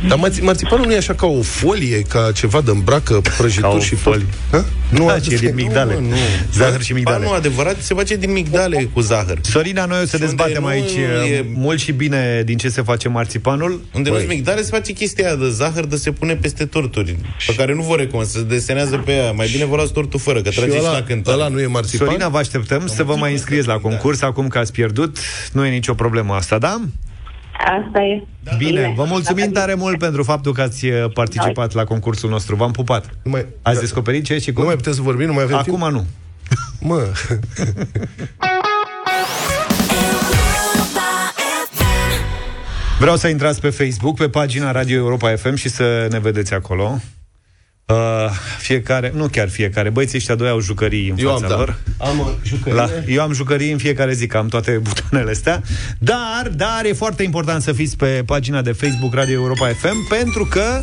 Dar 0.08 0.18
marți- 0.18 0.41
marțipanul 0.43 0.86
nu 0.86 0.93
e 0.93 0.97
așa 0.97 1.14
ca 1.14 1.26
o 1.26 1.41
folie, 1.41 2.02
ca 2.02 2.32
ceva 2.34 2.62
de 2.62 2.72
îmbracă, 2.72 3.14
Ca 3.14 3.18
o 3.18 3.34
prăjituri 3.38 3.84
și 3.84 3.95
folie. 3.95 4.26
Ha? 4.52 4.66
Nu, 4.89 5.06
Da, 5.06 5.12
atât 5.12 5.28
ce 5.28 5.34
e 5.34 5.38
din 5.38 5.47
de- 5.56 5.62
migdale. 5.62 5.93
Nu, 5.93 6.00
mă, 6.02 6.08
nu. 6.08 6.16
Zahăr 6.54 6.82
și 6.82 6.93
migdale. 6.93 7.16
Marțipanul 7.18 7.45
adevărat 7.45 7.82
se 7.82 7.93
face 7.93 8.16
din 8.16 8.32
migdale 8.32 8.89
cu 8.93 9.00
zahăr. 9.00 9.38
Sorina, 9.41 9.86
noi 9.86 9.97
o 9.97 10.06
să 10.06 10.08
Și 10.08 10.14
unde 10.14 10.26
dezbatem 10.26 10.62
nu 10.62 10.68
aici 10.68 10.91
e- 11.30 11.34
e... 11.36 11.45
mult 11.54 11.80
și 11.80 11.91
bine 11.91 12.41
din 12.45 12.58
ce 12.58 12.70
se 12.70 12.82
face 12.82 13.10
marțipanul. 13.10 13.82
Unde 13.93 14.10
Băi. 14.10 14.22
nu 14.22 14.28
migdale 14.28 14.62
se 14.62 14.70
face 14.72 14.91
chestia 14.91 15.26
aia 15.28 15.36
de 15.36 15.50
zahăr 15.50 15.86
de 15.86 15.95
se 15.95 16.12
pune 16.12 16.36
peste 16.36 16.66
torturi, 16.66 17.16
pe 17.47 17.56
care 17.56 17.74
nu 17.74 17.82
vă 17.82 17.95
recomand, 17.95 18.28
se 18.30 18.41
desenează 18.41 18.97
pe 18.97 19.12
ea. 19.12 19.32
Mai 19.32 19.47
bine 19.52 19.66
vă 19.66 19.76
luați 19.76 19.91
tortul 19.91 20.20
fără, 20.20 20.41
că 20.41 20.50
Și 20.50 20.58
trageți 20.58 20.78
ăla, 20.80 20.91
la 20.91 21.02
cântare. 21.04 21.38
ăla 21.38 21.47
nu 21.47 21.60
e 21.60 21.66
marțipan? 21.68 22.08
Sorina, 22.08 22.28
vă 22.28 22.38
așteptăm 22.38 22.88
să 22.88 23.04
vă 23.04 23.16
mai 23.16 23.32
înscrieți 23.32 23.68
la 23.68 23.78
concurs 23.78 24.22
acum 24.22 24.47
că 24.47 24.58
ați 24.58 24.72
pierdut. 24.72 25.18
Nu 25.52 25.66
e 25.66 25.70
nicio 25.70 25.93
problemă 25.93 26.34
asta, 26.34 26.58
da? 26.58 26.82
Asta 27.66 28.01
e. 28.01 28.24
Bine, 28.57 28.93
vă 28.95 29.03
mulțumim 29.07 29.51
tare 29.51 29.74
mult 29.74 29.97
pentru 29.97 30.24
faptul 30.24 30.53
că 30.53 30.62
ați 30.62 30.86
uh, 30.86 31.12
participat 31.14 31.74
la 31.74 31.84
concursul 31.84 32.30
nostru. 32.30 32.55
V-am 32.55 32.72
pupat. 32.72 33.10
Nu 33.24 33.32
mai, 33.32 33.45
Ați 33.62 33.80
descoperit 33.80 34.24
ce 34.24 34.38
și 34.38 34.51
cum? 34.51 34.62
nu 34.62 34.68
mai 34.68 34.76
putem 34.76 34.93
să 34.93 35.01
vorbim? 35.01 35.28
Nu 35.28 35.34
mai 35.34 35.43
avem 35.43 35.62
timp? 35.64 35.82
Acum 35.82 35.91
nu. 35.91 36.05
Mă, 36.80 37.07
Vreau 42.99 43.16
să 43.16 43.28
intrați 43.28 43.62
pe 43.62 43.70
Facebook, 43.70 44.18
pe 44.18 44.30
pagina 44.30 44.72
Radio 44.72 44.97
Europa 44.97 45.36
FM 45.36 45.55
și 45.55 45.70
să 45.70 46.07
ne 46.12 46.20
vedeți 46.20 46.53
acolo. 46.53 46.99
Uh, 47.89 47.95
fiecare, 48.57 49.11
nu 49.15 49.27
chiar 49.27 49.49
fiecare, 49.49 49.89
băieții 49.89 50.17
ăștia 50.17 50.35
doi 50.35 50.49
au 50.49 50.59
jucării 50.59 51.09
în 51.09 51.15
eu 51.19 51.29
am, 51.29 51.39
fața 51.39 51.53
da. 51.53 51.57
lor. 51.57 51.77
Am 51.97 52.19
uh, 52.19 52.27
jucărie. 52.43 52.73
La, 52.79 52.89
eu 53.07 53.21
am 53.21 53.33
jucării 53.33 53.71
în 53.71 53.77
fiecare 53.77 54.13
zi, 54.13 54.27
că 54.27 54.37
am 54.37 54.47
toate 54.47 54.71
butoanele 54.87 55.31
astea. 55.31 55.61
Dar, 55.99 56.51
dar 56.55 56.85
e 56.85 56.93
foarte 56.93 57.23
important 57.23 57.61
să 57.61 57.71
fiți 57.71 57.97
pe 57.97 58.23
pagina 58.25 58.61
de 58.61 58.71
Facebook 58.71 59.13
Radio 59.13 59.33
Europa 59.33 59.67
FM, 59.67 60.07
pentru 60.09 60.45
că 60.45 60.81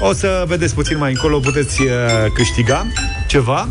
o 0.00 0.12
să 0.12 0.44
vedeți 0.46 0.74
puțin 0.74 0.98
mai 0.98 1.10
încolo, 1.10 1.38
puteți 1.38 1.82
uh, 1.82 1.88
câștiga 2.34 2.86
ceva. 3.26 3.68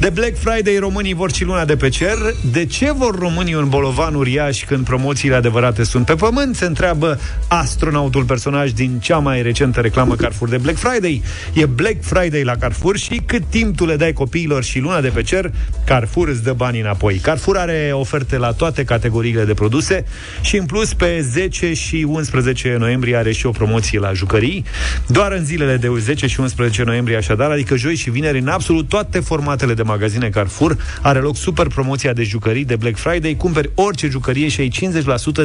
De 0.00 0.10
Black 0.10 0.36
Friday 0.38 0.76
românii 0.78 1.14
vor 1.14 1.32
și 1.32 1.44
luna 1.44 1.64
de 1.64 1.76
pe 1.76 1.88
cer. 1.88 2.16
De 2.52 2.66
ce 2.66 2.92
vor 2.92 3.18
românii 3.18 3.54
un 3.54 3.68
bolovan 3.68 4.14
uriaș 4.14 4.64
când 4.64 4.84
promoțiile 4.84 5.34
adevărate 5.34 5.84
sunt 5.84 6.06
pe 6.06 6.14
pământ? 6.14 6.56
Se 6.56 6.64
întreabă 6.64 7.20
astronautul 7.48 8.24
personaj 8.24 8.70
din 8.70 8.98
cea 9.00 9.18
mai 9.18 9.42
recentă 9.42 9.80
reclamă 9.80 10.14
Carrefour 10.14 10.48
de 10.48 10.56
Black 10.56 10.78
Friday. 10.78 11.22
E 11.52 11.66
Black 11.66 11.96
Friday 12.00 12.42
la 12.42 12.56
Carrefour 12.56 12.96
și 12.96 13.22
cât 13.26 13.42
timp 13.48 13.76
tu 13.76 13.86
le 13.86 13.96
dai 13.96 14.12
copiilor 14.12 14.64
și 14.64 14.78
luna 14.78 15.00
de 15.00 15.08
pe 15.08 15.22
cer, 15.22 15.50
Carrefour 15.84 16.28
îți 16.28 16.42
dă 16.42 16.52
banii 16.52 16.80
înapoi. 16.80 17.14
Carrefour 17.14 17.56
are 17.56 17.90
oferte 17.92 18.36
la 18.36 18.52
toate 18.52 18.84
categoriile 18.84 19.44
de 19.44 19.54
produse 19.54 20.04
și 20.40 20.56
în 20.56 20.66
plus 20.66 20.94
pe 20.94 21.20
10 21.20 21.74
și 21.74 22.06
11 22.08 22.76
noiembrie 22.78 23.16
are 23.16 23.32
și 23.32 23.46
o 23.46 23.50
promoție 23.50 23.98
la 23.98 24.12
jucării. 24.12 24.64
Doar 25.06 25.32
în 25.32 25.44
zilele 25.44 25.76
de 25.76 25.90
10 25.98 26.26
și 26.26 26.40
11 26.40 26.82
noiembrie 26.82 27.16
așadar, 27.16 27.50
adică 27.50 27.76
joi 27.76 27.94
și 27.94 28.10
vineri 28.10 28.38
în 28.38 28.48
absolut 28.48 28.88
toate 28.90 29.20
formatele 29.20 29.74
de 29.74 29.82
magazine 29.82 30.28
Carrefour 30.28 30.76
are 31.02 31.18
loc 31.18 31.36
super 31.36 31.66
promoția 31.66 32.12
de 32.12 32.22
jucării 32.22 32.64
de 32.64 32.76
Black 32.76 32.96
Friday. 32.96 33.34
Cumperi 33.36 33.70
orice 33.74 34.08
jucărie 34.08 34.48
și 34.48 34.60
ai 34.60 34.72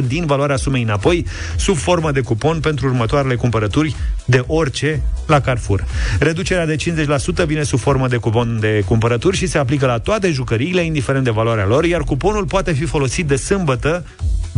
50% 0.02 0.06
din 0.06 0.26
valoarea 0.26 0.56
sumei 0.56 0.82
înapoi 0.82 1.26
sub 1.56 1.76
formă 1.76 2.10
de 2.10 2.20
cupon 2.20 2.60
pentru 2.60 2.86
următoarele 2.86 3.34
cumpărături 3.34 3.96
de 4.24 4.44
orice 4.46 5.02
la 5.26 5.40
Carrefour. 5.40 5.84
Reducerea 6.18 6.66
de 6.66 6.76
50% 7.42 7.46
vine 7.46 7.62
sub 7.62 7.78
formă 7.78 8.08
de 8.08 8.16
cupon 8.16 8.58
de 8.60 8.82
cumpărături 8.86 9.36
și 9.36 9.46
se 9.46 9.58
aplică 9.58 9.86
la 9.86 9.98
toate 9.98 10.30
jucăriile, 10.30 10.80
indiferent 10.84 11.24
de 11.24 11.30
valoarea 11.30 11.66
lor, 11.66 11.84
iar 11.84 12.02
cuponul 12.02 12.44
poate 12.44 12.72
fi 12.72 12.84
folosit 12.84 13.26
de 13.26 13.36
sâmbătă 13.36 14.04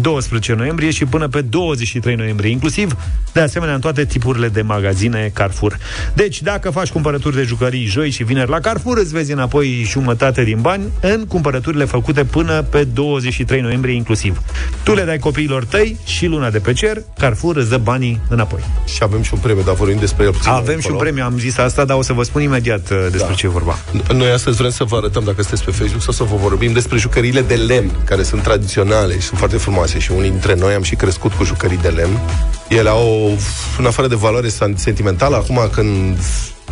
12 0.00 0.54
noiembrie 0.54 0.90
și 0.90 1.04
până 1.04 1.28
pe 1.28 1.40
23 1.40 2.14
noiembrie, 2.14 2.50
inclusiv, 2.50 2.96
de 3.32 3.40
asemenea, 3.40 3.74
în 3.74 3.80
toate 3.80 4.04
tipurile 4.04 4.48
de 4.48 4.62
magazine 4.62 5.30
Carrefour. 5.34 5.78
Deci, 6.14 6.42
dacă 6.42 6.70
faci 6.70 6.88
cumpărături 6.90 7.36
de 7.36 7.42
jucării 7.42 7.84
joi 7.84 8.10
și 8.10 8.24
vineri 8.24 8.50
la 8.50 8.60
Carrefour, 8.60 8.96
îți 8.98 9.12
vezi 9.12 9.32
înapoi 9.32 9.84
jumătate 9.86 10.44
din 10.44 10.58
bani 10.60 10.82
în 11.00 11.26
cumpărăturile 11.26 11.84
făcute 11.84 12.24
până 12.24 12.62
pe 12.62 12.84
23 12.84 13.60
noiembrie 13.60 13.94
inclusiv. 13.94 14.42
Tu 14.82 14.94
le 14.94 15.02
dai 15.04 15.18
copiilor 15.18 15.64
tăi 15.64 15.96
și 16.04 16.26
luna 16.26 16.50
de 16.50 16.58
pe 16.58 16.72
cer, 16.72 17.02
Carrefour 17.18 17.56
îți 17.56 17.68
dă 17.68 17.76
banii 17.76 18.20
înapoi. 18.28 18.60
Și 18.84 18.98
avem 19.02 19.22
și 19.22 19.34
un 19.34 19.40
premiu, 19.40 19.62
dar 19.62 19.74
vorbim 19.74 19.98
despre 19.98 20.24
el 20.24 20.32
puțin. 20.32 20.50
Avem 20.50 20.80
și 20.80 20.90
un 20.90 20.96
premiu, 20.96 21.24
am 21.24 21.38
zis 21.38 21.58
asta, 21.58 21.84
dar 21.84 21.96
o 21.96 22.02
să 22.02 22.12
vă 22.12 22.22
spun 22.22 22.42
imediat 22.42 22.90
uh, 22.90 23.06
despre 23.10 23.28
Da. 23.28 23.34
ce 23.34 23.46
e 23.46 23.48
vorba. 23.48 23.78
Noi 24.14 24.30
astăzi 24.30 24.56
vrem 24.56 24.70
să 24.70 24.84
vă 24.84 24.96
arătăm, 24.96 25.24
dacă 25.24 25.42
sunteți 25.42 25.64
pe 25.64 25.70
Facebook, 25.70 26.02
sau 26.02 26.12
să 26.12 26.24
vă 26.24 26.36
vorbim 26.36 26.72
despre 26.72 26.96
jucăriile 26.98 27.40
de 27.40 27.54
lemn, 27.54 27.90
care 28.04 28.22
sunt 28.22 28.42
tradiționale 28.42 29.14
și 29.14 29.20
sunt 29.20 29.38
foarte 29.38 29.56
frumoase 29.56 29.87
și 29.96 30.12
unii 30.12 30.30
dintre 30.30 30.54
noi 30.54 30.74
am 30.74 30.82
și 30.82 30.94
crescut 30.94 31.32
cu 31.32 31.44
jucării 31.44 31.76
de 31.76 31.88
lemn. 31.88 32.20
Ele 32.68 32.88
au, 32.88 33.08
o, 33.08 33.30
în 33.78 33.86
afară 33.86 34.08
de 34.08 34.14
valoare 34.14 34.48
san- 34.48 34.74
sentimentală, 34.74 35.36
acum 35.36 35.68
când 35.72 36.18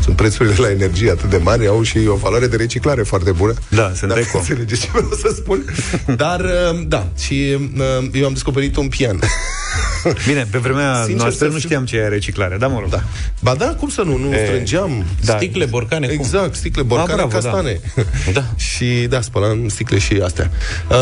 sunt 0.02 0.16
prețurile 0.16 0.54
la 0.58 0.70
energie 0.70 1.10
atât 1.10 1.30
de 1.30 1.36
mari, 1.36 1.66
au 1.66 1.82
și 1.82 1.98
o 2.08 2.14
valoare 2.14 2.46
de 2.46 2.56
reciclare 2.56 3.02
foarte 3.02 3.30
bună. 3.32 3.54
Da, 3.68 3.92
sunt 3.94 4.10
Dacă 4.10 4.20
eco. 4.28 4.38
înțelegeți 4.38 4.80
ce 4.80 4.88
vreau 4.92 5.10
să 5.20 5.32
spun. 5.36 5.64
Dar, 6.16 6.40
uh, 6.40 6.80
da, 6.86 7.06
și 7.18 7.56
uh, 7.76 8.08
eu 8.12 8.26
am 8.26 8.32
descoperit 8.32 8.76
un 8.76 8.88
pian. 8.88 9.18
Bine, 10.26 10.46
pe 10.50 10.58
vremea 10.58 10.94
Sincer 10.94 11.16
noastră 11.16 11.46
să 11.46 11.52
nu 11.52 11.58
fiu- 11.58 11.68
știam 11.68 11.84
ce 11.84 11.96
e 11.96 12.08
reciclare, 12.08 12.56
da, 12.56 12.66
mă 12.66 12.78
rog. 12.80 12.88
Da. 12.90 13.02
Ba 13.40 13.54
da, 13.54 13.66
cum 13.74 13.88
să 13.88 14.02
nu? 14.02 14.16
Nu 14.16 14.32
E, 14.34 14.44
strângeam. 14.46 15.04
da. 15.24 15.36
Sticle, 15.36 15.64
borcane, 15.64 16.06
cum? 16.06 16.16
Exact, 16.18 16.54
sticle, 16.54 16.82
borcane, 16.82 17.12
bravo, 17.14 17.28
da. 17.28 17.34
castane. 17.38 17.80
Da. 18.32 18.44
și 18.56 19.06
da, 19.08 19.20
spălam 19.20 19.68
sticle 19.68 19.98
și 19.98 20.20
astea. 20.24 20.50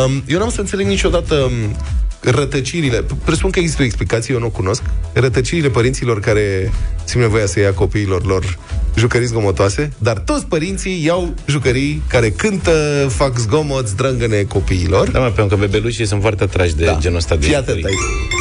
Um, 0.06 0.22
eu 0.26 0.38
n-am 0.38 0.50
să 0.50 0.60
înțeleg 0.60 0.86
niciodată 0.86 1.34
um, 1.34 1.76
rătăcirile. 2.20 3.04
Presupun 3.24 3.50
că 3.50 3.58
există 3.58 3.82
o 3.82 3.84
explicație, 3.84 4.34
eu 4.34 4.40
nu 4.40 4.46
o 4.46 4.50
cunosc. 4.50 4.82
Rătăcirile 5.12 5.68
părinților 5.68 6.20
care 6.20 6.72
simt 7.04 7.22
nevoia 7.22 7.46
să 7.46 7.60
ia 7.60 7.72
copiilor 7.72 8.26
lor 8.26 8.58
jucării 8.96 9.26
zgomotoase, 9.26 9.92
dar 9.98 10.18
toți 10.18 10.46
părinții 10.46 11.04
iau 11.04 11.34
jucării 11.46 12.02
care 12.08 12.30
cântă, 12.30 13.06
fac 13.08 13.38
zgomot, 13.38 13.88
zdrângăne 13.88 14.42
copiilor. 14.42 15.10
Da, 15.10 15.18
mă, 15.18 15.30
pentru 15.30 15.56
că 15.56 15.66
bebelușii 15.66 16.06
sunt 16.06 16.20
foarte 16.20 16.42
atrași 16.42 16.74
de 16.76 16.96
genul 16.98 17.16
ăsta 17.16 17.36
de 17.36 17.46
Fii 17.46 17.54
atent 17.56 17.76
jucării. 17.76 17.96
aici. 17.96 18.32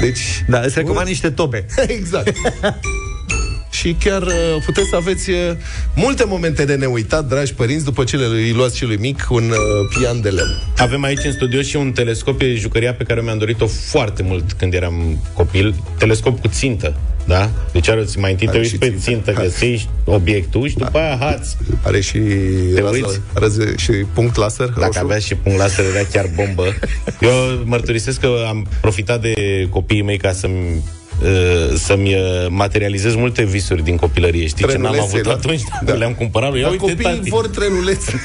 Deci, 0.00 0.44
Da, 0.48 0.58
îți 0.60 0.78
recomand 0.78 1.06
niște 1.06 1.30
tobe. 1.30 1.66
exact. 1.98 2.36
Și 3.70 3.96
chiar 4.04 4.22
uh, 4.22 4.32
puteți 4.64 4.88
să 4.88 4.96
aveți 4.96 5.30
uh, 5.30 5.36
multe 5.94 6.24
momente 6.24 6.64
de 6.64 6.74
neuitat, 6.74 7.24
dragi 7.28 7.54
părinți, 7.54 7.84
după 7.84 8.04
ce 8.04 8.16
le 8.16 8.24
îi 8.24 8.52
luați 8.52 8.76
celui 8.76 8.96
mic 8.96 9.26
un 9.30 9.50
uh, 9.50 9.56
pian 9.98 10.20
de 10.20 10.28
lemn. 10.28 10.62
Avem 10.76 11.02
aici 11.02 11.24
în 11.24 11.32
studio 11.32 11.62
și 11.62 11.76
un 11.76 11.92
telescop, 11.92 12.40
e 12.40 12.54
jucăria 12.54 12.94
pe 12.94 13.04
care 13.04 13.20
mi-am 13.20 13.38
dorit-o 13.38 13.66
foarte 13.66 14.22
mult 14.22 14.52
când 14.52 14.74
eram 14.74 15.18
copil. 15.34 15.74
Telescop 15.98 16.40
cu 16.40 16.48
țintă, 16.48 16.94
da? 17.26 17.50
Deci 17.72 17.88
arăți 17.88 18.18
mai 18.18 18.30
întâi 18.30 18.46
te 18.46 18.50
Are 18.52 18.60
uiți 18.60 18.72
și 18.72 18.78
pe 18.78 18.86
țintă. 18.86 19.00
țintă, 19.02 19.32
Hai. 19.34 19.44
găsești 19.44 19.88
obiectul 20.04 20.68
și 20.68 20.76
după 20.76 20.98
aia 20.98 21.16
hați. 21.20 21.56
Are 21.82 22.00
și, 22.00 22.16
uiți? 22.18 23.00
laser, 23.00 23.20
are 23.34 23.74
și 23.76 23.92
punct 23.92 24.36
laser. 24.36 24.66
Dacă 24.66 24.84
roșu. 24.86 24.98
avea 24.98 25.18
și 25.18 25.34
punct 25.34 25.58
laser, 25.58 25.84
era 25.94 26.04
chiar 26.12 26.30
bombă. 26.34 26.64
Eu 27.20 27.32
mărturisesc 27.64 28.20
că 28.20 28.44
am 28.48 28.66
profitat 28.80 29.20
de 29.20 29.34
copiii 29.70 30.02
mei 30.02 30.18
ca 30.18 30.32
să-mi 30.32 30.54
uh, 30.76 30.82
să-mi 31.74 32.14
uh, 32.14 32.20
materializez 32.48 33.14
multe 33.14 33.44
visuri 33.44 33.82
din 33.84 33.96
copilărie. 33.96 34.46
Știi 34.46 34.66
ce 34.68 34.72
n-am 34.78 34.80
Trenulețe, 34.80 35.04
avut 35.04 35.22
da? 35.22 35.30
atunci? 35.32 35.60
Da. 35.84 35.92
Da. 35.92 35.98
Le-am 35.98 36.12
cumpărat. 36.14 36.54
Ia 36.54 36.60
Dar 36.60 36.70
uite, 36.70 36.80
copiii 36.82 37.16
tati. 37.16 37.28
vor 37.30 37.48
trenulețe. 37.48 38.12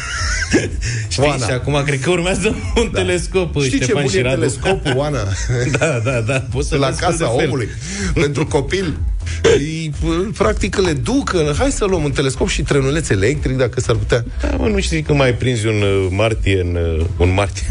Știi? 1.10 1.24
Oana. 1.24 1.45
Și 1.45 1.52
acum 1.52 1.82
cred 1.86 2.00
că 2.00 2.10
urmează 2.10 2.56
un 2.76 2.89
da. 2.91 3.00
telescop. 3.00 3.62
Știi 3.62 3.78
ce 3.78 3.84
Ștefan 3.84 4.02
bun 4.02 4.12
și 4.12 4.18
e 4.18 4.22
Radu. 4.22 4.36
telescopul, 4.36 4.93
Oana? 4.95 5.20
Da, 5.80 6.02
da, 6.04 6.20
da. 6.20 6.43
Poți 6.54 6.68
să 6.68 6.78
la 6.78 6.88
vezi 6.88 7.00
fel 7.00 7.10
casa 7.10 7.26
de 7.32 7.38
fel. 7.38 7.45
omului. 7.48 7.68
Pentru 8.14 8.45
copil. 8.45 8.98
Îi, 9.43 9.91
practic 10.38 10.78
le 10.78 10.93
duc, 10.93 11.36
hai 11.58 11.72
să 11.72 11.86
luăm 11.86 12.04
un 12.04 12.12
telescop 12.12 12.48
și 12.50 12.62
trenuleț 12.62 13.10
electric, 13.10 13.58
dacă 13.58 13.80
s-ar 13.80 13.95
putea. 13.95 14.26
Da, 14.41 14.56
mă, 14.58 14.68
nu 14.68 14.80
știi 14.80 15.02
că 15.02 15.14
mai 15.14 15.34
prinzi 15.34 15.68
un 15.68 15.82
uh, 15.82 16.08
martie 16.10 16.60
în... 16.60 16.78
Uh, 17.00 17.06
un 17.18 17.34
martie. 17.34 17.64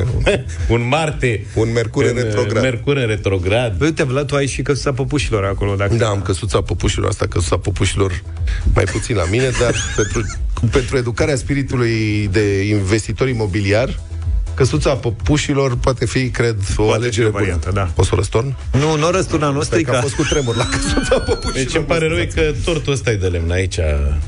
un 0.74 0.88
Marte. 0.88 1.46
Un 1.54 1.72
Mercur 1.72 2.04
în 2.04 2.16
uh, 2.16 2.22
retrograd. 2.22 2.62
Mercur 2.62 2.96
în 2.96 3.06
retrograd. 3.06 3.76
Băi, 3.76 3.86
uite, 3.86 4.04
Vlad, 4.04 4.26
tu 4.26 4.34
ai 4.34 4.46
și 4.46 4.62
căsuța 4.62 4.92
păpușilor 4.92 5.44
acolo. 5.44 5.74
Dacă... 5.74 5.94
Da, 5.94 6.08
am 6.08 6.22
căsuța 6.22 6.60
păpușilor, 6.62 7.08
asta 7.08 7.26
căsuța 7.26 7.58
păpușilor 7.58 8.22
mai 8.74 8.84
puțin 8.84 9.16
la 9.16 9.24
mine, 9.30 9.50
dar 9.60 9.74
pentru, 9.96 10.38
pentru 10.70 10.96
educarea 10.96 11.36
spiritului 11.36 12.28
de 12.32 12.62
investitor 12.62 13.28
imobiliar, 13.28 14.00
căsuța 14.54 14.94
păpușilor 14.94 15.76
poate 15.76 16.06
fi, 16.06 16.30
cred, 16.30 16.56
o 16.76 16.82
Poate 16.82 17.00
alegere 17.02 17.22
fi 17.22 17.28
o 17.28 17.30
bună. 17.30 17.42
variantă, 17.42 17.70
da. 17.74 17.82
Poți 17.94 18.08
să 18.08 18.14
o 18.14 18.16
răstorn? 18.18 18.54
Nu, 18.72 18.96
nu 18.96 19.10
răsturna, 19.10 19.48
nu 19.48 19.62
Stai 19.62 19.82
că 19.82 19.90
a 19.90 19.94
strica. 19.94 20.00
fost 20.00 20.14
cu 20.14 20.22
tremur 20.34 20.56
la 20.56 20.66
căsuța 20.68 21.18
păpușilor. 21.18 21.52
Deci 21.64 21.74
îmi 21.74 21.84
pare 21.84 22.08
rău 22.08 22.16
e 22.18 22.24
că 22.34 22.52
tortul 22.64 22.92
ăsta 22.92 23.10
e 23.10 23.14
de 23.16 23.26
lemn. 23.26 23.50
Aici 23.50 23.76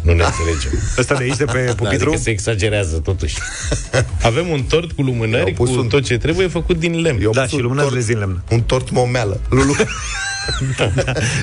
nu 0.03 0.13
ne 0.15 0.25
înțelegem. 0.25 0.71
Ăsta 0.99 1.15
de 1.15 1.23
aici, 1.23 1.37
de 1.37 1.45
pe 1.45 1.65
Da, 1.67 1.73
pupitru? 1.75 2.09
adică 2.09 2.23
se 2.23 2.31
exagerează 2.31 2.97
totuși. 2.97 3.37
Avem 4.23 4.49
un 4.49 4.63
tort 4.63 4.93
cu 4.93 4.95
I-au 5.01 5.07
lumânări, 5.07 5.53
cu 5.55 5.65
pus 5.65 5.77
un- 5.77 5.87
tot 5.89 6.05
ce 6.05 6.17
trebuie 6.19 6.47
făcut 6.47 6.79
din 6.79 7.01
lemn. 7.01 7.23
Eu 7.23 7.31
Da, 7.31 7.41
pus 7.41 7.49
și 7.51 7.55
un 7.57 7.63
lumânările 7.63 7.99
tort- 8.01 8.07
din 8.07 8.19
lemn. 8.19 8.43
Un 8.51 8.61
tort 8.61 8.91
momeală. 8.91 9.41
Lulu. 9.49 9.75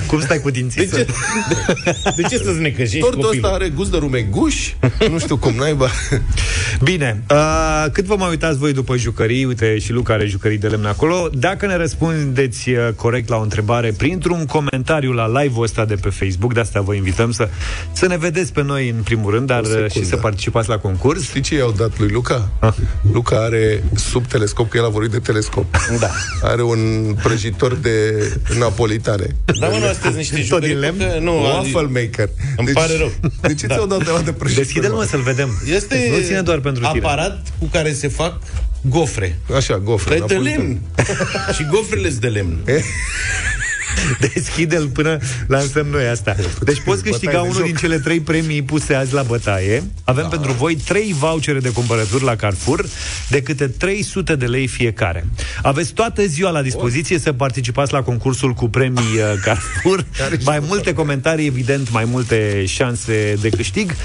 Cum 0.08 0.20
stai 0.22 0.40
cu 0.40 0.50
dinții? 0.50 0.88
De 0.88 0.96
ce, 0.96 1.06
de 2.16 2.22
ce 2.22 2.38
să-ți 2.38 2.60
necăjești 2.60 3.00
Tortul 3.00 3.22
copilul? 3.22 3.46
ăsta 3.46 3.56
are 3.56 3.70
gust 3.70 3.92
de 3.92 3.98
rumeguș. 3.98 4.74
nu 5.12 5.20
știu 5.20 5.38
cum 5.38 5.54
naiba. 5.56 5.88
Bine, 6.84 7.24
uh, 7.32 7.86
cât 7.92 8.06
vă 8.06 8.16
mai 8.16 8.30
uitați 8.30 8.58
voi 8.58 8.74
după 8.74 8.98
jucării, 8.98 9.46
uite 9.46 9.78
și 9.80 9.92
Luca 9.92 10.14
are 10.14 10.26
jucării 10.26 10.58
de 10.58 10.68
lemn 10.68 10.86
acolo, 10.86 11.30
dacă 11.34 11.66
ne 11.66 11.76
răspundeți 11.76 12.70
uh, 12.70 12.90
corect 12.96 13.30
la 13.30 13.36
o 13.36 13.42
întrebare 13.42 13.94
printr-un 13.98 14.46
comentariu 14.46 15.12
la 15.12 15.42
live-ul 15.42 15.64
ăsta 15.64 15.86
de 15.86 15.96
pe 15.96 16.10
Facebook, 16.10 16.54
de 16.54 16.60
asta 16.60 16.82
vă 16.82 16.94
invităm 16.94 17.32
să, 17.32 17.50
să 17.92 18.08
ne 18.08 18.18
vedeți 18.18 18.54
pe 18.54 18.64
noi 18.64 18.90
în 18.90 19.04
primul 19.04 19.32
rând, 19.32 19.48
dar 19.48 19.62
uh, 19.62 19.68
secundă. 19.68 19.88
și 19.94 20.06
să 20.06 20.16
participați 20.16 20.70
la 20.70 20.78
concurs. 20.78 21.24
Știi 21.24 21.42
ce 21.42 21.56
i-au 21.56 21.72
dat 21.72 22.00
lui 22.00 22.10
Luca? 22.10 22.50
Ah. 22.60 22.74
Luca 23.14 23.38
are 23.38 23.84
sub 23.96 24.28
telescop, 24.28 24.70
că 24.70 24.78
el 24.78 24.86
a 24.86 24.90
vorbit 24.90 25.12
de 25.12 25.20
telescop. 25.20 25.66
Da. 26.00 26.10
Are 26.42 26.64
un 26.64 27.16
prăjitor 27.24 27.76
de 27.76 28.28
napolitane. 28.96 29.36
Da, 29.60 29.68
mă, 29.68 29.78
nu, 29.78 29.86
astea 29.88 30.02
sunt 30.02 30.16
niște 30.16 30.36
Tot 30.36 30.44
jucării. 30.46 30.68
din 30.70 30.80
lemn? 30.80 30.98
că- 30.98 31.18
Nu, 31.22 31.42
Waffle 31.42 31.82
maker. 31.82 32.30
Îmi 32.58 32.68
pare 32.74 32.98
rău. 32.98 33.12
De 33.42 33.54
ce 33.54 33.68
Da. 33.68 33.74
ți-au 33.76 33.88
dat 33.88 34.04
de 34.04 34.10
la 34.12 34.20
de 34.22 34.32
prăjitor? 34.32 34.64
Deschide-l 34.64 34.92
mă 34.92 35.04
să-l 35.10 35.22
vedem. 35.22 35.50
Este 35.76 36.08
Nu 36.18 36.24
ține 36.26 36.42
doar 36.42 36.60
pentru 36.60 36.84
tine. 36.92 37.00
aparat 37.06 37.48
cu 37.60 37.66
care 37.66 37.94
se 37.94 38.08
fac 38.08 38.40
gofre. 38.82 39.40
Așa, 39.56 39.78
gofre. 39.78 40.18
Dar 40.18 40.24
e 40.24 40.28
de 40.28 40.34
napolitane. 40.34 40.64
lemn. 40.68 40.82
și 41.56 41.66
gofrele 41.72 42.10
sunt 42.10 42.22
de 42.22 42.28
lemn. 42.28 42.58
Deschide-l 44.34 44.88
până 44.88 45.18
lansăm 45.48 45.88
noi 45.88 46.08
asta. 46.08 46.36
Deci 46.64 46.82
poți 46.82 47.04
câștiga 47.04 47.32
Bătaie 47.32 47.50
de 47.50 47.50
unul 47.50 47.54
joc. 47.54 47.66
din 47.66 47.76
cele 47.76 48.00
trei 48.00 48.20
premii 48.20 48.62
puse 48.62 48.94
azi 48.94 49.14
la 49.14 49.22
bătaie. 49.22 49.84
Avem 50.04 50.24
da. 50.24 50.30
pentru 50.30 50.52
voi 50.52 50.76
trei 50.76 51.14
vouchere 51.14 51.60
de 51.60 51.70
cumpărături 51.70 52.24
la 52.24 52.36
Carrefour 52.36 52.86
de 53.30 53.42
câte 53.42 53.68
300 53.68 54.36
de 54.36 54.46
lei 54.46 54.68
fiecare. 54.68 55.26
Aveți 55.62 55.94
toată 55.94 56.26
ziua 56.26 56.50
la 56.50 56.62
dispoziție 56.62 57.20
să 57.20 57.34
participați 57.34 57.94
la 57.94 58.02
concursul 58.02 58.54
cu 58.54 58.70
premii 58.70 59.04
uh, 59.04 59.40
Carrefour. 59.44 60.06
Mai 60.46 60.60
multe 60.68 60.94
comentarii, 60.94 61.46
evident, 61.46 61.92
mai 61.92 62.06
multe 62.06 62.66
șanse 62.66 63.38
de 63.42 63.50
câștig. 63.50 63.96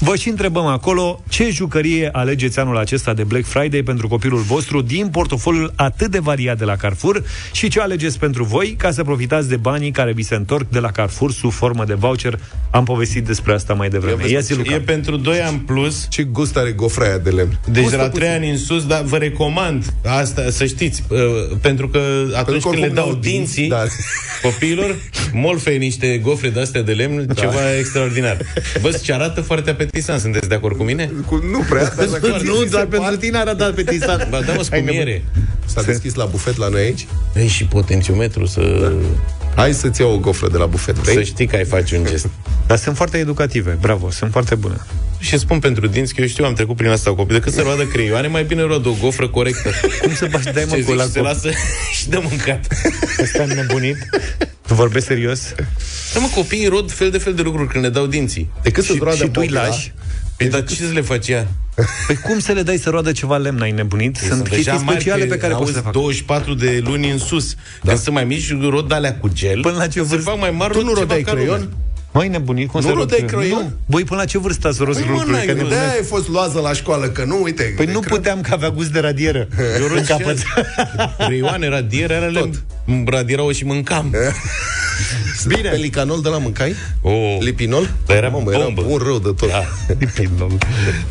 Vă 0.00 0.16
și 0.16 0.28
întrebăm 0.28 0.66
acolo 0.66 1.22
ce 1.28 1.50
jucărie 1.50 2.08
alegeți 2.12 2.58
anul 2.58 2.76
acesta 2.76 3.14
de 3.14 3.24
Black 3.24 3.44
Friday 3.44 3.82
pentru 3.82 4.08
copilul 4.08 4.40
vostru 4.40 4.82
din 4.82 5.08
portofoliul 5.08 5.72
atât 5.76 6.10
de 6.10 6.18
variat 6.18 6.58
de 6.58 6.64
la 6.64 6.76
Carrefour 6.76 7.22
și 7.52 7.68
ce 7.68 7.80
alegeți 7.80 8.18
pentru 8.18 8.44
voi 8.44 8.74
ca 8.78 8.90
să 8.90 9.04
profitați 9.04 9.48
de 9.48 9.56
banii 9.56 9.90
care 9.90 10.12
vi 10.12 10.22
se 10.22 10.34
întorc 10.34 10.68
de 10.68 10.78
la 10.78 10.90
Carrefour 10.90 11.32
sub 11.32 11.52
formă 11.52 11.84
de 11.84 11.94
voucher. 11.94 12.38
Am 12.70 12.84
povestit 12.84 13.24
despre 13.24 13.52
asta 13.52 13.74
mai 13.74 13.88
devreme. 13.88 14.28
Ia 14.28 14.40
zi, 14.40 14.54
Luca. 14.54 14.74
E 14.74 14.80
pentru 14.80 15.16
2 15.16 15.40
ani 15.40 15.58
plus. 15.58 16.06
Ce 16.10 16.22
gust 16.22 16.56
are 16.56 16.70
gofra 16.70 17.04
aia 17.04 17.18
de 17.18 17.30
lemn? 17.30 17.58
Deci 17.64 17.82
Gustă 17.82 17.96
de 17.96 18.02
la 18.02 18.08
puțin. 18.08 18.20
3 18.20 18.34
ani 18.34 18.50
în 18.50 18.58
sus, 18.58 18.86
dar 18.86 19.02
vă 19.02 19.16
recomand 19.16 19.94
asta, 20.04 20.50
să 20.50 20.66
știți, 20.66 21.02
uh, 21.08 21.18
pentru 21.60 21.88
că 21.88 22.00
atunci 22.34 22.62
că 22.62 22.68
când 22.68 22.80
le 22.82 22.86
oricum 22.86 22.94
dau 22.94 23.06
n-au 23.06 23.14
dinți, 23.14 23.54
dinții 23.54 23.68
da. 23.68 23.84
copiilor, 24.42 24.96
molfei 25.32 25.78
niște 25.78 26.18
gofre 26.18 26.48
de-astea 26.48 26.82
de 26.82 26.92
lemn, 26.92 27.26
ceva 27.36 27.76
extraordinar. 27.78 28.36
Vă 28.80 29.00
ce 29.02 29.12
arată 29.12 29.40
foarte 29.40 29.87
apetisant, 29.88 30.20
sunteți 30.20 30.48
de 30.48 30.54
acord 30.54 30.76
cu 30.76 30.82
mine? 30.82 31.10
Cu, 31.26 31.34
nu 31.50 31.58
prea, 31.68 31.92
dar 31.96 32.06
dacă 32.12 32.26
Nu, 32.26 32.52
ți 32.54 32.58
se 32.62 32.68
doar 32.68 32.82
pentru 32.86 32.98
poate- 32.98 33.16
tine 33.16 33.38
arată 33.38 33.64
apetisant. 33.64 34.28
Ba, 34.28 34.40
da, 34.40 34.52
mă, 34.52 34.62
cu 34.70 34.78
miere. 34.84 35.24
S-a 35.66 35.82
deschis 35.82 36.14
la 36.14 36.24
bufet 36.24 36.56
la 36.56 36.68
noi 36.68 36.80
aici? 36.80 37.06
Ei, 37.34 37.46
și 37.48 37.64
potențiometru 37.64 38.46
să, 38.46 38.92
Hai 39.54 39.72
să-ți 39.74 40.00
iau 40.00 40.12
o 40.12 40.18
gofră 40.18 40.48
de 40.48 40.56
la 40.56 40.66
bufet, 40.66 40.96
să 40.96 41.00
vrei? 41.02 41.24
știi 41.24 41.46
că 41.46 41.56
ai 41.56 41.64
face 41.64 41.96
un 41.96 42.04
gest. 42.04 42.28
Dar 42.66 42.78
sunt 42.78 42.96
foarte 42.96 43.18
educative, 43.18 43.78
bravo, 43.80 44.10
sunt 44.10 44.30
foarte 44.32 44.54
bune. 44.54 44.76
Și 45.18 45.38
spun 45.38 45.58
pentru 45.58 45.86
dinți 45.86 46.14
că 46.14 46.20
eu 46.20 46.26
știu, 46.26 46.44
am 46.44 46.54
trecut 46.54 46.76
prin 46.76 46.90
asta 46.90 47.10
cu 47.10 47.16
copii. 47.16 47.34
Decât 47.34 47.52
să 47.52 47.60
roadă 47.62 47.82
creioane, 47.84 48.26
mai 48.26 48.44
bine 48.44 48.62
roadă 48.62 48.88
o 48.88 48.94
gofră 49.00 49.28
corectă. 49.28 49.70
Cum 50.02 50.14
să 50.14 50.26
faci? 50.26 50.42
Dai 50.42 50.64
mă 50.68 50.74
Ce 50.74 50.82
cu 50.82 50.90
zic, 50.90 50.98
la 50.98 51.02
și 51.04 51.10
se 51.10 51.20
lasă 51.20 51.50
și 51.98 52.08
dă 52.08 52.20
mâncat. 52.28 52.66
Ăsta 53.22 53.44
nebunit? 53.44 53.96
Tu 54.68 54.74
vorbești 54.74 55.08
serios? 55.08 55.40
Da, 56.14 56.20
mă, 56.20 56.28
copiii 56.34 56.66
rod 56.66 56.90
fel 56.92 57.10
de 57.10 57.18
fel 57.18 57.34
de 57.34 57.42
lucruri 57.42 57.68
când 57.68 57.84
ne 57.84 57.90
dau 57.90 58.06
dinții. 58.06 58.50
Decât 58.62 58.84
să-ți 58.84 58.96
Și, 58.98 59.02
roadă 59.04 59.16
și 59.16 59.22
tu 59.30 59.30
îi 59.40 59.40
mobila, 59.40 59.66
lași? 59.66 59.92
Păi, 60.36 60.48
dar 60.48 60.64
ce 60.64 60.74
să 60.74 60.92
le 60.92 61.00
faci 61.00 61.28
ea? 61.28 61.46
Păi 62.06 62.16
cum 62.16 62.38
să 62.38 62.52
le 62.52 62.62
dai 62.62 62.76
să 62.76 62.90
roadă 62.90 63.12
ceva 63.12 63.36
lemn, 63.36 63.60
ai 63.60 63.70
nebunit? 63.70 64.16
Sunt, 64.16 64.30
Sunt 64.30 64.42
chestii 64.42 64.64
deja 64.64 64.76
mari, 64.76 64.90
speciale 65.00 65.24
pe 65.24 65.36
care 65.36 65.52
poți 65.52 65.62
auzi, 65.62 65.74
să 65.74 65.80
faci. 65.80 65.92
24 65.92 66.54
de 66.54 66.80
luni 66.84 67.10
în 67.10 67.18
sus. 67.18 67.54
Da. 67.54 67.88
Când 67.88 67.98
sunt 68.02 68.14
mai 68.14 68.24
mici, 68.24 68.52
rod 68.60 68.92
alea 68.92 69.16
cu 69.18 69.28
gel. 69.28 69.60
Până 69.60 69.76
la 69.76 69.86
ce 69.86 69.98
se 69.98 70.04
vârstă? 70.04 70.30
fac 70.30 70.38
mai 70.40 70.50
mari, 70.50 70.72
Tu 70.72 70.78
rod 70.78 70.86
nu 70.86 70.94
ceva 70.94 71.00
rodai 71.06 71.22
ca 71.22 71.32
creion? 71.32 71.58
lumea. 71.60 71.76
Măi 72.18 72.28
nebunit, 72.28 72.68
cum 72.70 72.80
Nu 72.80 72.86
să 72.86 72.92
rodai 72.92 73.18
rog- 73.20 73.30
creion? 73.30 73.58
Nu. 73.62 73.72
Băi, 73.86 74.04
până 74.04 74.20
la 74.20 74.26
ce 74.26 74.38
vârstă 74.38 74.68
ați 74.68 74.82
rost 74.82 74.98
Păi, 74.98 75.08
mă, 75.08 75.14
lucruri? 75.14 75.38
Că 75.46 75.52
n-ai, 75.52 75.54
nu- 75.56 75.62
nu. 75.62 75.68
De-aia 75.68 75.90
ai 75.90 76.02
fost 76.02 76.28
loază 76.28 76.60
la 76.60 76.72
școală, 76.72 77.06
că 77.08 77.24
nu, 77.24 77.42
uite. 77.42 77.72
Păi 77.76 77.86
de 77.86 77.92
nu 77.92 78.00
cre- 78.00 78.08
puteam 78.14 78.40
că 78.40 78.50
avea 78.52 78.70
gust 78.70 78.88
de 78.92 78.98
radieră. 79.00 79.48
Eu 79.80 79.86
rând 79.86 80.06
capăt. 80.06 80.38
Creioane, 81.26 81.68
radiere, 81.68 82.14
are 82.14 82.26
lemn. 82.28 82.54
Radierau 83.06 83.50
și 83.50 83.64
mâncam. 83.64 84.10
Bine. 85.46 85.68
Pelicanol 85.68 86.20
de 86.20 86.28
la 86.28 86.38
mâncai? 86.38 86.74
Oh. 87.02 87.36
Lipinol? 87.40 87.90
Dar 88.06 88.16
era 88.16 88.28
Mamă, 88.28 88.52
era 88.52 88.62
bombă. 88.64 88.82
bun 88.86 88.98
rău 89.04 89.18
de 89.18 89.28
tot. 89.36 89.48
Da. 89.48 89.64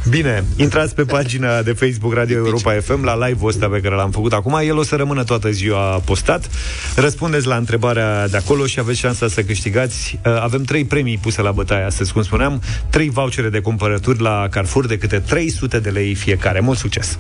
Bine, 0.10 0.44
intrați 0.56 0.96
pe 0.96 1.04
pagina 1.04 1.62
de 1.62 1.72
Facebook 1.72 2.14
Radio 2.14 2.38
Europa 2.38 2.74
FM 2.84 3.04
la 3.04 3.28
live-ul 3.28 3.50
ăsta 3.50 3.68
pe 3.68 3.80
care 3.80 3.96
l-am 3.96 4.12
făcut 4.12 4.34
acum. 4.34 4.60
El 4.64 4.78
o 4.78 4.84
să 4.84 4.96
rămână 4.96 5.24
toată 5.24 5.50
ziua 5.52 6.02
postat. 6.06 6.50
Răspundeți 6.96 7.48
la 7.48 7.56
întrebarea 7.56 8.28
de 8.28 8.38
acolo 8.38 8.66
și 8.66 8.80
aveți 8.80 9.00
șansa 9.00 9.28
să 9.28 9.42
câștigați. 9.42 10.20
Uh, 10.26 10.42
Avem 10.42 10.64
trei 10.64 10.86
premii 10.98 11.18
puse 11.18 11.42
la 11.42 11.52
bătaie 11.52 11.84
astăzi, 11.86 12.14
cum 12.14 12.24
spuneam. 12.24 12.62
Trei 12.90 13.10
vouchere 13.10 13.50
de 13.50 13.60
cumpărături 13.60 14.22
la 14.22 14.48
Carrefour 14.50 14.88
de 14.88 14.98
câte 14.98 15.20
300 15.20 15.80
de 15.80 15.90
lei 15.90 16.14
fiecare. 16.14 16.60
Mult 16.60 16.78
succes! 16.78 17.18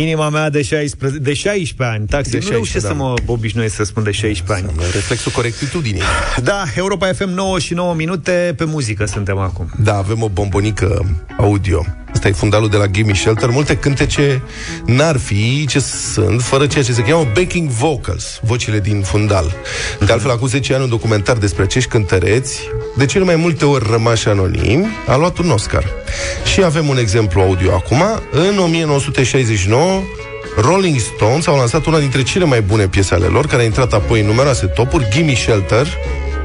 Inima 0.00 0.28
mea 0.28 0.50
de 0.50 0.62
16, 0.62 1.18
de 1.18 1.34
16 1.34 1.96
ani, 1.96 2.06
taxe, 2.06 2.30
De 2.30 2.38
nu 2.42 2.50
reușesc 2.50 2.72
16, 2.72 2.80
să 2.80 2.88
da. 2.88 2.94
mă 2.94 3.32
obișnuiesc 3.32 3.74
să 3.74 3.84
spun 3.84 4.02
de 4.02 4.10
16 4.10 4.66
ani. 4.66 4.78
Reflexul 4.92 5.32
corectitudinii. 5.32 6.02
Da, 6.42 6.62
Europa 6.76 7.12
FM 7.12 7.28
9 7.28 7.58
și 7.58 7.74
9 7.74 7.94
minute, 7.94 8.54
pe 8.56 8.64
muzică 8.64 9.04
suntem 9.04 9.38
acum. 9.38 9.70
Da, 9.82 9.96
avem 9.96 10.22
o 10.22 10.28
bombonică 10.28 11.16
audio. 11.38 11.86
Asta 12.12 12.28
e 12.28 12.32
fundalul 12.32 12.68
de 12.68 12.76
la 12.76 12.86
Gimme 12.86 13.14
Shelter. 13.14 13.48
Multe 13.48 13.76
cântece 13.76 14.42
n-ar 14.86 15.16
fi 15.16 15.66
ce 15.66 15.78
sunt, 15.78 16.42
fără 16.42 16.66
ceea 16.66 16.84
ce 16.84 16.92
se 16.92 17.02
cheamă 17.02 17.30
backing 17.34 17.68
vocals, 17.68 18.40
vocile 18.42 18.80
din 18.80 19.00
fundal. 19.02 19.54
De 20.06 20.12
altfel, 20.12 20.30
acum 20.30 20.48
10 20.48 20.74
ani, 20.74 20.82
un 20.82 20.88
documentar 20.88 21.36
despre 21.36 21.62
acești 21.62 21.88
cântăreți, 21.90 22.60
de 22.96 23.06
cele 23.06 23.24
mai 23.24 23.36
multe 23.36 23.64
ori 23.64 23.86
rămași 23.90 24.28
anonimi, 24.28 24.86
a 25.06 25.16
luat 25.16 25.38
un 25.38 25.50
Oscar. 25.50 25.84
Și 26.52 26.62
avem 26.62 26.88
un 26.88 26.98
exemplu 26.98 27.40
audio 27.40 27.72
acum. 27.74 28.02
În 28.30 28.58
1969, 28.58 29.83
Rolling 30.56 30.98
Stones 30.98 31.46
au 31.46 31.56
lansat 31.56 31.86
una 31.86 31.98
dintre 31.98 32.22
cele 32.22 32.44
mai 32.44 32.60
bune 32.60 32.86
piese 32.86 33.14
ale 33.14 33.26
lor, 33.26 33.46
care 33.46 33.62
a 33.62 33.64
intrat 33.64 33.92
apoi 33.92 34.20
în 34.20 34.26
numeroase 34.26 34.66
topuri, 34.66 35.08
Gimme 35.10 35.34
Shelter, 35.34 35.86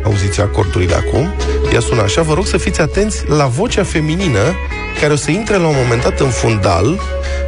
auziți 0.03 0.41
acordurile 0.41 0.95
acum, 0.95 1.33
ea 1.73 1.79
sună 1.79 2.01
așa, 2.01 2.21
vă 2.21 2.33
rog 2.33 2.45
să 2.45 2.57
fiți 2.57 2.81
atenți 2.81 3.23
la 3.27 3.45
vocea 3.45 3.83
feminină 3.83 4.55
care 4.99 5.13
o 5.13 5.15
să 5.15 5.31
intre 5.31 5.55
la 5.57 5.67
un 5.67 5.75
moment 5.81 6.03
dat 6.03 6.19
în 6.19 6.29
fundal 6.29 6.99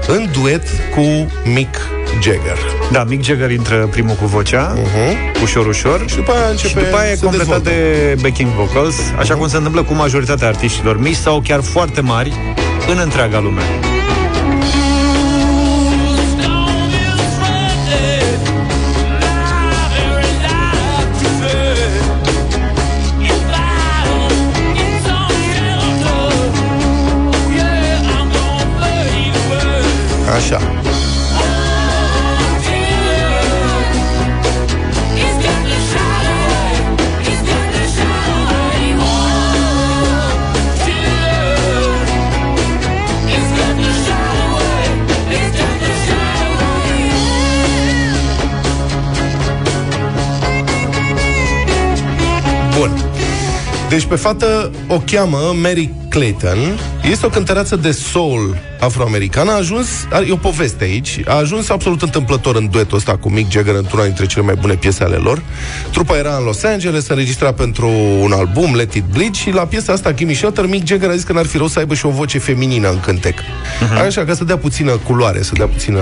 în 0.07 0.29
duet 0.31 0.63
cu 0.95 1.31
Mick 1.53 1.75
Jagger. 2.23 2.57
Da, 2.91 3.03
Mick 3.03 3.23
Jagger 3.23 3.51
intră 3.51 3.87
primul 3.91 4.15
cu 4.15 4.25
vocea, 4.25 4.73
uh-huh. 4.73 5.41
ușor, 5.43 5.65
ușor. 5.65 6.03
Și 6.07 6.15
după 6.15 6.31
aia 6.31 6.49
începe 6.49 6.67
și 6.67 6.85
după 6.85 6.97
aia 6.97 7.11
e 7.11 7.15
să 7.15 7.23
completat 7.23 7.61
dezvolte. 7.61 8.13
de 8.13 8.21
backing 8.21 8.49
vocals, 8.49 8.95
așa 9.17 9.35
cum 9.35 9.47
se 9.47 9.57
întâmplă 9.57 9.83
cu 9.83 9.93
majoritatea 9.93 10.47
artiștilor 10.47 10.99
mici 10.99 11.15
sau 11.15 11.41
chiar 11.47 11.61
foarte 11.61 12.01
mari 12.01 12.33
în 12.87 12.99
întreaga 13.03 13.39
lume. 13.39 13.61
Deci 53.91 54.05
pe 54.05 54.15
fată 54.15 54.71
o 54.87 55.01
cheamă 55.05 55.37
Mary 55.61 55.93
Clayton. 56.09 56.57
Este 57.11 57.25
o 57.25 57.29
cântăreață 57.29 57.75
de 57.75 57.91
soul 57.91 58.57
afroamericană. 58.79 59.51
A 59.51 59.55
ajuns, 59.55 59.87
e 60.27 60.31
o 60.31 60.35
poveste 60.35 60.83
aici, 60.83 61.19
a 61.27 61.33
ajuns 61.35 61.69
absolut 61.69 62.01
întâmplător 62.01 62.55
în 62.55 62.69
duetul 62.69 62.97
ăsta 62.97 63.17
cu 63.17 63.29
Mick 63.29 63.51
Jagger 63.51 63.75
într-una 63.75 64.03
dintre 64.03 64.25
cele 64.25 64.45
mai 64.45 64.55
bune 64.59 64.73
piese 64.73 65.03
ale 65.03 65.15
lor. 65.15 65.41
Trupa 65.91 66.17
era 66.17 66.35
în 66.35 66.43
Los 66.43 66.63
Angeles, 66.63 67.05
se 67.05 67.11
înregistra 67.11 67.53
pentru 67.53 67.89
un 68.19 68.31
album, 68.31 68.75
Let 68.75 68.93
It 68.93 69.03
Bleed, 69.13 69.33
și 69.33 69.49
la 69.49 69.61
piesa 69.65 69.93
asta, 69.93 70.13
Gimme 70.13 70.33
Shelter, 70.33 70.65
Mick 70.65 70.87
Jagger 70.87 71.09
a 71.09 71.15
zis 71.15 71.23
că 71.23 71.33
n-ar 71.33 71.45
fi 71.45 71.57
rău 71.57 71.67
să 71.67 71.79
aibă 71.79 71.93
și 71.93 72.05
o 72.05 72.09
voce 72.09 72.37
feminină 72.37 72.89
în 72.89 72.99
cântec. 72.99 73.39
Uh-huh. 73.39 74.05
Așa, 74.05 74.25
ca 74.25 74.33
să 74.33 74.43
dea 74.43 74.57
puțină 74.57 74.91
culoare, 74.91 75.41
să 75.41 75.51
dea 75.53 75.67
puțină 75.67 75.99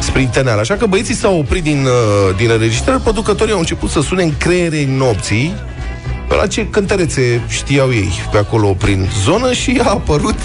sprinteneală. 0.00 0.60
Așa 0.60 0.74
că 0.74 0.86
băieții 0.86 1.14
s-au 1.14 1.38
oprit 1.38 1.62
din, 1.62 1.84
uh, 1.84 2.36
din 2.36 2.50
înregistrări, 2.50 3.00
producătorii 3.00 3.52
au 3.52 3.58
început 3.58 3.90
să 3.90 4.00
sune 4.00 4.22
în 4.22 4.32
creiere 4.38 4.88
nopții, 4.96 5.54
pe 6.28 6.34
la 6.34 6.46
ce 6.46 6.66
cântărețe 6.66 7.40
știau 7.48 7.92
ei 7.92 8.12
pe 8.30 8.38
acolo 8.38 8.68
prin 8.68 9.08
zonă 9.24 9.52
și 9.52 9.80
a 9.84 9.90
apărut 9.90 10.38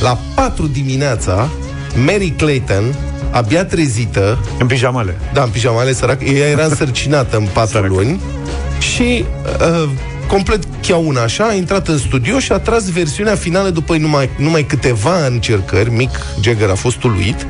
la 0.00 0.18
4 0.34 0.66
dimineața 0.66 1.48
Mary 2.04 2.30
Clayton, 2.36 2.94
abia 3.30 3.64
trezită. 3.64 4.38
În 4.58 4.66
pijamale. 4.66 5.16
Da, 5.32 5.42
în 5.42 5.50
pijamale, 5.50 5.92
sărac. 5.92 6.20
Ea 6.22 6.48
era 6.48 6.64
însărcinată 6.70 7.36
în 7.36 7.46
4 7.52 7.80
luni 7.86 8.20
și 8.78 9.24
uh, 9.60 9.88
complet 10.26 10.62
chiauna 10.82 11.22
așa, 11.22 11.44
a 11.44 11.54
intrat 11.54 11.88
în 11.88 11.98
studio 11.98 12.38
și 12.38 12.52
a 12.52 12.58
tras 12.58 12.90
versiunea 12.90 13.34
finală 13.34 13.68
după 13.68 13.96
numai, 13.96 14.30
numai 14.38 14.62
câteva 14.62 15.26
încercări. 15.26 15.90
Mick 15.90 16.16
Jagger 16.40 16.70
a 16.70 16.74
fost 16.74 17.02
uluit. 17.02 17.46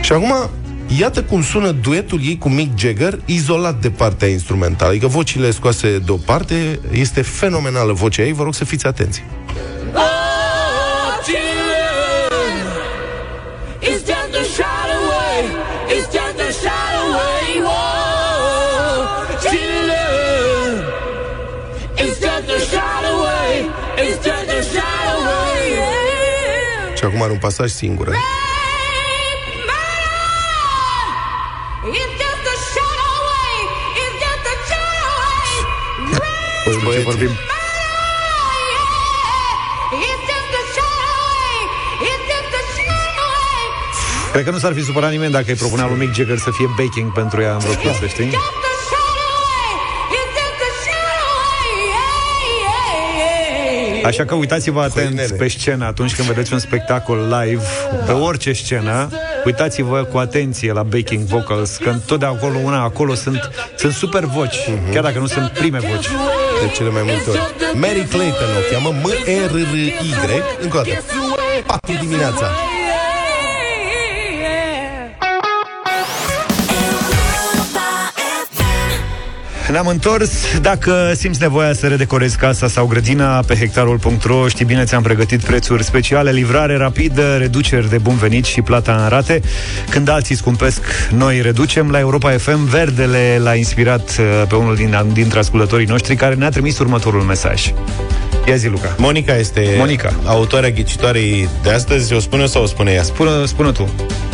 Și 0.00 0.12
acum 0.12 0.50
Iată 0.98 1.22
cum 1.22 1.42
sună 1.42 1.70
duetul 1.70 2.20
ei 2.24 2.38
cu 2.38 2.48
Mick 2.48 2.78
Jagger, 2.78 3.18
izolat 3.24 3.80
de 3.80 3.90
partea 3.90 4.28
instrumentală. 4.28 4.90
Adică 4.90 5.06
vocile 5.06 5.50
scoase 5.50 5.98
deoparte, 5.98 6.80
este 6.90 7.22
fenomenală 7.22 7.92
vocea 7.92 8.22
ei, 8.22 8.32
vă 8.32 8.42
rog 8.42 8.54
să 8.54 8.64
fiți 8.64 8.86
atenți. 8.86 9.24
It's 13.80 14.04
just 14.06 14.34
a 14.34 14.44
shot 14.54 14.88
away. 14.98 15.42
It's 15.88 16.06
just 16.12 16.32
a 42.56 42.62
shot 42.74 43.14
away. 43.20 44.32
Cred 44.32 44.44
că 44.44 44.50
nu 44.50 44.58
s-ar 44.58 44.72
fi 44.72 44.84
supărat 44.84 45.10
nimeni 45.10 45.32
dacă 45.32 45.44
îi 45.48 45.54
propunea 45.54 45.86
lui 45.86 45.96
Mick 45.98 46.14
Jagger 46.14 46.38
să 46.38 46.50
fie 46.50 46.66
baking 46.78 47.12
pentru 47.12 47.40
ea 47.40 47.52
în 47.52 47.58
vreo 47.58 47.74
piesă, 47.74 48.06
știi? 48.06 48.24
Just 48.24 48.34
a 48.34 48.74
shot 48.88 49.16
away. 49.28 49.72
It's 50.18 50.32
just 50.38 50.60
a 50.68 50.70
shot 50.84 51.08
away. 51.24 51.68
Yeah, 51.94 52.18
yeah, 52.64 53.96
yeah. 53.96 54.06
Așa 54.06 54.24
că 54.24 54.34
uitați-vă 54.34 54.80
atent 54.80 55.36
pe 55.36 55.48
scenă 55.48 55.84
atunci 55.86 56.14
când 56.14 56.28
vedeți 56.28 56.52
un 56.52 56.58
spectacol 56.58 57.36
live, 57.40 57.62
pe 58.06 58.12
orice 58.12 58.52
scenă, 58.52 59.08
uitați-vă 59.44 60.04
cu 60.04 60.18
atenție 60.18 60.72
la 60.72 60.82
backing 60.82 61.24
vocals, 61.24 61.76
că 61.76 61.94
tot 62.06 62.18
de 62.18 62.26
acolo, 62.26 62.58
una 62.58 62.82
acolo 62.82 63.14
sunt, 63.14 63.50
sunt 63.76 63.92
super 63.92 64.24
voci, 64.24 64.56
chiar 64.92 65.02
dacă 65.02 65.18
nu 65.18 65.26
sunt 65.26 65.48
prime 65.48 65.78
voci. 65.78 66.06
De 66.62 66.70
cele 66.74 66.90
mai 66.90 67.02
multe 67.02 67.30
ori. 67.30 67.40
Mary 67.74 68.04
Clayton 68.10 68.48
o 68.58 68.62
cheamă 68.70 68.90
M-E-R-R-Y, 69.02 70.12
încă 70.62 70.78
o 70.78 70.80
dată. 70.80 71.02
4 71.66 71.92
dimineața. 72.00 72.50
Ne-am 79.70 79.86
întors. 79.86 80.30
Dacă 80.60 81.12
simți 81.16 81.40
nevoia 81.40 81.72
să 81.72 81.86
redecorezi 81.86 82.36
casa 82.36 82.68
sau 82.68 82.86
grădina, 82.86 83.40
pe 83.40 83.54
hectarul.ro 83.54 84.48
știi 84.48 84.64
bine, 84.64 84.84
ți-am 84.84 85.02
pregătit 85.02 85.40
prețuri 85.40 85.84
speciale, 85.84 86.30
livrare 86.30 86.76
rapidă, 86.76 87.36
reduceri 87.36 87.88
de 87.88 87.98
bun 87.98 88.16
venit 88.16 88.44
și 88.44 88.62
plata 88.62 89.02
în 89.02 89.08
rate. 89.08 89.40
Când 89.90 90.08
alții 90.08 90.36
scumpesc, 90.36 90.80
noi 91.10 91.40
reducem. 91.40 91.90
La 91.90 91.98
Europa 91.98 92.30
FM, 92.30 92.64
Verdele 92.64 93.38
l-a 93.42 93.54
inspirat 93.54 94.16
uh, 94.18 94.42
pe 94.48 94.54
unul 94.54 94.74
din, 94.74 94.96
dintre 95.12 95.38
ascultătorii 95.38 95.86
noștri 95.86 96.16
care 96.16 96.34
ne-a 96.34 96.50
trimis 96.50 96.78
următorul 96.78 97.22
mesaj. 97.22 97.72
Ia 98.46 98.56
zi, 98.56 98.68
Luca. 98.68 98.94
Monica 98.98 99.36
este 99.36 99.74
Monica. 99.78 100.12
autoarea 100.24 100.70
ghicitoarei 100.70 101.48
de 101.62 101.70
astăzi. 101.70 102.14
O 102.14 102.18
spune 102.18 102.40
eu 102.40 102.48
sau 102.48 102.62
o 102.62 102.66
spune 102.66 102.92
ea? 102.92 103.02
Spune, 103.02 103.30
spune 103.44 103.72
tu. 103.72 103.88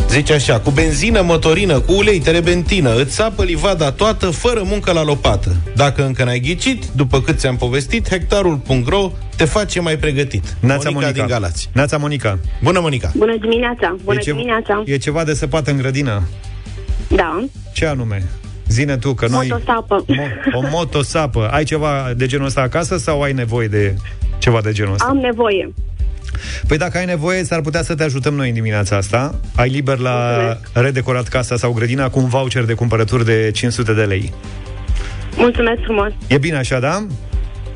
Zice 0.09 0.33
așa, 0.33 0.59
cu 0.59 0.69
benzină, 0.71 1.21
motorină, 1.21 1.79
cu 1.79 1.93
ulei, 1.93 2.19
terebentină, 2.19 2.95
îți 2.95 3.15
sapă 3.15 3.43
livada 3.43 3.91
toată, 3.91 4.29
fără 4.29 4.61
muncă 4.65 4.91
la 4.91 5.03
lopată. 5.03 5.55
Dacă 5.75 6.05
încă 6.05 6.23
n-ai 6.23 6.39
ghicit, 6.39 6.85
după 6.95 7.21
cât 7.21 7.39
ți-am 7.39 7.55
povestit, 7.55 8.09
hectarul.ro 8.09 9.11
te 9.35 9.45
face 9.45 9.79
mai 9.79 9.97
pregătit. 9.97 10.43
Neața 10.59 10.89
Monica, 10.89 10.89
Monica. 10.91 11.11
din 11.11 11.25
Galați. 11.25 11.69
Neața 11.73 11.97
Monica. 11.97 12.39
Bună, 12.63 12.79
Monica! 12.79 13.11
Bună 13.15 13.37
dimineața! 13.41 13.95
Bună 14.03 14.17
e, 14.19 14.23
ceva, 14.23 14.37
dimineața! 14.37 14.83
e 14.85 14.97
ceva 14.97 15.23
de 15.23 15.33
săpat 15.33 15.67
în 15.67 15.77
grădină? 15.77 16.21
Da, 17.07 17.45
Ce 17.73 17.85
anume? 17.85 18.29
Zine 18.69 18.97
tu, 18.97 19.13
că 19.13 19.27
noi... 19.27 19.47
motosapă. 19.49 20.05
Mo- 20.05 20.53
o 20.53 20.61
motosapă. 20.71 21.47
Ai 21.51 21.63
ceva 21.63 22.13
de 22.15 22.25
genul 22.25 22.45
ăsta 22.45 22.61
acasă 22.61 22.97
sau 22.97 23.21
ai 23.21 23.33
nevoie 23.33 23.67
de 23.67 23.95
ceva 24.37 24.61
de 24.61 24.71
genul 24.71 24.93
ăsta? 24.93 25.05
Am 25.07 25.17
nevoie. 25.17 25.73
Păi 26.67 26.77
dacă 26.77 26.97
ai 26.97 27.05
nevoie, 27.05 27.43
s-ar 27.43 27.61
putea 27.61 27.81
să 27.81 27.95
te 27.95 28.03
ajutăm 28.03 28.33
noi 28.33 28.47
în 28.47 28.53
dimineața 28.53 28.95
asta. 28.95 29.35
Ai 29.55 29.69
liber 29.69 29.97
la 29.97 30.27
Mulțumesc. 30.31 30.59
redecorat 30.73 31.27
casa 31.27 31.55
sau 31.55 31.71
grădina 31.71 32.09
cu 32.09 32.19
un 32.19 32.27
voucher 32.27 32.63
de 32.63 32.73
cumpărături 32.73 33.25
de 33.25 33.51
500 33.53 33.93
de 33.93 34.03
lei. 34.03 34.33
Mulțumesc 35.35 35.81
frumos! 35.83 36.11
E 36.27 36.37
bine 36.37 36.57
așa, 36.57 36.79
da? 36.79 37.05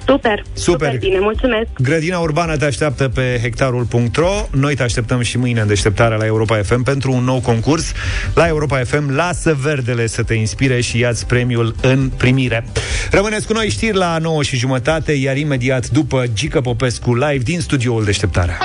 Super! 0.06 0.44
Super. 0.54 0.98
bine, 0.98 1.20
mulțumesc! 1.20 1.68
Grădina 1.78 2.20
urbană 2.20 2.58
te 2.58 2.66
așteaptă 2.66 3.10
pe 3.10 3.40
hectarul.ro 3.42 4.48
Noi 4.52 4.76
te 4.76 4.84
așteptăm 4.84 5.22
și 5.22 5.38
mâine 5.38 5.62
în 5.62 5.68
deșteptarea 5.68 6.18
la 6.18 6.26
Europa 6.26 6.58
FM 6.58 6.84
pentru 6.84 7.12
un 7.12 7.24
nou 7.24 7.40
concurs. 7.40 7.92
La 8.34 8.48
Europa 8.48 8.78
FM, 8.78 9.16
lasă 9.16 9.58
verdele 9.62 10.08
să 10.08 10.24
te 10.24 10.34
inspire 10.34 10.82
și 10.82 11.00
ia-ți 11.00 11.28
premiul 11.28 11.76
în 11.82 12.10
primire. 12.18 12.66
Rămâneți 13.12 13.48
cu 13.48 13.54
noi 13.54 13.70
știri 13.70 13.96
la 13.96 14.18
9 14.18 14.44
și 14.44 14.56
jumătate, 14.56 15.12
iar 15.12 15.38
imediat 15.38 15.90
după 15.90 16.24
Gică 16.34 16.62
Popescu 16.62 17.16
live 17.16 17.44
din 17.44 17.60
studioul 17.60 18.04
deșteptarea. 18.04 18.58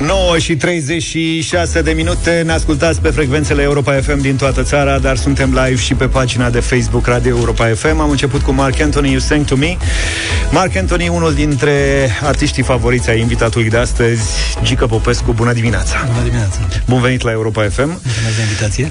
9 0.00 0.38
și 0.38 0.56
36 0.56 1.82
de 1.82 1.90
minute 1.90 2.42
Ne 2.46 2.52
ascultați 2.52 3.00
pe 3.00 3.08
frecvențele 3.08 3.62
Europa 3.62 3.92
FM 3.92 4.20
din 4.20 4.36
toată 4.36 4.62
țara 4.62 4.98
Dar 4.98 5.16
suntem 5.16 5.48
live 5.64 5.80
și 5.80 5.94
pe 5.94 6.06
pagina 6.06 6.50
de 6.50 6.60
Facebook 6.60 7.06
Radio 7.06 7.36
Europa 7.36 7.66
FM 7.74 8.00
Am 8.00 8.10
început 8.10 8.40
cu 8.40 8.52
Mark 8.52 8.80
Anthony, 8.80 9.10
You 9.10 9.20
Sang 9.20 9.44
To 9.44 9.56
Me 9.56 9.76
Mark 10.50 10.76
Anthony, 10.76 11.08
unul 11.08 11.34
dintre 11.34 12.08
artiștii 12.22 12.62
favoriți 12.62 13.10
ai 13.10 13.20
invitatului 13.20 13.68
de 13.70 13.76
astăzi, 13.76 14.22
Gică 14.62 14.86
Popescu, 14.86 15.32
bună 15.32 15.52
dimineața! 15.52 16.04
Bună 16.12 16.22
dimineața! 16.24 16.58
Bun 16.88 17.00
venit 17.00 17.22
la 17.22 17.30
Europa 17.30 17.62
FM! 17.62 17.86
Mulțumesc 17.86 18.36
de 18.36 18.42
invitație! 18.42 18.90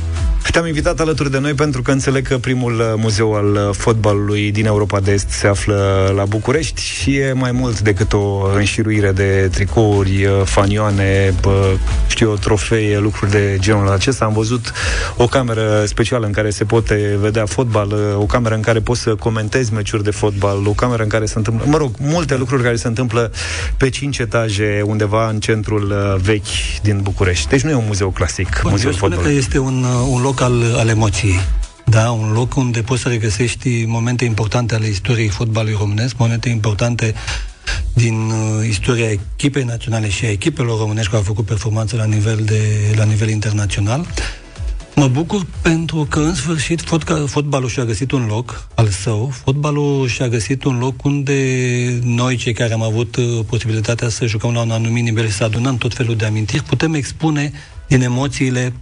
Te-am 0.52 0.66
invitat 0.66 1.00
alături 1.00 1.32
de 1.32 1.40
noi 1.40 1.54
pentru 1.54 1.82
că 1.82 1.92
înțeleg 1.92 2.28
că 2.28 2.38
primul 2.38 2.80
uh, 2.80 2.94
muzeu 2.96 3.34
al 3.34 3.54
uh, 3.54 3.76
fotbalului 3.76 4.52
din 4.52 4.66
Europa 4.66 5.00
de 5.00 5.12
Est 5.12 5.30
se 5.30 5.48
află 5.48 6.12
la 6.16 6.26
București 6.26 6.82
și 6.82 7.16
e 7.16 7.34
mai 7.34 7.52
mult 7.52 7.80
decât 7.80 8.14
o 8.14 8.52
înșiruire 8.56 9.12
de 9.12 9.50
tricouri, 9.52 10.26
uh, 10.26 10.32
fanioane, 10.44 11.34
bă, 11.42 11.76
știu 12.08 12.30
eu, 12.30 12.36
trofee, 12.36 13.00
lucruri 13.00 13.32
de 13.32 13.58
genul 13.60 13.90
acesta. 13.90 14.26
Am 14.26 14.34
văzut 14.34 14.74
o 15.18 15.28
cameră 15.28 15.84
specială 15.86 16.26
în 16.26 16.32
care 16.32 16.50
se 16.50 16.64
poate 16.64 17.18
vedea 17.20 17.46
fotbal, 17.46 17.94
o 18.18 18.26
cameră 18.26 18.56
în 18.56 18.62
care 18.62 18.80
poți 18.80 19.02
să 19.02 19.16
comentezi 19.16 19.74
meciuri 19.74 20.04
de 20.04 20.12
fotbal, 20.12 20.68
o 20.68 20.72
cameră 20.72 21.04
în 21.04 21.10
care 21.10 21.26
se 21.26 21.34
întâmplă, 21.38 21.66
mă 21.68 21.78
rog, 21.78 21.92
multe 22.00 22.36
lucruri 22.38 22.64
care 22.64 22.76
se 22.76 22.88
întâmplă 22.88 23.32
pe 23.78 23.90
cinci 23.90 24.18
etaje 24.18 24.82
undeva 24.86 25.30
în 25.30 25.40
centrul 25.40 26.18
vechi 26.24 26.82
din 26.82 27.00
București. 27.02 27.48
Deci 27.48 27.62
nu 27.62 27.70
e 27.70 27.76
un 27.76 27.86
muzeu 27.88 28.10
clasic, 28.10 28.60
Bun, 28.62 28.72
muzeul 28.72 28.92
eu 28.92 28.98
spune 28.98 29.16
că 29.16 29.22
fotbalului. 29.22 29.38
este 29.38 29.58
un, 29.58 29.86
un 30.10 30.22
loc 30.22 30.29
al, 30.38 30.76
al 30.78 30.88
emoției. 30.88 31.40
Da, 31.86 32.12
un 32.12 32.32
loc 32.32 32.56
unde 32.56 32.82
poți 32.82 33.02
să 33.02 33.10
regăsești 33.10 33.84
momente 33.86 34.26
importante 34.26 34.76
ale 34.76 34.88
istoriei 34.88 35.28
fotbalului 35.28 35.78
românesc, 35.80 36.18
momente 36.18 36.50
importante 36.50 37.14
din 37.94 38.30
uh, 38.30 38.68
istoria 38.68 39.10
echipei 39.10 39.64
naționale 39.64 40.10
și 40.10 40.26
a 40.26 40.32
echipelor 40.32 40.80
românești 40.80 41.10
care 41.10 41.18
au 41.18 41.28
făcut 41.28 41.46
performanță 41.46 41.96
la 41.96 42.06
nivel, 42.06 42.40
de, 42.46 42.62
la 42.96 43.04
nivel 43.04 43.30
internațional. 43.30 44.06
Mă 44.96 45.08
bucur 45.08 45.46
pentru 45.62 46.08
că, 46.10 46.20
în 46.20 46.36
sfârșit, 46.36 46.82
fotca, 46.82 47.24
fotbalul 47.28 47.70
și-a 47.70 47.86
găsit 47.86 48.12
un 48.12 48.26
loc 48.26 48.68
al 48.76 48.88
său. 48.88 49.32
Fotbalul 49.44 50.08
și-a 50.08 50.28
găsit 50.28 50.64
un 50.64 50.78
loc 50.78 51.04
unde 51.04 51.34
noi, 52.04 52.36
cei 52.36 52.54
care 52.54 52.74
am 52.74 52.82
avut 52.82 53.16
uh, 53.16 53.40
posibilitatea 53.50 54.10
să 54.10 54.26
jucăm 54.26 54.54
la 54.54 54.62
un 54.62 54.72
anumit 54.72 55.04
nivel 55.04 55.26
și 55.28 55.34
să 55.34 55.44
adunăm 55.44 55.78
tot 55.78 55.94
felul 55.94 56.16
de 56.16 56.26
amintiri, 56.26 56.64
putem 56.64 56.94
expune 56.94 57.52
din 57.88 58.02
emoțiile 58.02 58.74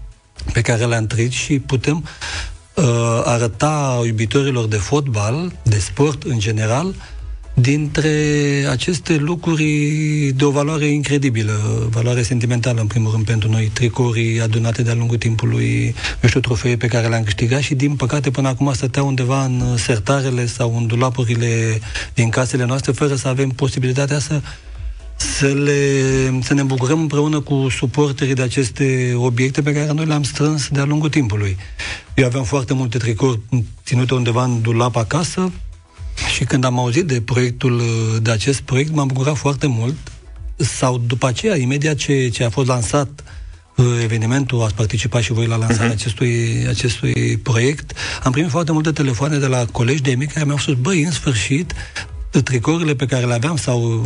pe 0.53 0.61
care 0.61 0.85
le-am 0.85 1.07
trăit 1.07 1.31
și 1.31 1.59
putem 1.59 2.03
uh, 2.73 2.83
arăta 3.23 4.01
iubitorilor 4.05 4.67
de 4.67 4.75
fotbal, 4.75 5.51
de 5.63 5.79
sport 5.79 6.23
în 6.23 6.39
general, 6.39 6.95
dintre 7.59 8.11
aceste 8.69 9.15
lucruri 9.15 9.65
de 10.35 10.45
o 10.45 10.49
valoare 10.49 10.85
incredibilă, 10.85 11.87
valoare 11.89 12.21
sentimentală 12.21 12.81
în 12.81 12.87
primul 12.87 13.11
rând 13.11 13.25
pentru 13.25 13.49
noi, 13.49 13.71
tricorii 13.73 14.41
adunate 14.41 14.81
de-a 14.81 14.93
lungul 14.93 15.17
timpului, 15.17 15.95
eu 16.21 16.29
știu, 16.29 16.39
trofee 16.39 16.77
pe 16.77 16.87
care 16.87 17.07
le-am 17.07 17.23
câștigat 17.23 17.61
și 17.61 17.75
din 17.75 17.95
păcate 17.95 18.31
până 18.31 18.47
acum 18.47 18.73
stăteau 18.73 19.07
undeva 19.07 19.43
în 19.43 19.77
sertarele 19.77 20.45
sau 20.45 20.77
în 20.77 20.87
dulapurile 20.87 21.79
din 22.13 22.29
casele 22.29 22.65
noastre 22.65 22.91
fără 22.91 23.15
să 23.15 23.27
avem 23.27 23.49
posibilitatea 23.49 24.19
să 24.19 24.41
să, 25.17 25.47
le, 25.47 26.39
să 26.41 26.53
ne 26.53 26.63
bucurăm 26.63 26.99
împreună 26.99 27.39
cu 27.39 27.67
suporterii 27.69 28.33
de 28.33 28.41
aceste 28.41 29.13
obiecte 29.15 29.61
pe 29.61 29.73
care 29.73 29.91
noi 29.91 30.05
le-am 30.05 30.23
strâns 30.23 30.67
de-a 30.67 30.83
lungul 30.83 31.09
timpului. 31.09 31.57
Eu 32.15 32.25
aveam 32.25 32.43
foarte 32.43 32.73
multe 32.73 32.97
tricouri 32.97 33.39
ținute 33.85 34.13
undeva 34.13 34.43
în 34.43 34.61
dulap 34.61 34.95
acasă 34.95 35.51
și 36.33 36.43
când 36.43 36.63
am 36.63 36.79
auzit 36.79 37.05
de 37.05 37.21
proiectul, 37.21 37.81
de 38.21 38.31
acest 38.31 38.61
proiect, 38.61 38.93
m-am 38.93 39.07
bucurat 39.07 39.37
foarte 39.37 39.67
mult 39.67 39.95
sau 40.55 40.97
după 40.97 41.27
aceea, 41.27 41.57
imediat 41.57 41.95
ce, 41.95 42.29
ce 42.29 42.43
a 42.43 42.49
fost 42.49 42.67
lansat 42.67 43.23
uh, 43.75 43.85
evenimentul, 44.03 44.61
ați 44.61 44.73
participat 44.73 45.21
și 45.21 45.33
voi 45.33 45.45
la 45.45 45.55
lansarea 45.55 45.89
uh-huh. 45.89 45.95
acestui, 45.95 46.65
acestui 46.67 47.37
proiect, 47.37 47.93
am 48.23 48.31
primit 48.31 48.49
foarte 48.49 48.71
multe 48.71 48.91
telefoane 48.91 49.37
de 49.37 49.45
la 49.45 49.65
colegi 49.71 50.01
de 50.01 50.15
mei 50.15 50.27
care 50.27 50.45
mi-au 50.45 50.57
spus, 50.57 50.73
băi, 50.73 51.03
în 51.03 51.11
sfârșit, 51.11 51.73
tricourile 52.41 52.95
pe 52.95 53.05
care 53.05 53.25
le 53.25 53.33
aveam 53.33 53.55
sau 53.55 54.05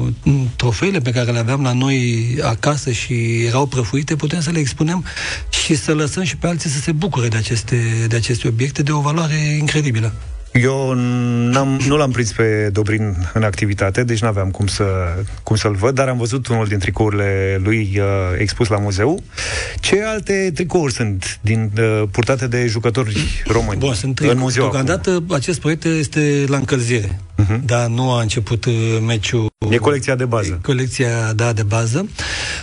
trofeile 0.56 1.00
pe 1.00 1.12
care 1.12 1.32
le 1.32 1.40
aveam 1.40 1.62
la 1.62 1.74
noi 1.74 2.38
acasă 2.42 2.92
și 2.92 3.44
erau 3.46 3.66
prăfuite, 3.66 4.16
putem 4.16 4.42
să 4.42 4.52
le 4.52 4.60
expunem 4.60 5.06
și 5.50 5.76
să 5.76 5.94
lăsăm 5.94 6.24
și 6.24 6.38
pe 6.38 6.48
alții 6.48 6.70
să 6.70 6.80
se 6.80 6.92
bucure 6.92 7.28
de 7.28 7.38
aceste, 7.38 8.06
de 8.08 8.16
aceste 8.16 8.48
obiecte 8.48 8.84
de 8.84 8.92
o 8.92 9.00
valoare 9.00 9.36
incredibilă. 9.60 10.14
Eu 10.54 10.94
n-am, 10.94 11.80
nu 11.88 11.98
l-am 11.98 12.12
prins 12.12 12.32
pe 12.32 12.70
Dobrin 12.72 13.30
în 13.34 13.44
activitate, 13.44 14.04
deci 14.04 14.22
n-aveam 14.22 14.52
cum, 14.52 14.68
să, 14.68 14.86
cum 15.44 15.56
să-l 15.56 15.74
văd, 15.74 15.96
dar 15.96 16.08
am 16.08 16.18
văzut 16.18 16.48
unul 16.48 16.68
din 16.68 16.80
tricourile 16.80 17.60
lui 17.64 18.00
uh, 18.00 18.06
expus 18.38 18.68
la 18.68 18.78
muzeu. 18.78 19.24
Ce 19.80 20.04
alte 20.04 20.52
tricouri 20.54 20.94
sunt 20.94 21.40
din 21.42 21.72
uh, 21.78 22.04
purtate 22.12 22.48
de 22.48 22.68
jucători 22.68 23.44
români 23.48 23.80
Bun, 23.80 23.94
sunt 23.94 24.20
în 24.20 24.38
muzeu 24.38 24.62
Deocamdată 24.62 25.10
acum? 25.10 25.36
acest 25.36 25.60
proiect 25.60 25.84
este 25.84 26.44
la 26.48 26.58
încălzire, 26.58 27.20
uh-huh. 27.44 27.60
dar 27.66 27.88
nu 27.88 28.12
a 28.12 28.22
început 28.22 28.66
uh, 28.66 28.74
meciul. 29.06 29.50
E 29.70 29.78
colecția 29.78 30.16
de 30.16 30.26
bază. 30.26 30.60
Colecția, 30.62 31.34
da, 31.34 31.54
de 31.54 31.64
bază. 31.64 32.10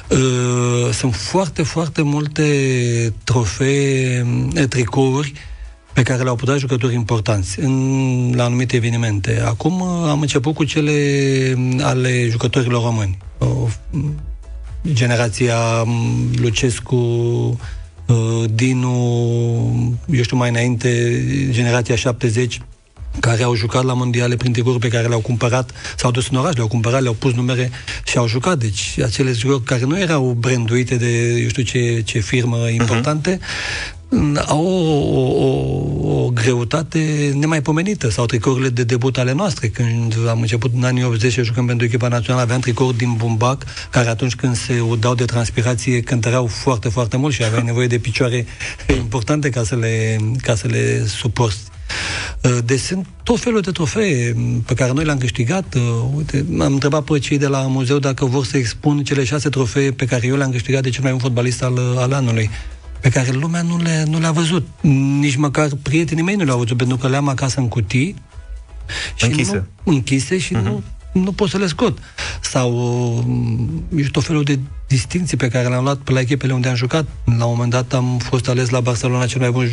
Uh, 0.09 0.19
sunt 0.93 1.15
foarte, 1.15 1.63
foarte 1.63 2.03
multe 2.03 2.45
trofee, 3.25 4.27
tricouri 4.69 5.33
pe 5.99 6.05
care 6.05 6.23
le-au 6.23 6.35
putut 6.35 6.59
jucători 6.59 6.95
importanți 6.95 7.61
în, 7.61 8.33
la 8.37 8.45
anumite 8.45 8.77
evenimente. 8.77 9.43
Acum 9.45 9.83
am 9.83 10.21
început 10.21 10.55
cu 10.55 10.65
cele 10.65 10.93
ale 11.81 12.29
jucătorilor 12.29 12.83
români. 12.83 13.19
O, 13.39 13.47
generația 14.93 15.57
Lucescu, 16.37 16.97
Dinu, 18.51 18.89
eu 20.11 20.23
știu 20.23 20.37
mai 20.37 20.49
înainte, 20.49 21.23
generația 21.51 21.97
70, 21.97 22.61
care 23.21 23.43
au 23.43 23.55
jucat 23.55 23.85
la 23.85 23.93
mondiale 23.93 24.37
prin 24.37 24.53
tricuri 24.53 24.79
pe 24.79 24.89
care 24.89 25.07
le-au 25.09 25.21
cumpărat, 25.21 25.71
s-au 25.97 26.11
dus 26.11 26.29
în 26.29 26.37
oraș, 26.37 26.55
le-au 26.55 26.69
cumpărat, 26.69 27.03
le-au 27.03 27.15
pus 27.15 27.33
numere 27.33 27.71
și 28.05 28.19
au 28.19 28.27
jucat. 28.27 28.59
Deci 28.59 28.99
acele 29.05 29.33
jucători 29.33 29.65
care 29.65 29.85
nu 29.85 29.99
erau 29.99 30.37
branduite 30.39 30.97
de 30.97 31.41
eu 31.43 31.49
știu 31.49 31.63
ce, 31.63 32.03
ce 32.05 32.19
firmă 32.19 32.69
importante, 32.69 33.39
uh-huh 33.39 33.98
au 34.47 34.67
o, 34.67 35.19
o, 35.19 35.45
o, 35.45 36.25
o 36.25 36.31
greutate 36.31 37.33
nemaipomenită 37.35 38.11
sau 38.11 38.27
tricourile 38.27 38.69
de 38.69 38.85
debut 38.85 39.19
ale 39.19 39.33
noastre. 39.33 39.69
Când 39.69 40.15
am 40.29 40.41
început 40.41 40.73
în 40.75 40.85
anii 40.85 41.05
80 41.05 41.33
să 41.33 41.43
jucăm 41.43 41.67
pentru 41.67 41.87
echipa 41.87 42.09
națională, 42.09 42.43
aveam 42.43 42.61
tricouri 42.61 42.97
din 42.97 43.15
bumbac, 43.17 43.65
care 43.91 44.09
atunci 44.09 44.35
când 44.35 44.57
se 44.57 44.81
udau 44.81 45.15
de 45.15 45.25
transpirație 45.25 46.01
cântăreau 46.01 46.47
foarte, 46.47 46.89
foarte 46.89 47.17
mult 47.17 47.35
și 47.35 47.45
aveai 47.45 47.63
nevoie 47.63 47.87
de 47.87 47.99
picioare 47.99 48.47
importante 49.03 49.51
ca 49.51 49.65
să 49.65 49.77
le, 49.77 50.17
ca 50.43 50.55
să 50.55 50.67
le 50.67 51.05
suporți. 51.07 51.61
Deci 52.65 52.81
sunt 52.81 53.07
tot 53.23 53.41
felul 53.41 53.61
de 53.61 53.71
trofee 53.71 54.37
pe 54.67 54.75
care 54.75 54.93
noi 54.93 55.05
le-am 55.05 55.19
câștigat. 55.19 55.75
Uite, 56.17 56.45
am 56.61 56.73
întrebat 56.73 57.05
pe 57.05 57.19
cei 57.19 57.39
de 57.39 57.47
la 57.47 57.59
muzeu 57.59 57.99
dacă 57.99 58.25
vor 58.25 58.45
să 58.45 58.57
expun 58.57 59.05
cele 59.05 59.25
șase 59.25 59.49
trofee 59.49 59.91
pe 59.91 60.05
care 60.05 60.27
eu 60.27 60.37
le-am 60.37 60.51
câștigat 60.51 60.83
de 60.83 60.91
cel 60.91 61.03
mai 61.03 61.11
bun 61.11 61.21
fotbalist 61.21 61.63
al, 61.63 61.79
al 61.97 62.13
anului 62.13 62.51
pe 63.01 63.09
care 63.09 63.31
lumea 63.31 63.63
nu, 63.63 63.77
le, 63.77 64.05
nu 64.09 64.19
le-a 64.19 64.31
văzut. 64.31 64.67
Nici 65.21 65.37
măcar 65.37 65.69
prietenii 65.83 66.23
mei 66.23 66.35
nu 66.35 66.45
le-au 66.45 66.59
văzut, 66.59 66.77
pentru 66.77 66.97
că 66.97 67.09
le-am 67.09 67.29
acasă 67.29 67.61
în 67.61 67.69
cutii. 67.69 68.15
Și 69.15 69.25
închise. 69.25 69.67
Nu, 69.83 69.93
închise 69.93 70.39
și 70.39 70.55
uh-huh. 70.55 70.63
nu, 70.63 70.83
nu 71.13 71.33
pot 71.33 71.49
să 71.49 71.59
le 71.59 71.67
scot. 71.67 71.99
Sau 72.41 72.73
uh, 73.91 74.07
tot 74.11 74.25
felul 74.25 74.45
de 74.45 74.59
distinții 74.87 75.37
pe 75.37 75.49
care 75.49 75.69
le-am 75.69 75.83
luat 75.83 75.97
pe 75.97 76.13
la 76.13 76.21
echipele 76.21 76.53
unde 76.53 76.69
am 76.69 76.75
jucat. 76.75 77.07
La 77.25 77.45
un 77.45 77.51
moment 77.51 77.71
dat 77.71 77.93
am 77.93 78.19
fost 78.19 78.49
ales 78.49 78.69
la 78.69 78.81
Barcelona 78.81 79.27
cel 79.27 79.41
mai 79.41 79.51
bun 79.51 79.71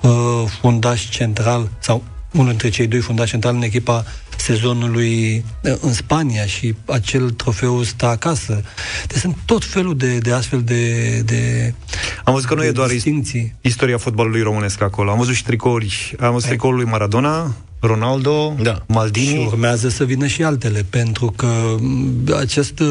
uh, 0.00 0.44
fundaș 0.60 1.08
central, 1.08 1.68
sau 1.78 2.04
unul 2.32 2.48
dintre 2.48 2.68
cei 2.68 2.86
doi 2.86 3.00
fundași 3.00 3.30
centrali 3.30 3.56
în 3.56 3.62
echipa 3.62 4.04
sezonului 4.40 5.44
în 5.80 5.92
Spania 5.92 6.46
și 6.46 6.74
acel 6.86 7.30
trofeu 7.30 7.82
stă 7.82 8.06
acasă. 8.06 8.62
Deci 9.06 9.18
sunt 9.18 9.36
tot 9.44 9.64
felul 9.64 9.96
de, 9.96 10.18
de 10.18 10.32
astfel 10.32 10.62
de, 10.62 11.20
de 11.24 11.74
Am 12.24 12.32
văzut 12.32 12.48
că 12.48 12.54
nu 12.54 12.64
e 12.64 12.70
doar 12.70 12.88
distinții. 12.88 13.54
istoria 13.60 13.98
fotbalului 13.98 14.42
românesc 14.42 14.82
acolo. 14.82 15.10
Am 15.10 15.18
văzut 15.18 15.34
și 15.34 15.44
tricouri. 15.44 16.14
Am 16.20 16.32
văzut 16.32 16.48
tricoul 16.48 16.74
lui 16.74 16.84
Maradona, 16.84 17.54
Ronaldo, 17.80 18.54
da. 18.62 18.82
Maldini. 18.86 19.26
Și 19.26 19.46
urmează 19.46 19.88
să 19.88 20.04
vină 20.04 20.26
și 20.26 20.42
altele, 20.42 20.86
pentru 20.90 21.32
că 21.36 21.76
acest 22.38 22.78
uh, 22.78 22.86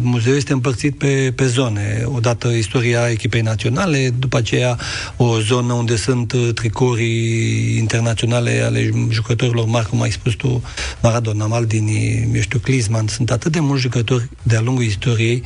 muzeu 0.00 0.34
este 0.34 0.52
împărțit 0.52 0.98
pe, 0.98 1.32
pe 1.36 1.46
zone. 1.46 2.02
Odată 2.04 2.48
istoria 2.48 3.10
echipei 3.10 3.40
naționale, 3.40 4.14
după 4.18 4.36
aceea 4.36 4.78
o 5.16 5.40
zonă 5.40 5.72
unde 5.72 5.96
sunt 5.96 6.32
uh, 6.32 6.48
tricorii 6.54 7.76
internaționale 7.78 8.62
ale 8.64 8.90
jucătorilor 9.08 9.64
mari, 9.66 9.88
cum 9.88 10.00
ai 10.02 10.10
spus 10.10 10.34
tu, 10.34 10.49
Maradona, 11.02 11.46
Maldini, 11.46 12.28
eu 12.34 12.40
știu, 12.40 12.58
Klinsmann. 12.58 13.08
Sunt 13.08 13.30
atât 13.30 13.52
de 13.52 13.60
mulți 13.60 13.82
jucători 13.82 14.28
de-a 14.42 14.60
lungul 14.60 14.84
istoriei 14.84 15.42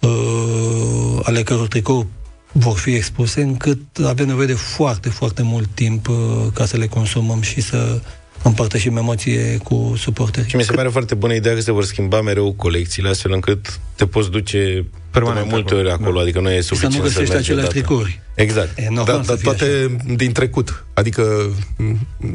uh, 0.00 1.20
ale 1.22 1.42
căror 1.42 1.68
tricou 1.68 2.06
vor 2.52 2.78
fi 2.78 2.94
expuse, 2.94 3.42
încât 3.42 3.80
avem 4.04 4.26
nevoie 4.26 4.46
de 4.46 4.52
foarte, 4.52 5.08
foarte 5.08 5.42
mult 5.42 5.68
timp 5.74 6.08
uh, 6.08 6.16
ca 6.54 6.66
să 6.66 6.76
le 6.76 6.86
consumăm 6.86 7.40
și 7.40 7.60
să 7.60 8.00
împărtășim 8.42 8.96
emoție 8.96 9.56
cu 9.56 9.94
suporterii. 9.96 10.50
Și 10.50 10.56
mi 10.56 10.62
se 10.62 10.72
pare 10.72 10.88
foarte 10.88 11.14
bună 11.14 11.34
ideea 11.34 11.54
că 11.54 11.60
se 11.60 11.72
vor 11.72 11.84
schimba 11.84 12.20
mereu 12.20 12.52
colecțiile, 12.52 13.08
astfel 13.08 13.32
încât 13.32 13.80
te 13.94 14.06
poți 14.06 14.30
duce 14.30 14.86
Permanent 15.10 15.46
mai 15.46 15.54
multe 15.54 15.74
ori 15.74 15.90
acolo, 15.90 16.16
da. 16.16 16.20
adică 16.20 16.40
nu 16.40 16.50
e 16.50 16.60
suficient 16.60 16.92
să 16.92 16.98
nu 16.98 17.04
găsești 17.04 17.34
aceleași 17.34 17.68
tricouri. 17.68 18.20
Exact. 18.34 18.78
E 18.78 18.88
da, 18.94 19.02
dar 19.02 19.36
toate 19.42 19.64
așa. 19.64 20.14
din 20.14 20.32
trecut. 20.32 20.84
Adică, 20.94 21.50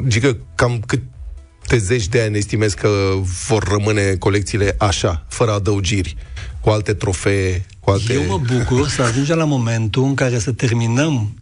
gică, 0.06 0.36
cam 0.54 0.82
cât 0.86 1.02
de 1.68 1.78
zeci 1.78 2.08
de 2.08 2.20
ani 2.20 2.36
estimezi 2.36 2.76
că 2.76 2.88
vor 3.48 3.62
rămâne 3.62 4.14
colecțiile 4.14 4.74
așa, 4.78 5.24
fără 5.28 5.52
adăugiri, 5.52 6.16
cu 6.60 6.70
alte 6.70 6.94
trofee, 6.94 7.64
cu 7.80 7.90
alte... 7.90 8.12
Eu 8.12 8.24
mă 8.26 8.40
bucur 8.52 8.88
să 8.88 9.02
ajungem 9.02 9.36
la 9.36 9.44
momentul 9.44 10.04
în 10.04 10.14
care 10.14 10.38
să 10.38 10.52
terminăm 10.52 11.34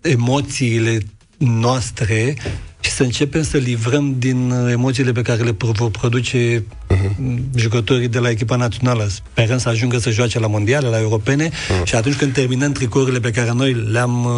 emoțiile 0.00 0.98
noastre 1.38 2.36
și 2.80 2.90
să 2.90 3.02
începem 3.02 3.42
să 3.42 3.56
livrăm 3.56 4.14
din 4.18 4.50
uh, 4.50 4.70
emoțiile 4.72 5.12
pe 5.12 5.22
care 5.22 5.42
le 5.42 5.52
pro- 5.52 5.70
vor 5.70 5.90
produce 5.90 6.64
uh-huh. 6.64 7.36
jucătorii 7.54 8.08
de 8.08 8.18
la 8.18 8.30
echipa 8.30 8.56
națională. 8.56 9.08
Sperăm 9.08 9.58
să 9.58 9.68
ajungă 9.68 9.98
să 9.98 10.10
joace 10.10 10.38
la 10.38 10.46
mondiale, 10.46 10.88
la 10.88 11.00
europene 11.00 11.48
uh-huh. 11.48 11.84
și 11.84 11.94
atunci 11.94 12.16
când 12.16 12.32
terminăm 12.32 12.72
tricourile 12.72 13.20
pe 13.20 13.30
care 13.30 13.52
noi 13.52 13.72
le-am 13.72 14.24
uh, 14.24 14.30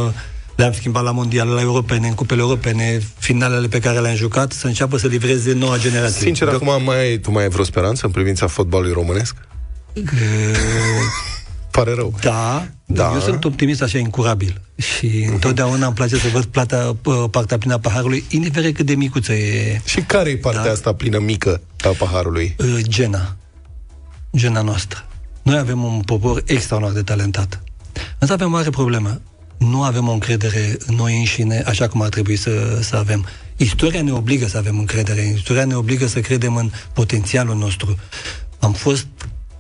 le-am 0.63 0.73
schimbat 0.75 1.03
la 1.03 1.11
mondiale, 1.11 1.51
la 1.51 1.61
europene, 1.61 2.09
în 2.09 2.15
cupele 2.15 2.41
europene, 2.41 3.01
finalele 3.19 3.69
pe 3.69 3.79
care 3.81 3.99
le-am 3.99 4.15
jucat, 4.17 4.53
să 4.53 4.67
înceapă 4.67 4.97
să 4.97 5.07
livreze 5.07 5.53
noua 5.53 5.79
generație. 5.79 6.21
Sincer, 6.21 6.49
De- 6.49 6.55
acum 6.55 6.83
mai 6.85 6.99
ai, 6.99 7.19
tu 7.19 7.31
mai 7.31 7.43
ai 7.43 7.49
vreo 7.49 7.65
speranță 7.65 8.07
în 8.07 8.13
privința 8.13 8.47
fotbalului 8.47 8.93
românesc? 8.93 9.35
Pare 11.71 11.95
rău. 11.95 12.15
Da, 12.21 12.67
Da. 12.87 13.03
da. 13.03 13.13
Eu 13.15 13.21
sunt 13.21 13.45
optimist 13.45 13.83
așa 13.83 13.99
incurabil 13.99 14.61
și 14.77 15.29
întotdeauna 15.31 15.87
îmi 15.87 15.95
place 15.95 16.17
să 16.17 16.29
văd 16.33 16.45
plata, 16.45 16.97
p- 16.97 17.31
partea 17.31 17.59
plină 17.59 17.75
a 17.75 17.79
paharului, 17.79 18.25
indiferent 18.29 18.75
cât 18.75 18.87
de 18.87 18.95
micuță 18.95 19.33
e 19.33 19.81
Și 19.85 20.01
care 20.01 20.31
e 20.31 20.37
partea 20.37 20.65
da. 20.65 20.71
asta 20.71 20.93
plină 20.95 21.19
mică 21.19 21.61
a 21.85 21.89
paharului? 21.99 22.55
uh, 22.59 22.79
gena. 22.83 23.37
Gena 24.37 24.63
noastră. 24.63 25.07
Noi 25.43 25.59
avem 25.59 25.83
un 25.85 26.01
popor 26.01 26.43
extraordinar 26.47 26.97
de 26.97 27.03
talentat. 27.03 27.63
Însă 28.19 28.33
avem 28.33 28.47
o 28.47 28.51
mare 28.51 28.71
problemă. 28.71 29.21
Nu 29.63 29.83
avem 29.83 30.09
o 30.09 30.13
încredere 30.13 30.77
în 30.87 30.95
noi 30.95 31.19
înșine 31.19 31.63
așa 31.67 31.89
cum 31.89 32.03
ar 32.03 32.09
trebui 32.09 32.37
să, 32.37 32.79
să 32.83 32.97
avem. 32.97 33.27
Istoria 33.57 34.03
ne 34.03 34.13
obligă 34.13 34.47
să 34.47 34.57
avem 34.57 34.79
încredere. 34.79 35.33
Istoria 35.37 35.65
ne 35.65 35.75
obligă 35.75 36.07
să 36.07 36.21
credem 36.21 36.57
în 36.57 36.71
potențialul 36.93 37.57
nostru. 37.57 37.99
Am 38.59 38.73
fost 38.73 39.07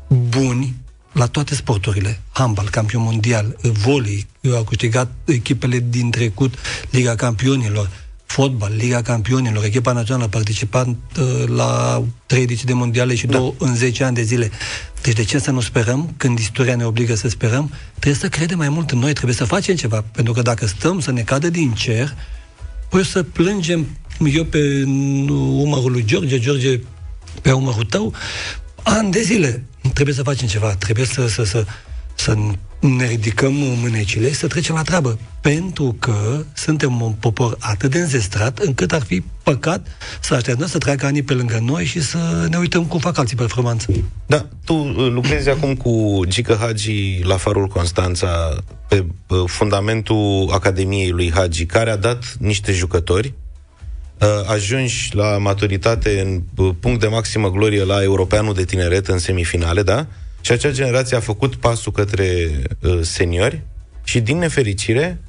buni 0.08 0.74
la 1.12 1.26
toate 1.26 1.54
sporturile. 1.54 2.20
Handbal, 2.30 2.68
campion 2.70 3.02
mondial, 3.02 3.56
volei, 3.62 4.26
au 4.54 4.62
câștigat 4.62 5.12
echipele 5.24 5.84
din 5.88 6.10
trecut 6.10 6.54
Liga 6.90 7.14
Campionilor, 7.14 7.90
fotbal, 8.32 8.72
Liga 8.76 9.02
Campionilor, 9.02 9.64
echipa 9.64 9.92
națională 9.92 10.24
a 10.24 10.28
participat 10.28 10.86
uh, 10.86 11.44
la 11.46 12.02
trei 12.26 12.42
ediții 12.42 12.66
de 12.66 12.72
mondiale 12.72 13.14
și 13.14 13.26
două 13.26 13.54
în 13.58 13.74
10 13.74 14.04
ani 14.04 14.14
de 14.14 14.22
zile. 14.22 14.50
Deci 15.02 15.14
de 15.14 15.24
ce 15.24 15.38
să 15.38 15.50
nu 15.50 15.60
sperăm 15.60 16.14
când 16.16 16.38
istoria 16.38 16.76
ne 16.76 16.84
obligă 16.84 17.14
să 17.14 17.28
sperăm? 17.28 17.72
Trebuie 17.90 18.20
să 18.20 18.28
credem 18.28 18.58
mai 18.58 18.68
mult 18.68 18.90
în 18.90 18.98
noi, 18.98 19.12
trebuie 19.12 19.34
să 19.34 19.44
facem 19.44 19.74
ceva. 19.74 20.04
Pentru 20.12 20.32
că 20.32 20.42
dacă 20.42 20.66
stăm 20.66 21.00
să 21.00 21.12
ne 21.12 21.20
cadă 21.20 21.50
din 21.50 21.72
cer, 21.72 22.14
păi 22.88 23.00
o 23.00 23.04
să 23.04 23.22
plângem 23.22 23.86
eu 24.24 24.44
pe 24.44 24.84
umărul 25.38 25.90
lui 25.90 26.04
George, 26.04 26.38
George 26.38 26.80
pe 27.42 27.52
umărul 27.52 27.84
tău, 27.84 28.14
ani 28.82 29.10
de 29.10 29.22
zile. 29.22 29.64
Trebuie 29.92 30.14
să 30.14 30.22
facem 30.22 30.48
ceva, 30.48 30.74
trebuie 30.74 31.06
să, 31.06 31.28
să, 31.28 31.44
să, 31.44 31.64
să 32.14 32.36
ne 32.80 33.06
ridicăm 33.06 33.52
mânecile, 33.54 34.32
să 34.32 34.46
trecem 34.46 34.74
la 34.74 34.82
treabă. 34.82 35.18
Pentru 35.40 35.96
că 35.98 36.44
suntem 36.54 37.00
un 37.00 37.12
popor 37.12 37.56
atât 37.60 37.90
de 37.90 37.98
înzestrat, 37.98 38.58
încât 38.58 38.92
ar 38.92 39.02
fi 39.02 39.22
păcat 39.42 39.86
să 40.20 40.34
așteptăm 40.34 40.66
să 40.66 40.78
treacă 40.78 41.06
anii 41.06 41.22
pe 41.22 41.32
lângă 41.32 41.58
noi 41.62 41.84
și 41.84 42.02
să 42.02 42.46
ne 42.50 42.56
uităm 42.56 42.84
cum 42.84 43.00
fac 43.00 43.18
alții 43.18 43.36
performanță. 43.36 43.86
Da, 44.26 44.46
tu 44.64 44.74
uh, 44.74 45.10
lucrezi 45.10 45.48
acum 45.48 45.74
cu 45.74 46.22
Gică 46.26 46.56
Hagi 46.60 47.20
la 47.22 47.36
Farul 47.36 47.66
Constanța 47.66 48.56
pe 48.88 49.06
uh, 49.28 49.42
fundamentul 49.46 50.48
Academiei 50.52 51.10
lui 51.10 51.32
Hagi, 51.34 51.66
care 51.66 51.90
a 51.90 51.96
dat 51.96 52.36
niște 52.38 52.72
jucători 52.72 53.34
uh, 54.20 54.28
ajungi 54.50 55.10
la 55.12 55.38
maturitate 55.38 56.20
în 56.20 56.42
uh, 56.56 56.74
punct 56.80 57.00
de 57.00 57.06
maximă 57.06 57.50
glorie 57.50 57.84
la 57.84 58.02
Europeanul 58.02 58.54
de 58.54 58.64
Tineret 58.64 59.06
în 59.06 59.18
semifinale, 59.18 59.82
da? 59.82 60.06
Și 60.42 60.52
acea 60.52 60.70
generație 60.70 61.16
a 61.16 61.20
făcut 61.20 61.54
pasul 61.54 61.92
către 61.92 62.48
uh, 62.80 62.98
seniori 63.02 63.62
și 64.04 64.20
din 64.20 64.38
nefericire 64.38 65.20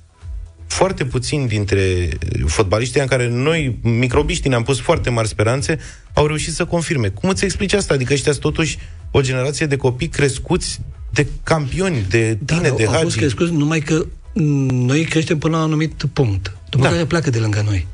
foarte 0.67 1.05
puțini 1.05 1.47
dintre 1.47 2.09
fotbaliștii 2.45 3.01
în 3.01 3.07
care 3.07 3.29
noi, 3.29 3.77
microbiștii, 3.81 4.49
ne-am 4.49 4.63
pus 4.63 4.79
foarte 4.79 5.09
mari 5.09 5.27
speranțe, 5.27 5.79
au 6.13 6.27
reușit 6.27 6.53
să 6.53 6.65
confirme. 6.65 7.07
Cum 7.07 7.29
îți 7.29 7.43
explici 7.45 7.73
asta? 7.73 7.93
Adică 7.93 8.13
ăștia 8.13 8.31
sunt 8.31 8.43
totuși 8.43 8.77
o 9.11 9.21
generație 9.21 9.65
de 9.65 9.75
copii 9.75 10.07
crescuți 10.07 10.79
de 11.09 11.27
campioni, 11.43 12.05
de 12.09 12.37
tine, 12.45 12.69
da, 12.69 12.75
de 12.75 12.85
au 12.85 12.91
fost 12.91 13.03
hagi. 13.03 13.17
crescuți, 13.17 13.51
numai 13.51 13.79
că 13.79 14.05
m, 14.33 14.43
noi 14.85 15.03
creștem 15.03 15.37
până 15.37 15.55
la 15.55 15.63
un 15.63 15.67
anumit 15.67 16.03
punct, 16.13 16.57
după 16.69 16.83
Da. 16.83 16.89
da. 16.89 16.89
care 16.89 17.05
pleacă 17.05 17.29
de 17.29 17.39
lângă 17.39 17.63
noi. 17.65 17.87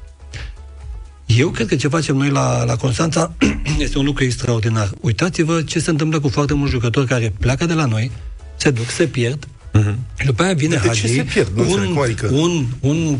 Eu 1.37 1.49
cred 1.49 1.67
că 1.67 1.75
ce 1.75 1.87
facem 1.87 2.15
noi 2.15 2.29
la, 2.29 2.63
la 2.63 2.75
Constanța 2.75 3.33
este 3.77 3.97
un 3.97 4.05
lucru 4.05 4.23
extraordinar. 4.23 4.91
Uitați-vă 5.01 5.61
ce 5.61 5.79
se 5.79 5.89
întâmplă 5.89 6.19
cu 6.19 6.29
foarte 6.29 6.53
mulți 6.53 6.73
jucători 6.73 7.07
care 7.07 7.33
pleacă 7.39 7.65
de 7.65 7.73
la 7.73 7.85
noi, 7.85 8.11
se 8.55 8.69
duc, 8.69 8.89
se 8.89 9.07
pierd, 9.07 9.47
uh-huh. 9.73 9.95
și 10.19 10.25
după 10.25 10.43
aia 10.43 10.53
vine 10.53 10.75
Dar 10.75 10.87
de 10.87 10.93
ce 10.93 11.01
Hagi, 11.01 11.13
se 11.13 11.23
pierd? 11.23 11.51
Nu 11.55 11.61
înțeleg 11.61 11.87
un, 11.87 11.93
cum 11.93 12.01
adică? 12.01 12.29
un, 12.31 12.65
un, 12.79 13.17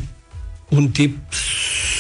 un 0.70 0.88
tip 0.90 1.18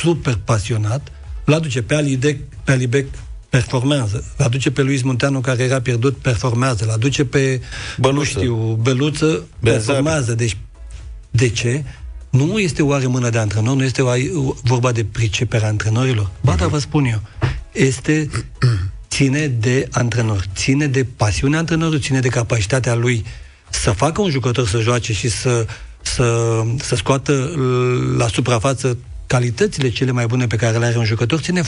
super 0.02 0.40
pasionat, 0.44 1.12
îl 1.46 1.54
aduce 1.54 1.82
pe 1.82 1.96
Alidec, 1.96 2.40
pe 2.64 2.72
Alibec, 2.72 3.08
performează. 3.50 4.24
Îl 4.38 4.46
aduce 4.46 4.72
pe 4.72 4.82
Luis 4.82 5.02
Munteanu, 5.02 5.40
care 5.40 5.64
era 5.64 5.82
pierdut, 5.82 6.18
performează. 6.18 6.84
Îl 6.84 6.90
aduce 6.90 7.26
pe, 7.26 7.62
Băluță. 7.98 8.18
nu 8.18 8.24
știu, 8.24 8.56
Beluță, 8.82 9.26
Bezabi. 9.60 9.86
performează. 9.86 10.34
Deci, 10.34 10.58
de 11.32 11.50
ce? 11.50 11.84
Nu 12.30 12.60
este 12.60 12.82
oare 12.82 13.06
mână 13.08 13.30
de 13.30 13.38
antrenor, 13.38 13.76
nu 13.76 13.84
este 13.84 14.02
oare 14.02 14.32
vorba 14.64 14.92
de 14.92 15.06
priceperea 15.12 15.68
antrenorilor. 15.68 16.30
Ba, 16.42 16.56
dar 16.56 16.68
vă 16.68 16.78
spun 16.80 17.06
eu, 17.06 17.22
este 17.72 18.30
ține 19.10 19.48
de 19.48 19.88
antrenor, 19.92 20.46
ține 20.56 20.88
de 20.88 21.06
pasiunea 21.16 21.60
antrenorului, 21.60 22.00
ține 22.00 22.20
de 22.20 22.28
capacitatea 22.28 22.96
lui 22.96 23.26
să 23.70 23.92
facă 23.92 24.22
un 24.22 24.30
jucător 24.30 24.68
să 24.68 24.80
joace 24.80 25.14
și 25.14 25.30
să, 25.30 25.66
să, 26.02 26.62
să 26.80 26.96
scoată 26.96 27.52
la 28.18 28.28
suprafață 28.28 28.98
calitățile 29.28 29.90
cele 29.90 30.12
mai 30.12 30.26
bune 30.26 30.48
pe 30.48 30.56
care 30.56 30.78
le 30.78 30.86
are 30.86 30.98
un 30.98 31.06
jucător, 31.06 31.40
ține 31.40 31.62
90% 31.62 31.66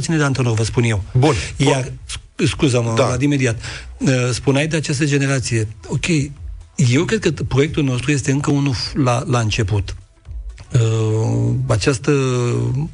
ține 0.00 0.16
de 0.16 0.22
antrenor, 0.22 0.54
vă 0.54 0.64
spun 0.64 0.82
eu. 0.84 1.02
Bun. 1.18 1.34
Iar, 1.56 1.84
sc- 1.84 2.46
scuză-mă, 2.46 2.92
Da. 2.96 3.08
da. 3.08 3.16
imediat, 3.24 3.60
Uh, 3.98 4.12
spuneai 4.32 4.66
de 4.66 4.76
această 4.76 5.04
generație. 5.04 5.68
Ok, 5.88 6.04
eu 6.76 7.04
cred 7.04 7.20
că 7.20 7.30
proiectul 7.30 7.84
nostru 7.84 8.10
este 8.10 8.30
încă 8.30 8.50
unul 8.50 8.74
f- 8.74 8.92
la, 8.94 9.22
la 9.26 9.38
început. 9.38 9.96
Uh, 10.72 11.54
această 11.66 12.10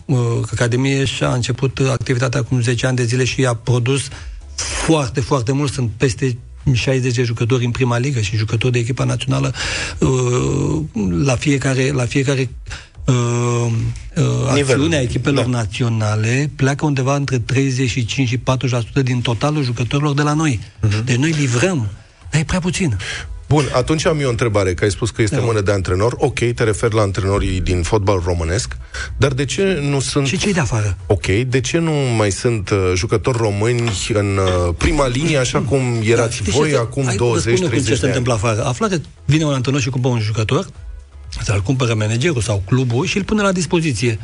uh, 0.04 0.40
academie 0.52 1.04
și-a 1.04 1.32
început 1.32 1.78
activitatea 1.78 2.40
acum 2.40 2.60
10 2.60 2.86
ani 2.86 2.96
de 2.96 3.04
zile 3.04 3.24
și 3.24 3.46
a 3.46 3.54
produs 3.54 4.08
foarte, 4.54 5.20
foarte 5.20 5.52
mult. 5.52 5.72
Sunt 5.72 5.90
peste 5.96 6.38
60 6.72 7.14
de 7.14 7.22
jucători 7.22 7.64
în 7.64 7.70
prima 7.70 7.98
ligă 7.98 8.20
și 8.20 8.36
jucători 8.36 8.72
de 8.72 8.78
echipa 8.78 9.04
națională 9.04 9.54
uh, 9.98 10.82
la 11.24 11.36
fiecare, 11.36 11.90
la 11.90 12.04
fiecare 12.04 12.50
uh, 13.04 13.72
uh, 14.16 14.48
acțiune 14.48 14.96
a 14.96 15.00
echipelor 15.00 15.44
da. 15.44 15.50
naționale 15.50 16.50
pleacă 16.56 16.84
undeva 16.84 17.16
între 17.16 17.38
35 17.38 18.28
și 18.28 18.38
40% 18.38 18.42
din 19.02 19.20
totalul 19.20 19.62
jucătorilor 19.62 20.14
de 20.14 20.22
la 20.22 20.32
noi. 20.32 20.60
Uh-huh. 20.60 21.04
Deci 21.04 21.16
noi 21.16 21.30
livrăm, 21.30 21.88
dar 22.30 22.40
e 22.40 22.44
prea 22.44 22.60
puțin. 22.60 22.96
Bun, 23.52 23.64
atunci 23.72 24.06
am 24.06 24.20
eu 24.20 24.26
o 24.26 24.30
întrebare, 24.30 24.74
că 24.74 24.84
ai 24.84 24.90
spus 24.90 25.10
că 25.10 25.22
este 25.22 25.36
Da. 25.36 25.42
mână 25.42 25.60
de 25.60 25.72
antrenor. 25.72 26.14
Ok, 26.18 26.38
te 26.38 26.62
referi 26.64 26.94
la 26.94 27.00
antrenorii 27.00 27.60
din 27.60 27.82
fotbal 27.82 28.22
românesc, 28.24 28.76
dar 29.16 29.32
de 29.32 29.44
ce 29.44 29.78
nu 29.82 30.00
sunt... 30.00 30.26
Și 30.26 30.38
cei 30.38 30.52
de 30.52 30.60
afară? 30.60 30.96
Ok, 31.06 31.26
de 31.26 31.60
ce 31.60 31.78
nu 31.78 31.92
mai 32.16 32.30
sunt 32.30 32.70
uh, 32.70 32.92
jucători 32.94 33.38
români 33.38 33.82
în 34.12 34.36
uh, 34.36 34.74
prima 34.78 35.06
linie, 35.06 35.36
așa 35.38 35.58
cum 35.60 35.80
erați 36.04 36.36
Știi 36.36 36.52
voi 36.52 36.68
ce 36.68 36.74
se- 36.74 36.80
acum 36.80 37.04
hai, 37.04 37.16
vă 37.16 37.38
spun 37.38 37.52
eu 37.52 37.68
cum 37.68 37.68
20-30 37.68 37.72
ce 37.72 37.78
de 37.78 37.82
se 37.84 37.92
ani? 37.94 38.06
întâmplă 38.06 38.32
afară. 38.32 38.64
Afla 38.64 38.88
că 38.88 38.98
vine 39.24 39.44
un 39.44 39.52
antrenor 39.52 39.80
și 39.80 39.90
cumpără 39.90 40.14
un 40.14 40.20
jucător, 40.20 40.66
sau 41.42 41.54
îl 41.56 41.62
cumpără 41.62 41.94
managerul 41.94 42.40
sau 42.40 42.62
clubul 42.66 43.06
și 43.06 43.16
îl 43.16 43.24
pune 43.24 43.42
la 43.42 43.52
dispoziție. 43.52 44.18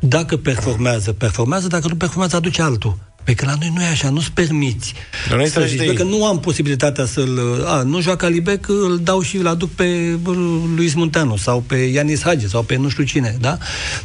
Dacă 0.00 0.36
performează, 0.36 1.12
performează, 1.12 1.66
dacă 1.66 1.88
nu 1.88 1.94
performează, 1.96 2.36
aduce 2.36 2.62
altul. 2.62 2.98
Pe 3.24 3.34
că 3.34 3.44
la 3.44 3.54
noi 3.60 3.72
nu 3.74 3.82
e 3.82 3.86
așa, 3.86 4.10
nu-ți 4.10 4.32
permiți. 4.32 4.94
Dar 5.28 5.36
noi 5.36 5.46
să 5.46 5.52
tragi 5.52 5.68
zici, 5.68 5.78
de 5.78 5.84
bă, 5.84 5.90
ei. 5.90 5.96
că 5.96 6.02
nu 6.02 6.26
am 6.26 6.40
posibilitatea 6.40 7.04
să-l... 7.04 7.64
A, 7.66 7.82
nu 7.82 8.00
joacă 8.00 8.24
Alibec, 8.24 8.68
îl 8.68 9.00
dau 9.02 9.22
și 9.22 9.36
îl 9.36 9.46
aduc 9.46 9.70
pe 9.70 9.84
bă, 10.22 10.32
Luis 10.76 10.94
Munteanu 10.94 11.36
sau 11.36 11.60
pe 11.66 11.76
Ianis 11.76 12.22
Hagi 12.22 12.48
sau 12.48 12.62
pe 12.62 12.76
nu 12.76 12.88
știu 12.88 13.04
cine, 13.04 13.36
da? 13.40 13.58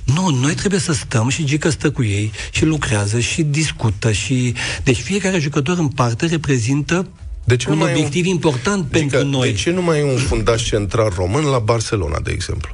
Nu, 0.04 0.30
noi 0.42 0.54
trebuie 0.54 0.80
să 0.80 0.94
stăm 0.94 1.30
și 1.30 1.44
Gică 1.44 1.70
stă 1.70 1.92
cu 1.92 2.04
ei 2.04 2.32
și 2.52 2.66
lucrează 2.66 3.20
și 3.20 3.44
discută 3.44 4.12
și... 4.12 4.54
Deci 4.84 4.98
fiecare 5.02 5.40
jucător 5.40 5.78
în 5.78 5.88
parte 5.88 6.26
reprezintă 6.26 7.08
De 7.44 7.56
ce 7.56 7.70
un 7.70 7.78
nu 7.78 7.84
mai 7.84 7.92
e 7.92 7.94
un- 7.94 7.98
obiectiv 7.98 8.26
important 8.26 8.86
Adică, 8.92 8.98
pentru 8.98 9.38
noi. 9.38 9.52
De 9.52 9.58
ce 9.58 9.72
nu 9.72 9.82
mai 9.82 10.00
e 10.00 10.04
un 10.04 10.18
fundaș 10.18 10.68
central 10.68 11.14
român 11.16 11.44
la 11.44 11.60
Barcelona, 11.60 12.20
de 12.24 12.32
exemplu? 12.32 12.72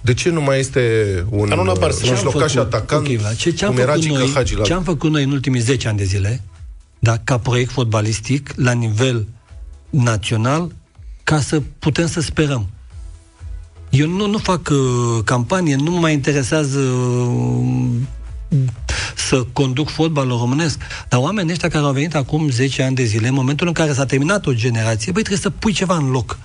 De 0.00 0.14
ce 0.14 0.30
nu 0.30 0.40
mai 0.40 0.58
este 0.58 0.82
un 1.30 1.48
Dar 1.48 1.58
nu 1.58 1.64
la 1.64 1.72
uh, 1.72 1.78
Barcelona. 1.78 2.14
mijlocaș 2.22 2.54
atacant, 2.54 3.06
Ok, 3.06 3.16
Vlad, 3.16 3.36
ce, 3.36 3.50
ce-am 3.50 3.70
cum 3.70 3.80
era 3.80 3.92
făcut 3.92 4.06
Gică 4.06 4.18
noi, 4.18 4.30
Hagi 4.34 4.54
la... 4.56 4.62
ce 4.64 4.72
am 4.72 4.82
făcut 4.82 5.10
noi 5.10 5.22
în 5.22 5.30
ultimii 5.30 5.60
10 5.60 5.88
ani 5.88 5.96
de 5.96 6.04
zile, 6.04 6.42
da, 6.98 7.18
ca 7.24 7.38
proiect 7.38 7.70
fotbalistic, 7.70 8.52
la 8.56 8.72
nivel 8.72 9.26
național, 9.90 10.72
ca 11.24 11.40
să 11.40 11.62
putem 11.78 12.06
să 12.06 12.20
sperăm. 12.20 12.68
Eu 13.90 14.08
nu, 14.08 14.26
nu 14.26 14.38
fac 14.38 14.68
uh, 14.70 14.78
campanie, 15.24 15.76
nu 15.76 15.90
mă 15.90 15.98
mai 15.98 16.12
interesează 16.12 16.78
uh, 16.78 17.88
să 19.16 19.46
conduc 19.52 19.88
fotbalul 19.88 20.38
românesc. 20.38 20.78
Dar 21.08 21.20
oamenii 21.20 21.52
ăștia 21.52 21.68
care 21.68 21.84
au 21.84 21.92
venit 21.92 22.14
acum 22.14 22.50
10 22.50 22.82
ani 22.82 22.94
de 22.94 23.04
zile, 23.04 23.28
în 23.28 23.34
momentul 23.34 23.66
în 23.66 23.72
care 23.72 23.92
s-a 23.92 24.06
terminat 24.06 24.46
o 24.46 24.52
generație, 24.52 25.12
băi, 25.12 25.22
trebuie 25.22 25.42
să 25.42 25.50
pui 25.50 25.72
ceva 25.72 25.96
în 25.96 26.10
loc. 26.10 26.38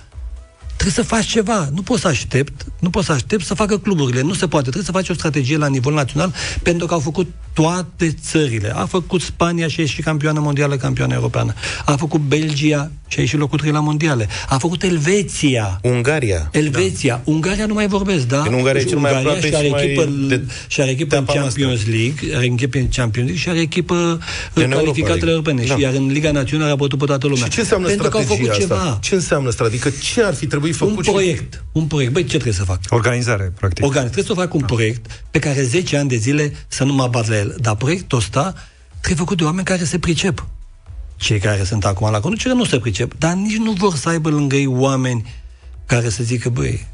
Trebuie 0.76 1.04
să 1.04 1.14
faci 1.14 1.26
ceva. 1.26 1.68
Nu 1.74 1.82
poți 1.82 2.00
să 2.00 2.08
aștept, 2.08 2.64
nu 2.80 2.90
poți 2.90 3.06
să 3.06 3.12
aștept 3.12 3.44
să 3.44 3.54
facă 3.54 3.78
cluburile. 3.78 4.22
Nu 4.22 4.32
se 4.34 4.46
poate. 4.46 4.64
Trebuie 4.70 4.84
să 4.84 4.92
faci 4.92 5.08
o 5.08 5.14
strategie 5.14 5.56
la 5.56 5.66
nivel 5.66 5.92
național 5.94 6.34
pentru 6.62 6.86
că 6.86 6.94
au 6.94 7.00
făcut 7.00 7.26
toate 7.52 8.14
țările. 8.26 8.72
A 8.76 8.84
făcut 8.86 9.20
Spania 9.20 9.68
și 9.68 9.74
a 9.78 9.82
ieșit 9.82 10.04
campioană 10.04 10.40
mondială, 10.40 10.76
campioană 10.76 11.14
europeană. 11.14 11.54
A 11.84 11.96
făcut 11.96 12.20
Belgia 12.20 12.90
și 13.08 13.18
a 13.18 13.22
ieșit 13.22 13.38
locul 13.38 13.58
3 13.58 13.72
la 13.72 13.80
mondiale. 13.80 14.28
A 14.48 14.58
făcut 14.58 14.82
Elveția. 14.82 15.78
Ungaria. 15.82 16.48
Elveția. 16.52 17.14
Da. 17.24 17.32
Ungaria 17.32 17.66
nu 17.66 17.74
mai 17.74 17.86
vorbesc, 17.88 18.26
da? 18.26 18.42
În 18.46 18.52
Ungaria 18.54 18.80
e 18.80 18.84
cel 18.84 18.98
mai 18.98 19.10
Ungaria 19.12 19.30
aproape 19.30 19.48
și 19.48 19.54
are 19.54 19.66
și 19.66 19.70
mai 19.72 19.84
echipă, 19.84 20.04
de- 20.28 20.44
și 20.66 20.80
are 20.80 20.90
echipă 20.90 21.16
în 21.16 21.24
teapa 21.24 21.40
Champions 21.40 21.80
League, 21.86 22.36
are 22.36 22.44
echipă 22.44 22.78
în 22.78 22.88
Champions 22.88 23.26
League 23.28 23.36
și 23.42 23.48
are 23.48 23.58
echipă 23.60 23.94
în 24.52 24.62
Europa 24.62 24.76
calificatele 24.80 25.24
League. 25.24 25.30
europene. 25.30 25.64
Da. 25.66 25.74
Și 25.74 25.80
iar 25.80 25.92
în 25.94 26.06
Liga 26.06 26.30
Națională 26.30 26.72
a 26.72 26.74
bătut 26.74 26.98
pe 26.98 27.04
toată 27.04 27.26
lumea. 27.26 27.44
Și 27.44 27.50
ce 27.50 27.60
înseamnă 27.60 27.86
Pentru 27.86 28.08
că 28.08 28.16
au 28.16 28.22
strategia 28.22 28.52
făcut 28.52 28.70
asta? 28.70 28.82
ceva. 28.84 28.98
Ce 29.02 29.14
înseamnă 29.14 29.50
strategie? 29.50 29.80
Adică 29.86 30.04
ce 30.04 30.22
ar 30.22 30.34
fi 30.34 30.46
trebuit 30.46 30.63
Un 30.70 30.76
făcut? 30.76 31.04
și- 31.04 31.10
proiect. 31.10 31.64
Un 31.72 31.86
proiect. 31.86 32.12
Băi, 32.12 32.22
ce 32.22 32.28
trebuie 32.28 32.52
să 32.52 32.64
fac? 32.64 32.80
Organizare, 32.88 33.52
practic. 33.58 33.84
Organ, 33.84 34.02
trebuie 34.02 34.24
să 34.24 34.32
fac 34.32 34.54
un 34.54 34.60
proiect 34.60 35.24
pe 35.30 35.38
care 35.38 35.62
10 35.62 35.96
ani 35.96 36.08
de 36.08 36.16
zile 36.16 36.52
să 36.68 36.84
nu 36.84 36.92
mă 36.92 37.06
bat 37.06 37.28
la 37.28 37.36
el. 37.36 37.56
Dar 37.60 37.74
proiectul 37.76 38.18
ăsta 38.18 38.54
trebuie 39.00 39.18
făcut 39.18 39.36
de 39.36 39.44
oameni 39.44 39.64
care 39.64 39.84
se 39.84 39.98
pricep. 39.98 40.46
Cei 41.16 41.38
care 41.38 41.64
sunt 41.64 41.84
acum 41.84 42.10
la 42.10 42.20
conducere 42.20 42.54
nu 42.54 42.64
se 42.64 42.78
pricep, 42.78 43.18
dar 43.18 43.32
nici 43.32 43.56
nu 43.56 43.72
vor 43.72 43.94
să 43.94 44.08
aibă 44.08 44.30
lângă 44.30 44.56
ei 44.56 44.66
oameni 44.66 45.32
care 45.86 46.08
să 46.08 46.22
zică, 46.22 46.48
băi, 46.48 46.86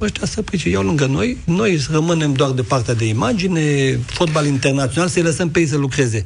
ăștia 0.00 0.26
să 0.26 0.42
pricep, 0.42 0.72
iau 0.72 0.82
lângă 0.82 1.06
noi, 1.06 1.36
noi 1.44 1.78
să 1.78 1.88
rămânem 1.92 2.32
doar 2.32 2.50
de 2.50 2.62
partea 2.62 2.94
de 2.94 3.06
imagine, 3.06 3.96
fotbal 4.06 4.46
internațional, 4.46 5.08
să-i 5.08 5.22
lăsăm 5.22 5.50
pe 5.50 5.60
ei 5.60 5.66
să 5.66 5.76
lucreze. 5.76 6.24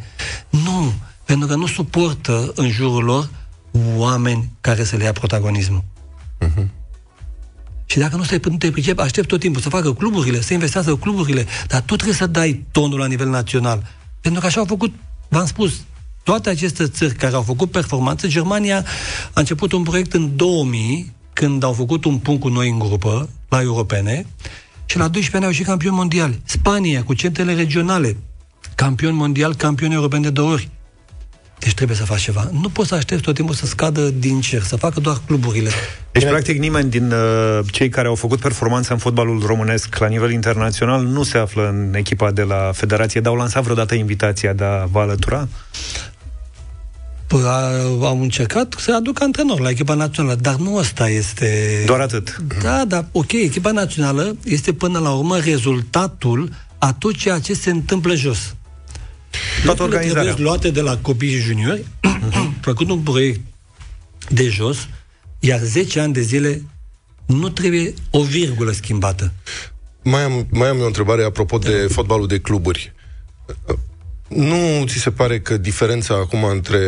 Nu, 0.51 0.93
pentru 1.25 1.49
că 1.49 1.55
nu 1.55 1.67
suportă 1.67 2.53
în 2.55 2.71
jurul 2.71 3.05
lor 3.05 3.29
oameni 3.97 4.51
care 4.61 4.85
să 4.85 4.97
le 4.97 5.05
ia 5.05 5.13
protagonismul. 5.13 5.85
Și 7.87 7.99
dacă 7.99 8.16
nu 8.16 8.22
stai 8.22 8.41
nu 8.45 8.57
te 8.57 8.70
pricep, 8.70 8.99
aștept 8.99 9.28
tot 9.28 9.41
timpul 9.41 9.62
să 9.62 9.68
facă 9.68 9.93
cluburile, 9.93 10.41
să 10.41 10.53
investească 10.53 10.97
cluburile, 10.97 11.47
dar 11.68 11.80
tot 11.80 11.97
trebuie 11.97 12.16
să 12.16 12.26
dai 12.26 12.64
tonul 12.70 12.99
la 12.99 13.07
nivel 13.07 13.28
național. 13.28 13.82
Pentru 14.20 14.41
că 14.41 14.47
așa 14.47 14.61
au 14.61 14.66
făcut, 14.66 14.95
v-am 15.28 15.47
spus, 15.47 15.72
toate 16.22 16.51
aceste 16.51 16.87
țări 16.87 17.14
care 17.14 17.34
au 17.34 17.43
făcut 17.43 17.70
performanță, 17.70 18.26
Germania 18.26 18.84
a 19.32 19.41
început 19.41 19.72
un 19.72 19.82
proiect 19.82 20.12
în 20.12 20.37
2000, 20.37 21.12
când 21.32 21.62
au 21.62 21.72
făcut 21.72 22.05
un 22.05 22.18
punct 22.18 22.41
cu 22.41 22.49
noi 22.49 22.68
în 22.68 22.78
grupă, 22.78 23.28
la 23.49 23.61
europene, 23.61 24.26
și 24.87 24.97
la 24.97 25.09
12 25.09 25.37
ani 25.37 25.45
au 25.45 25.51
ieșit 25.51 25.66
campioni 25.66 25.97
mondiali. 25.97 26.41
Spania, 26.45 27.03
cu 27.03 27.14
centrele 27.14 27.55
regionale, 27.55 28.16
campion 28.74 29.14
mondial, 29.14 29.55
campion 29.55 29.91
european 29.91 30.22
de 30.22 30.30
două 30.30 30.53
ori. 30.53 30.70
Deci 31.59 31.75
trebuie 31.75 31.97
să 31.97 32.05
faci 32.05 32.21
ceva. 32.21 32.49
Nu 32.53 32.69
poți 32.69 32.89
să 32.89 32.95
aștepți 32.95 33.23
tot 33.25 33.35
timpul 33.35 33.55
să 33.55 33.67
scadă 33.67 34.11
din 34.11 34.41
cer, 34.41 34.63
să 34.63 34.77
facă 34.77 35.01
doar 35.01 35.21
cluburile. 35.27 35.71
Deci, 36.13 36.25
practic, 36.25 36.59
nimeni 36.59 36.91
din 36.91 37.13
uh, 37.13 37.59
cei 37.71 37.89
care 37.89 38.09
au 38.09 38.15
făcut 38.15 38.41
performanță 38.41 38.93
în 38.93 38.99
fotbalul 38.99 39.43
românesc 39.47 39.99
la 39.99 40.07
nivel 40.07 40.31
internațional 40.31 41.03
nu 41.05 41.23
se 41.23 41.39
află 41.39 41.69
în 41.69 41.95
echipa 41.95 42.31
de 42.31 42.43
la 42.43 42.71
Federație, 42.75 43.21
dar 43.21 43.33
au 43.33 43.39
lansat 43.39 43.63
vreodată 43.63 43.95
invitația 43.95 44.53
de 44.53 44.65
a 44.65 44.85
vă 44.85 44.99
alătura? 45.01 45.49
Păi, 47.27 47.41
a- 47.45 48.07
au 48.07 48.21
încercat 48.21 48.75
să 48.79 48.95
aducă 48.95 49.23
antrenor 49.23 49.61
la 49.61 49.69
echipa 49.69 49.95
națională, 49.95 50.35
dar 50.41 50.55
nu 50.55 50.75
ăsta 50.77 51.09
este... 51.09 51.83
Doar 51.87 52.01
atât. 52.01 52.37
Da, 52.63 52.85
dar 52.89 53.07
ok, 53.13 53.33
echipa 53.33 53.71
națională 53.71 54.37
este 54.45 54.73
până 54.73 54.99
la 54.99 55.11
urmă 55.11 55.39
rezultatul 55.39 56.51
a 56.79 56.93
tot 56.93 57.15
ceea 57.17 57.39
ce 57.39 57.55
se 57.55 57.71
întâmplă 57.71 58.15
jos. 58.15 58.55
Toată 59.64 59.82
Lucrurile 59.82 59.84
organizarea. 59.84 60.22
trebuie 60.22 60.45
luate 60.45 60.70
de 60.70 60.80
la 60.80 60.97
copii 60.97 61.30
și 61.30 61.39
juniori, 61.41 61.84
făcut 62.61 62.91
un 62.91 62.99
proiect 62.99 63.41
de 64.28 64.49
jos, 64.49 64.89
iar 65.41 65.61
10 65.61 66.01
ani 66.01 66.12
de 66.12 66.20
zile 66.20 66.62
nu 67.26 67.49
trebuie 67.49 67.95
o 68.11 68.22
virgulă 68.22 68.72
schimbată. 68.72 69.32
Mai 70.03 70.22
am, 70.22 70.47
mai 70.51 70.68
am 70.68 70.76
eu 70.76 70.82
o 70.82 70.87
întrebare 70.87 71.24
apropo 71.24 71.59
de 71.59 71.87
fotbalul 71.91 72.26
de 72.26 72.39
cluburi. 72.39 72.93
Nu 74.28 74.84
ți 74.87 74.99
se 74.99 75.11
pare 75.11 75.41
că 75.41 75.57
diferența 75.57 76.14
acum 76.14 76.45
între 76.45 76.78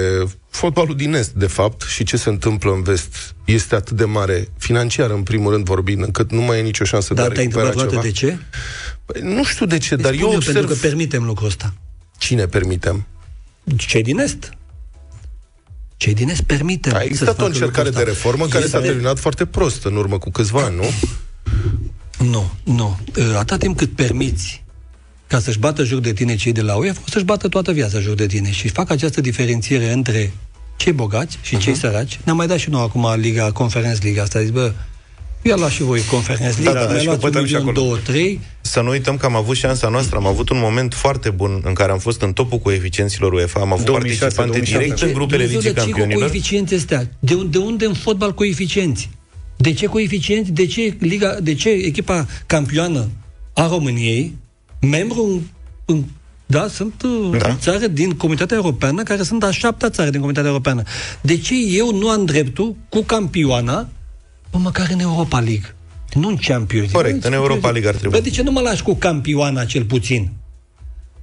fotbalul 0.50 0.96
din 0.96 1.14
Est, 1.14 1.30
de 1.30 1.46
fapt, 1.46 1.82
și 1.82 2.04
ce 2.04 2.16
se 2.16 2.28
întâmplă 2.28 2.72
în 2.72 2.82
Vest 2.82 3.34
este 3.44 3.74
atât 3.74 3.96
de 3.96 4.04
mare, 4.04 4.48
financiar 4.58 5.10
în 5.10 5.22
primul 5.22 5.52
rând 5.52 5.64
vorbind, 5.64 6.02
încât 6.02 6.30
nu 6.30 6.40
mai 6.40 6.58
e 6.58 6.62
nicio 6.62 6.84
șansă 6.84 7.14
de 7.14 7.20
a 7.20 7.22
Dar 7.24 7.32
te-ai 7.32 7.44
recupera 7.44 7.68
întrebat 7.68 7.90
ceva? 7.90 8.00
vreodată 8.00 8.30
de 8.30 8.42
ce? 8.42 8.58
Păi, 9.04 9.34
nu 9.36 9.44
știu 9.44 9.66
de 9.66 9.78
ce, 9.78 9.96
dar 9.96 10.12
Îți 10.12 10.20
eu 10.20 10.28
spun 10.28 10.40
Pentru 10.44 10.62
că 10.62 10.72
observ... 10.72 10.80
permitem 10.80 11.24
lucrul 11.24 11.46
ăsta. 11.46 11.74
Cine 12.18 12.46
permitem? 12.46 13.06
Cei 13.76 14.02
din 14.02 14.18
Est. 14.18 14.50
Cei 15.96 16.14
din 16.14 16.28
Est 16.28 16.42
permitem. 16.42 16.94
A 16.94 16.98
să 16.98 17.04
existat 17.04 17.28
o 17.28 17.32
facă 17.32 17.44
încercare 17.46 17.88
lucrul 17.88 18.04
de 18.04 18.10
ăsta. 18.10 18.10
reformă 18.28 18.46
care 18.46 18.66
s-a 18.66 18.76
Este- 18.76 18.88
terminat 18.88 19.18
foarte 19.18 19.46
prost 19.46 19.84
în 19.84 19.96
urmă 19.96 20.18
cu 20.18 20.30
câțiva 20.30 20.62
ani, 20.62 20.76
nu? 20.76 20.84
Nu, 22.24 22.50
nu. 22.64 22.98
Atâta 23.34 23.56
timp 23.56 23.76
cât 23.76 23.90
permiți 23.96 24.64
ca 25.26 25.40
să-și 25.40 25.58
bată 25.58 25.84
joc 25.84 26.00
de 26.00 26.12
tine 26.12 26.34
cei 26.36 26.52
de 26.52 26.62
la 26.62 26.74
UEFA, 26.76 27.00
o 27.06 27.10
să-și 27.10 27.24
bată 27.24 27.48
toată 27.48 27.72
viața 27.72 28.00
joc 28.00 28.14
de 28.16 28.26
tine 28.26 28.50
și 28.50 28.68
fac 28.68 28.90
această 28.90 29.20
diferențiere 29.20 29.92
între 29.92 30.32
cei 30.76 30.92
bogați 30.92 31.38
și 31.42 31.56
cei 31.56 31.74
săraci. 31.76 32.20
Ne-am 32.24 32.36
mai 32.36 32.46
dat 32.46 32.58
și 32.58 32.70
noi 32.70 32.82
acum 32.82 33.14
Liga, 33.20 33.52
Conference 33.52 34.00
Liga 34.02 34.22
asta, 34.22 34.42
zic, 34.42 34.52
bă, 34.52 34.72
ia 35.48 35.56
luat 35.56 35.70
și 35.70 35.82
voi 35.82 36.00
Conference 36.10 36.58
Liga, 36.58 36.72
Da, 36.72 36.84
da, 36.84 36.90
mi-a 36.90 36.98
și 36.98 37.04
luat 37.04 37.16
un 37.16 37.22
căpătăm 37.22 37.46
și 37.46 37.52
milion, 37.54 37.68
acolo. 37.68 37.86
două, 37.86 37.96
trei, 38.04 38.40
Să 38.60 38.80
nu 38.80 38.88
uităm 38.90 39.16
că 39.16 39.26
am 39.26 39.36
avut 39.36 39.56
șansa 39.56 39.88
noastră, 39.88 40.16
am 40.16 40.26
avut 40.26 40.48
un 40.48 40.58
moment 40.60 40.94
foarte 40.94 41.30
bun 41.30 41.60
în 41.64 41.72
care 41.74 41.92
am 41.92 41.98
fost 41.98 42.20
în 42.22 42.32
topul 42.32 42.58
coeficienților 42.58 43.32
UEFA, 43.32 43.60
am 43.60 43.72
avut 43.72 43.84
2006, 43.84 44.18
participante 44.20 44.58
2007. 44.58 44.84
direct 44.84 45.02
în 45.02 45.12
grupele 45.12 45.42
Dumnezeu, 45.44 45.58
Ligii 45.60 45.74
de 45.74 45.80
ce 45.80 45.84
cu 45.86 45.90
Campionilor. 45.98 46.28
coeficienți 46.30 46.74
astea? 46.74 47.08
De, 47.18 47.34
un- 47.34 47.50
de 47.50 47.58
unde 47.58 47.84
în 47.84 47.94
fotbal 47.94 48.34
coeficienți? 48.34 49.10
De 49.56 49.72
ce 49.72 49.86
coeficienți? 49.86 50.50
De 50.52 50.66
ce, 50.66 50.96
Liga, 50.98 51.36
de 51.42 51.54
ce 51.54 51.68
echipa 51.68 52.26
campioană 52.46 53.08
a 53.54 53.66
României, 53.68 54.34
membru 54.80 55.24
în, 55.24 55.40
în 55.84 56.04
da, 56.46 56.66
sunt 56.68 57.02
Da. 57.30 57.38
da. 57.38 57.54
țară 57.60 57.86
din 57.86 58.10
Comunitatea 58.10 58.56
Europeană, 58.56 59.02
care 59.02 59.22
sunt 59.22 59.42
a 59.42 59.50
șaptea 59.50 59.90
țară 59.90 60.08
din 60.08 60.18
Comunitatea 60.18 60.50
Europeană. 60.50 60.82
De 61.20 61.36
ce 61.38 61.54
eu 61.54 61.98
nu 61.98 62.08
am 62.08 62.24
dreptul, 62.24 62.74
cu 62.88 63.00
campioana, 63.02 63.88
bă, 64.50 64.58
măcar 64.58 64.88
în 64.92 65.00
Europa 65.00 65.38
League? 65.40 65.74
Nu 66.14 66.28
în 66.28 66.36
Champions 66.36 66.70
League. 66.92 66.92
Corect, 66.92 67.20
Bă, 67.20 67.26
în 67.26 67.32
Champions 67.32 67.44
Europa 67.50 67.70
League 67.70 67.88
ar 67.90 67.94
trebui. 67.96 68.18
Bă, 68.18 68.24
de 68.24 68.30
ce 68.30 68.42
nu 68.42 68.50
mă 68.50 68.60
lași 68.60 68.82
cu 68.82 68.94
campioana 68.94 69.64
cel 69.64 69.84
puțin? 69.84 70.30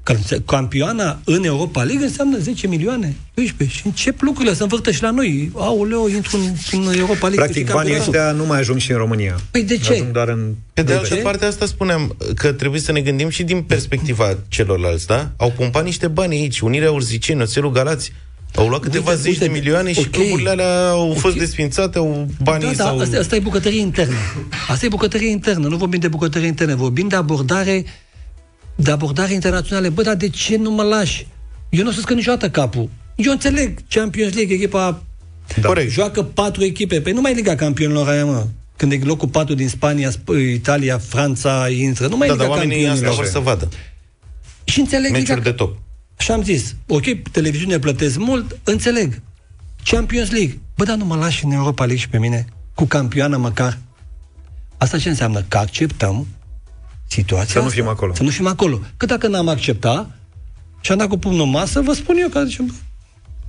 Că 0.04 0.12
înse- 0.12 0.42
campioana 0.46 1.20
în 1.24 1.44
Europa 1.44 1.84
League 1.84 2.06
înseamnă 2.06 2.38
10 2.38 2.68
milioane, 2.68 3.16
12. 3.34 3.78
Și 3.78 3.86
încep 3.86 4.22
lucrurile 4.22 4.54
să 4.56 4.62
învârtă 4.62 4.92
și 4.92 5.02
la 5.02 5.10
noi. 5.12 5.52
Aoleo, 5.56 6.08
intru 6.10 6.38
în, 6.38 6.54
în 6.72 6.94
Europa 6.94 7.28
League. 7.28 7.36
Practic, 7.36 7.46
câștig 7.66 7.72
banii 7.74 7.92
campionatul. 7.92 8.14
ăștia 8.14 8.32
nu 8.32 8.46
mai 8.46 8.60
ajung 8.60 8.80
și 8.80 8.92
în 8.92 8.98
România. 8.98 9.36
Păi 9.52 9.64
de 9.64 9.78
ce? 9.78 9.92
Ajung 9.92 10.12
doar 10.12 10.28
în... 10.28 10.54
Pe 10.74 10.82
de 10.82 10.92
De 10.92 10.98
altă 10.98 11.16
ce? 11.16 11.22
parte, 11.22 11.46
asta 11.46 11.66
spuneam, 11.66 12.16
că 12.36 12.52
trebuie 12.52 12.82
să 12.82 12.92
ne 12.92 13.02
gândim 13.02 13.30
și 13.30 13.44
din 13.44 13.62
perspectiva 13.62 14.38
celorlalți, 14.48 15.08
da? 15.08 15.32
Au 15.38 15.52
pompat 15.52 15.84
niște 15.84 16.08
bani 16.08 16.36
aici, 16.36 16.60
Unirea 16.60 16.92
Urziceni, 16.92 17.42
Oțelul 17.42 17.72
Galați, 17.72 18.12
au 18.56 18.68
luat 18.68 18.82
câteva 18.82 19.10
Uite, 19.10 19.22
zeci 19.22 19.32
uite, 19.32 19.46
de 19.46 19.52
milioane 19.52 19.94
și 19.94 20.00
ok. 20.00 20.10
cluburile 20.10 20.50
alea 20.50 20.90
au 20.90 21.14
fost 21.14 21.34
Ok. 21.34 21.40
desfințate, 21.40 21.98
au 21.98 22.28
banii 22.44 22.66
Da, 22.68 22.74
da, 22.74 22.84
sau... 22.84 23.00
asta, 23.00 23.18
asta 23.18 23.36
e 23.36 23.40
bucătărie 23.40 23.80
internă. 23.80 24.14
Asta 24.68 24.86
e 24.86 24.90
bucătărie 24.90 25.30
internă, 25.30 25.68
nu 25.68 25.78
vorbim 25.78 26.00
de 26.00 26.08
bucătărie 26.08 26.48
internă, 26.48 26.76
vorbim 26.76 27.08
de 27.08 27.16
abordare 27.16 27.86
de 28.76 28.92
abordare 28.92 29.34
internaționale. 29.34 29.90
Bă, 29.90 30.02
dar 30.02 30.16
de 30.16 30.30
ce 30.30 30.58
nu 30.58 30.72
mă 30.72 30.84
lași? 30.84 31.28
Eu 31.70 31.84
nu 31.84 31.90
o 31.90 31.92
să 31.92 32.00
scăp 32.00 32.16
niciodată 32.16 32.50
capul. 32.50 32.90
Eu 33.16 33.32
înțeleg 33.32 33.80
Champions 33.90 34.34
League, 34.34 34.56
echipa 34.56 35.04
Da. 35.62 35.68
Corect. 35.68 35.92
joacă 35.92 36.24
patru 36.24 36.64
echipe. 36.64 37.02
Păi 37.02 37.12
nu 37.12 37.22
mai 37.22 37.32
e 37.32 37.36
Liga 37.36 37.56
Campionilor 37.56 38.08
aia, 38.08 38.26
mă. 38.26 38.46
Când 38.78 38.92
e 38.92 39.00
locul 39.04 39.28
4 39.28 39.54
din 39.54 39.68
Spania, 39.70 40.12
Sp- 40.12 40.54
Italia, 40.54 40.98
Franța, 40.98 41.68
intră. 41.70 42.08
Nu 42.08 42.18
mai 42.18 42.28
e 42.28 42.30
Da, 42.30 42.36
Liga 42.36 42.48
dar 42.48 42.58
oamenii 42.58 42.76
asta 42.76 42.88
Campionilor. 42.90 43.16
vor 43.24 43.26
să 43.26 43.40
vadă. 43.40 43.70
Și 44.64 44.80
înțeleg 44.80 45.12
Meciuri 45.12 45.38
Liga... 45.38 45.50
de 45.50 45.56
top. 45.56 45.78
Și 46.18 46.32
am 46.32 46.44
zis, 46.44 46.76
ok, 46.88 47.04
televiziune 47.32 47.80
plătesc 47.80 48.18
mult, 48.18 48.60
înțeleg. 48.64 49.22
Champions 49.84 50.30
League. 50.32 50.60
Bă, 50.76 50.84
dar 50.84 50.98
nu 50.98 51.06
mă 51.06 51.16
lași 51.16 51.46
în 51.46 51.52
Europa 51.52 51.84
League 51.86 52.02
și 52.02 52.10
pe 52.10 52.18
mine, 52.18 52.46
cu 52.74 52.86
campioană 52.86 53.38
măcar. 53.38 53.78
Asta 54.78 54.98
ce 55.00 55.10
înseamnă? 55.10 55.42
Că 55.48 55.58
acceptăm 55.58 56.28
situația 57.08 57.48
Să 57.54 57.60
nu 57.60 57.66
asta. 57.66 57.80
fim 57.80 57.88
acolo. 57.88 58.14
Să 58.14 58.24
nu 58.24 58.30
fim 58.30 58.48
acolo. 58.48 58.80
Că 58.98 59.06
dacă 59.06 59.28
n-am 59.28 59.48
acceptat 59.48 60.18
și 60.82 60.92
am 60.92 60.98
dat 60.98 61.08
cu 61.08 61.18
pumnul 61.18 61.46
în 61.46 61.50
masă, 61.50 61.82
vă 61.82 61.94
spun 61.94 62.16
eu 62.18 62.28
că 62.30 62.44
zice, 62.44 62.62
bă, 62.62 62.74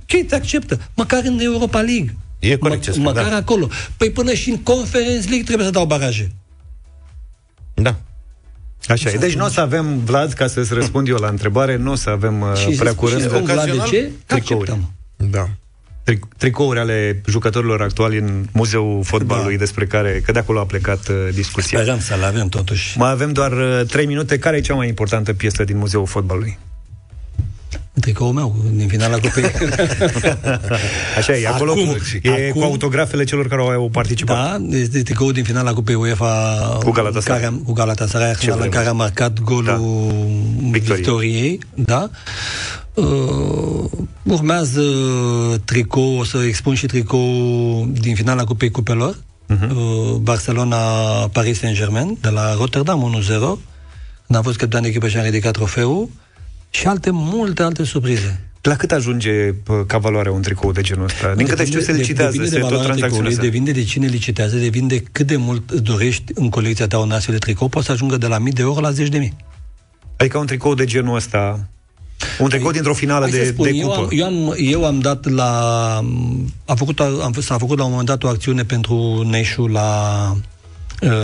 ok, 0.01 0.25
te 0.27 0.35
acceptă. 0.35 0.79
Măcar 0.95 1.23
în 1.23 1.39
Europa 1.39 1.81
League. 1.81 2.15
E 2.39 2.55
corect 2.57 2.81
ce 2.83 2.91
spui, 2.91 3.03
Măcar 3.03 3.29
da. 3.29 3.35
acolo. 3.35 3.69
Păi 3.97 4.11
până 4.11 4.33
și 4.33 4.49
în 4.49 4.57
Conference 4.63 5.27
League 5.27 5.43
trebuie 5.43 5.65
să 5.65 5.71
dau 5.71 5.85
baraje. 5.85 6.31
Da. 7.73 7.99
Așa 8.87 9.09
e. 9.09 9.17
Deci 9.17 9.35
nu 9.35 9.45
o 9.45 9.47
să 9.47 9.59
avem, 9.61 9.99
Vlad, 10.03 10.33
ca 10.33 10.47
să-ți 10.47 10.73
răspund 10.73 11.07
eu 11.07 11.15
la 11.17 11.27
întrebare, 11.27 11.75
nu 11.75 11.91
o 11.91 11.95
să 11.95 12.09
avem 12.09 12.41
uh, 12.41 12.53
și 12.55 12.69
prea 12.77 12.91
și 12.91 12.97
curând 12.97 13.21
spun 13.21 13.43
Vlad 13.43 13.45
de 13.45 13.51
ocazional, 13.53 13.87
ce? 13.87 14.11
Că 14.25 14.35
tricouri. 14.35 14.69
acceptăm. 14.71 14.93
Da. 15.29 15.47
tri- 16.11 16.37
tricouri 16.37 16.79
ale 16.79 17.21
jucătorilor 17.27 17.81
actuali 17.81 18.17
în 18.17 18.45
Muzeul 18.51 19.03
Fotbalului, 19.03 19.53
Da. 19.53 19.59
despre 19.59 19.85
care, 19.85 20.21
că 20.25 20.31
de 20.31 20.39
acolo 20.39 20.59
a 20.59 20.65
plecat 20.65 21.07
uh, 21.07 21.15
discuția. 21.33 21.79
Sperăm 21.79 21.99
să-l 21.99 22.23
avem 22.23 22.47
totuși. 22.47 22.97
Mai 22.97 23.09
avem 23.11 23.31
doar 23.33 23.51
uh, 23.51 23.81
3 23.87 24.05
minute. 24.05 24.39
Care 24.39 24.57
e 24.57 24.61
cea 24.61 24.73
mai 24.75 24.87
importantă 24.87 25.33
piesă 25.33 25.63
din 25.63 25.77
Muzeul 25.77 26.05
Fotbalului? 26.05 26.57
Tricoul 27.99 28.31
meu 28.33 28.55
din 28.73 28.87
finala 28.87 29.17
cupei. 29.17 29.43
Așa 31.17 31.33
e, 31.37 31.47
acolo 31.47 31.71
Acum, 31.71 31.85
cu, 31.85 31.95
e 32.21 32.47
acum- 32.47 32.61
cu 32.61 32.67
autografele 32.67 33.23
celor 33.23 33.47
care 33.47 33.61
au 33.61 33.89
participat. 33.91 34.59
Da, 34.61 34.77
este 34.77 35.01
tricoul 35.01 35.31
din 35.31 35.43
finala 35.43 35.73
Cupei 35.73 35.95
UEFA 35.95 36.57
Cu 36.83 36.91
Galatasaray. 36.91 37.41
care, 37.41 37.53
cu 37.65 37.73
Galatasaray, 37.73 38.31
Ce 38.31 38.37
finala 38.37 38.55
în 38.55 38.59
vreme. 38.69 38.75
care 38.75 38.87
a 38.87 38.97
marcat 38.97 39.39
golul 39.39 39.63
Da. 39.65 39.77
Victoriei. 40.69 40.95
victoriei. 41.01 41.59
Da? 41.75 42.09
Uh, 42.93 43.89
urmează 44.23 44.81
tricou, 45.65 46.17
o 46.19 46.23
să 46.23 46.37
expun 46.47 46.73
și 46.75 46.85
tricou 46.85 47.87
din 47.91 48.15
finala 48.15 48.43
Cupei 48.43 48.71
Cupelor. 48.71 49.15
Mhm. 49.47 49.75
Uh, 49.77 50.15
Barcelona 50.21 50.77
Paris 51.31 51.59
Saint-Germain 51.59 52.17
de 52.21 52.29
la 52.29 52.53
Rotterdam 52.55 53.01
1-0 53.01 53.57
când 54.27 54.39
a 54.39 54.41
fost 54.41 54.57
capitan 54.57 54.81
de 54.81 54.87
echipă 54.87 55.07
și 55.07 55.17
a 55.17 55.21
ridicat 55.23 55.51
trofeul 55.53 56.09
și 56.77 56.87
alte 56.87 57.09
multe 57.11 57.63
alte 57.63 57.83
surprize. 57.83 58.39
La 58.61 58.75
cât 58.75 58.91
ajunge 58.91 59.31
pă, 59.63 59.83
ca 59.87 59.97
valoare 59.97 60.29
un 60.29 60.41
tricou 60.41 60.71
de 60.71 60.81
genul 60.81 61.03
ăsta? 61.03 61.33
Din 61.35 61.45
câte 61.47 61.65
știu, 61.65 61.79
se 61.79 61.91
de- 61.91 61.97
licitează, 61.97 62.31
depinde 62.31 62.49
se 62.49 62.55
de 62.55 62.59
tot 62.61 62.69
valoarea 62.69 62.93
tranzacționează. 62.95 63.35
tricoului, 63.39 63.63
Depinde 63.63 63.79
de 63.81 63.87
cine 63.87 64.05
licitează, 64.07 64.55
depinde 64.57 64.99
cât 65.11 65.27
de 65.27 65.35
mult 65.35 65.69
îți 65.69 65.81
dorești 65.81 66.31
în 66.35 66.49
colecția 66.49 66.87
ta 66.87 66.99
un 66.99 67.11
astfel 67.11 67.33
de 67.33 67.39
tricou, 67.39 67.67
poate 67.67 67.87
să 67.87 67.93
ajungă 67.93 68.17
de 68.17 68.27
la 68.27 68.37
mii 68.37 68.53
de 68.53 68.61
euro 68.61 68.79
la 68.79 68.91
zeci 68.91 69.07
de 69.07 69.17
mii. 69.17 69.35
Adică 70.17 70.37
un 70.37 70.45
tricou 70.45 70.73
de 70.73 70.85
genul 70.85 71.15
ăsta, 71.15 71.67
un 72.39 72.49
tricou 72.49 72.71
dintr-o 72.71 72.93
finală 72.93 73.21
Hai 73.25 73.31
să 73.31 73.37
de, 73.37 73.45
spun, 73.45 73.65
de 73.71 73.77
eu, 73.77 73.87
cupă. 73.87 73.99
am, 73.99 74.07
eu, 74.11 74.25
am, 74.25 74.53
eu 74.57 74.85
am 74.85 74.99
dat 74.99 75.29
la... 75.29 75.51
A 76.65 76.75
făcut, 76.75 76.99
am, 76.99 77.33
s-a 77.39 77.57
făcut 77.57 77.77
la 77.77 77.83
un 77.83 77.89
moment 77.89 78.07
dat 78.07 78.23
o 78.23 78.27
acțiune 78.27 78.63
pentru 78.63 79.23
Neșu 79.29 79.67
la, 79.67 79.89
uh, 80.31 80.37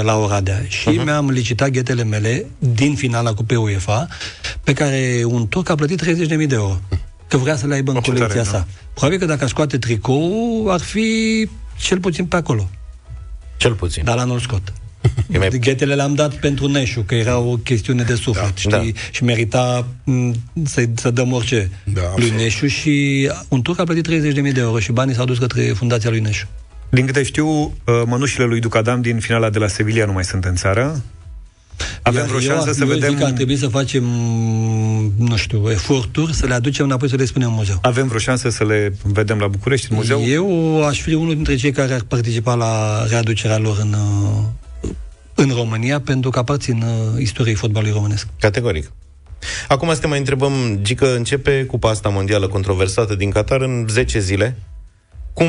la 0.01 0.17
Oradea 0.17 0.63
și 0.67 0.89
Mhm. 0.89 0.99
uh-huh. 0.99 1.03
mi-am 1.03 1.29
licitat 1.29 1.69
ghetele 1.69 2.03
mele 2.03 2.45
din 2.59 2.95
finala 2.95 3.33
Cupei 3.33 3.57
UEFA, 3.57 4.07
pe 4.63 4.73
care 4.73 5.21
un 5.25 5.47
turc 5.47 5.69
a 5.69 5.75
plătit 5.75 6.01
30.000 6.01 6.47
de 6.47 6.55
euro. 6.55 6.79
Că 7.27 7.37
vrea 7.37 7.55
să 7.55 7.67
le 7.67 7.73
aibă 7.73 7.91
în 7.91 7.97
Ce 8.01 8.11
colecția 8.11 8.41
tare, 8.41 8.47
sa. 8.57 8.67
Probabil 8.93 9.19
că 9.19 9.25
dacă 9.25 9.43
aș 9.43 9.49
scoate 9.49 9.77
tricou, 9.77 10.65
ar 10.69 10.79
fi 10.79 11.47
cel 11.79 11.99
puțin 11.99 12.25
pe 12.25 12.35
acolo. 12.35 12.69
Cel 13.57 13.73
puțin. 13.73 14.03
Dar 14.03 14.15
la 14.15 14.23
nu 14.23 14.39
scot. 14.39 14.73
E 15.31 15.37
mai- 15.37 15.49
Ghetele 15.59 15.95
le-am 15.95 16.13
dat 16.15 16.33
pentru 16.35 16.67
Neșu, 16.67 17.01
că 17.01 17.15
era 17.15 17.37
o 17.37 17.55
chestiune 17.57 18.03
de 18.03 18.15
suflet, 18.15 18.45
Da, 18.45 18.51
știi? 18.55 18.69
da. 18.71 18.99
Și 19.11 19.23
merita 19.23 19.87
m, 20.03 20.31
să, 20.65 20.83
să 20.95 21.11
dăm 21.11 21.31
orice 21.33 21.69
Da, 21.83 22.01
lui 22.01 22.05
absolut. 22.09 22.31
Neșu 22.31 22.67
și 22.67 23.29
un 23.47 23.61
turc 23.61 23.79
a 23.79 23.83
plătit 23.83 24.03
30.000 24.03 24.51
de 24.53 24.59
euro 24.59 24.79
și 24.79 24.91
banii 24.91 25.15
s-au 25.15 25.25
dus 25.25 25.37
către 25.37 25.61
fundația 25.63 26.09
lui 26.09 26.19
Neșu. 26.19 26.47
Din 26.93 27.05
câte 27.05 27.23
știu, 27.23 27.47
uh, 27.47 27.71
mănușile 28.05 28.45
lui 28.45 28.59
Ducadam 28.59 29.01
din 29.01 29.19
finala 29.19 29.49
de 29.49 29.59
la 29.59 29.67
Sevilla 29.67 30.05
nu 30.05 30.11
mai 30.11 30.23
sunt 30.23 30.45
în 30.45 30.55
țară. 30.55 31.01
Avem 32.01 32.21
Eu- 32.21 32.27
vreo 32.27 32.39
eu, 32.39 32.47
șansă 32.47 32.71
să 32.71 32.83
eu 32.83 32.87
vedem... 32.87 33.09
zic 33.09 33.17
că 33.17 33.25
ar 33.25 33.31
trebui 33.31 33.55
să 33.55 33.67
facem, 33.67 34.03
nu 35.17 35.35
știu, 35.35 35.71
eforturi, 35.71 36.33
să 36.33 36.45
le 36.45 36.53
aducem 36.53 36.85
înapoi 36.85 37.09
să 37.09 37.15
le 37.15 37.25
spunem 37.25 37.47
în 37.47 37.53
muzeu. 37.53 37.77
Avem 37.81 38.07
vreo 38.07 38.19
șansă 38.19 38.49
să 38.49 38.63
le 38.63 38.95
vedem 39.03 39.37
la 39.37 39.47
București, 39.47 39.87
în 39.89 39.97
muzeu? 39.97 40.23
Eu 40.27 40.85
aș 40.85 41.01
fi 41.01 41.13
unul 41.13 41.35
dintre 41.35 41.55
cei 41.55 41.71
care 41.71 41.93
ar 41.93 42.01
participa 42.07 42.53
la 42.53 43.05
readucerea 43.09 43.57
lor 43.57 43.77
în, 43.81 43.93
uh, 43.93 44.89
în 45.35 45.49
România, 45.55 45.99
pentru 45.99 46.29
că 46.29 46.39
aparțin 46.39 46.83
uh, 46.85 47.21
istoriei 47.21 47.55
fotbalului 47.55 47.93
românesc. 47.93 48.27
Categoric. 48.39 48.91
Acum 49.67 49.93
să 49.93 49.99
te 49.99 50.07
mai 50.07 50.17
întrebăm, 50.17 50.51
Gică, 50.81 51.15
începe 51.15 51.63
cupa 51.63 51.89
asta 51.89 52.09
mondială 52.09 52.47
controversată 52.47 53.15
din 53.15 53.29
Qatar 53.29 53.61
în 53.61 53.85
10 53.89 54.19
zile. 54.19 54.57
Cum, 55.33 55.47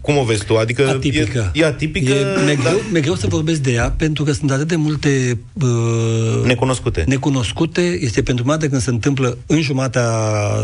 cum 0.00 0.16
o 0.16 0.24
vezi 0.24 0.44
tu? 0.44 0.56
Adică 0.56 0.88
Atipică. 0.88 1.50
E, 1.54 1.60
e 1.60 1.64
atipică, 1.64 2.12
E, 2.12 2.44
mi-e, 2.44 2.54
dar 2.54 2.64
greu, 2.64 2.80
mi-e 2.90 3.00
greu 3.00 3.14
să 3.14 3.26
vorbesc 3.26 3.60
de 3.60 3.72
ea, 3.72 3.90
pentru 3.90 4.24
că 4.24 4.32
sunt 4.32 4.50
atât 4.50 4.68
de 4.68 4.76
multe 4.76 5.38
uh, 5.52 6.44
necunoscute. 6.44 7.04
necunoscute. 7.06 7.80
Este 8.00 8.22
pentru 8.22 8.44
prima 8.44 8.58
dată 8.58 8.70
când 8.70 8.82
se 8.82 8.90
întâmplă 8.90 9.38
în 9.46 9.60
jumatea 9.60 10.10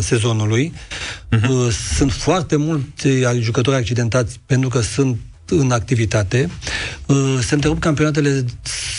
sezonului. 0.01 0.73
Uh-huh. 0.73 1.49
Uh, 1.49 1.69
sunt 1.97 2.12
foarte 2.12 2.57
mulți 2.57 3.09
jucători 3.40 3.77
accidentați 3.77 4.40
pentru 4.47 4.69
că 4.69 4.81
sunt 4.81 5.16
în 5.49 5.70
activitate. 5.70 6.51
Uh, 7.07 7.39
se 7.40 7.55
întrerup 7.55 7.81
campionatele 7.81 8.44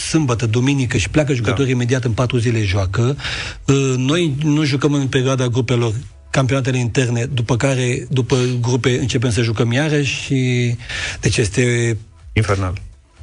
sâmbătă, 0.09 0.45
duminică 0.45 0.97
și 0.97 1.09
pleacă 1.09 1.33
jucătorii 1.33 1.65
da. 1.65 1.71
imediat 1.71 2.03
în 2.03 2.11
patru 2.11 2.37
zile 2.37 2.63
joacă. 2.63 3.17
Uh, 3.65 3.93
noi 3.97 4.35
nu 4.43 4.63
jucăm 4.63 4.93
în 4.93 5.07
perioada 5.07 5.47
grupelor 5.47 5.93
campionatele 6.37 6.77
interne, 6.77 7.25
după 7.33 7.55
care, 7.57 8.07
după 8.09 8.35
grupe, 8.61 8.97
începem 8.99 9.31
să 9.31 9.41
jucăm 9.41 9.71
iarăși 9.71 10.13
și 10.23 10.75
deci 11.21 11.37
este 11.37 11.97
Infernal. 12.33 12.73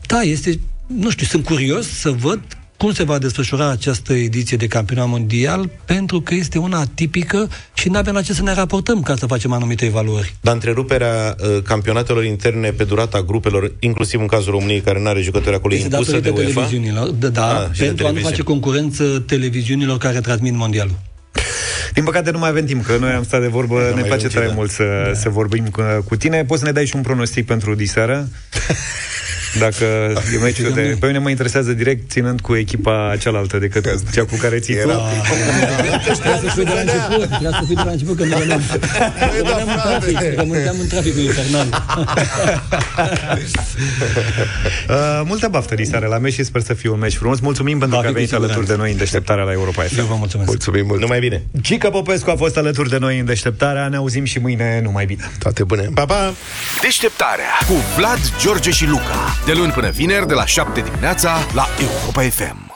da, 0.07 0.21
este, 0.21 0.61
nu 0.87 1.11
știu, 1.11 1.27
sunt 1.27 1.45
curios 1.45 1.87
să 1.89 2.11
văd 2.11 2.41
cum 2.77 2.93
se 2.93 3.03
va 3.03 3.19
desfășura 3.19 3.69
această 3.71 4.13
ediție 4.13 4.57
de 4.57 4.67
campionat 4.67 5.09
mondial, 5.09 5.71
pentru 5.85 6.21
că 6.21 6.35
este 6.35 6.59
una 6.59 6.79
atipică 6.79 7.49
și 7.75 7.89
nu 7.89 7.99
avem 7.99 8.15
la 8.15 8.23
ce 8.23 8.33
să 8.33 8.43
ne 8.43 8.53
raportăm 8.55 9.03
ca 9.03 9.17
să 9.17 9.27
facem 9.27 9.53
anumite 9.53 9.85
evaluări. 9.85 10.35
Dar 10.41 10.55
întreruperea 10.55 11.37
uh, 11.41 11.63
campionatelor 11.63 12.25
interne 12.25 12.71
pe 12.71 12.85
durata 12.85 13.23
grupelor, 13.23 13.73
inclusiv 13.81 14.21
în 14.21 14.27
cazul 14.27 14.51
României, 14.53 14.81
care 14.81 15.01
nu 15.01 15.09
are 15.09 15.21
jucători 15.21 15.55
acolo, 15.57 15.75
Este 15.75 15.87
impusă 15.87 16.11
de 16.11 16.17
datorită 16.21 16.41
UEFA? 16.49 16.61
televiziunilor, 16.69 17.09
da, 17.09 17.29
da 17.29 17.59
Ah, 17.59 17.73
și 17.73 17.79
de 17.81 17.85
pentru 17.87 18.07
a 18.07 18.09
nu 18.09 18.15
televiziuni. 18.15 18.23
face 18.31 18.43
concurență 18.43 19.19
televiziunilor 19.27 19.99
care 19.99 20.21
transmit 20.21 20.55
mondialul. 20.55 20.99
Din 21.93 22.05
păcate 22.05 22.31
nu 22.31 22.39
mai 22.39 22.49
avem 22.49 22.65
timp, 22.65 22.87
că 22.87 22.97
noi 22.97 23.13
am 23.13 23.25
stat 23.25 23.41
de 23.41 23.47
vorbă, 23.47 23.81
ne 23.95 24.01
mai 24.01 24.03
place 24.03 24.27
avem 24.27 24.29
tare 24.29 24.45
timp, 24.45 24.49
da. 24.49 24.55
mult 24.55 24.71
să, 24.71 25.03
da. 25.07 25.15
să 25.15 25.29
vorbim 25.29 25.69
cu, 25.69 25.83
cu 26.09 26.17
tine. 26.17 26.45
Poți 26.45 26.61
să 26.61 26.67
ne 26.67 26.73
dai 26.73 26.87
și 26.87 26.97
un 26.97 27.03
pronostic 27.03 27.47
pentru 27.47 27.75
diseară? 27.75 28.29
Dacă 29.59 29.85
e 30.35 30.39
meciul 30.43 30.73
de... 30.73 30.97
Pe 31.01 31.07
mine 31.07 31.19
mă 31.19 31.31
interesează 31.31 31.73
direct 31.73 32.11
ținând 32.11 32.41
cu 32.41 32.55
echipa 32.57 33.15
cealaltă 33.19 33.59
decât 33.59 34.13
cea 34.13 34.25
cu 34.25 34.37
care 34.37 34.59
ții 34.59 34.75
tu. 34.75 34.81
Era- 34.81 35.01
Trebuie 36.23 36.51
să 36.51 36.55
fii 36.55 36.65
de 36.65 36.73
la 36.75 36.81
început, 36.81 37.29
trebuie 37.29 37.53
să 37.61 37.65
fii 37.67 37.75
de 37.77 37.83
la 37.85 37.91
început, 37.91 38.17
că 38.17 38.25
nu 38.25 38.31
rămâneam, 38.33 38.63
rămâneam 39.37 39.69
în 39.69 39.77
trafic, 39.83 40.39
rămâneam 40.39 40.77
în 40.81 40.87
traficul 40.87 41.21
infernal. 41.21 41.67
Uh, 44.89 45.21
multă 45.25 45.49
baftă 45.49 45.75
diseară 45.75 46.07
la 46.07 46.19
meci 46.19 46.33
și 46.33 46.45
sper 46.45 46.63
să 46.63 46.75
fie 46.75 46.91
un 46.91 46.99
meci 46.99 47.15
frumos. 47.15 47.41
Mulțumim 47.41 47.79
pentru 47.79 47.97
Va 47.97 48.03
că 48.03 48.09
fi 48.13 48.13
ați 48.13 48.15
venit 48.15 48.29
cu 48.31 48.35
siguranță. 48.35 48.59
alături 48.59 48.77
de 48.77 48.83
noi 48.83 48.91
în 48.93 48.97
deșteptarea 48.99 49.45
la 49.45 49.53
Europa 49.53 49.83
FM. 49.83 49.99
Eu 49.99 50.05
vă 50.05 50.15
mulțumesc. 50.15 50.49
Mulțumim 50.49 50.87
mult. 50.87 51.01
Numai 51.01 51.19
bine. 51.19 51.43
Gica 51.61 51.91
Popescu 51.91 52.31
a 52.31 52.35
fost 52.37 52.57
alături 52.57 52.89
de 52.89 52.99
noi 52.99 53.19
în 53.19 53.25
deșteptarea. 53.25 53.89
Ne 53.89 53.97
auzim 53.97 54.25
și 54.25 54.39
mâine 54.39 54.81
numai 54.83 55.05
bine. 55.05 55.31
Toate 55.39 55.65
bune. 55.65 55.89
Pa, 55.95 56.05
pa! 56.05 56.33
Deșteptarea 56.83 57.45
cu 57.67 57.73
Vlad, 57.97 58.19
George 58.43 58.71
și 58.71 58.87
Luca. 58.87 59.37
De 59.47 59.53
luni 59.53 59.73
până 59.73 59.91
vineri, 59.91 60.27
de 60.27 60.35
la 60.35 60.47
7 60.47 60.81
dimineața, 60.81 61.37
la 61.55 61.67
Europa 61.81 62.23
FM. 62.23 62.70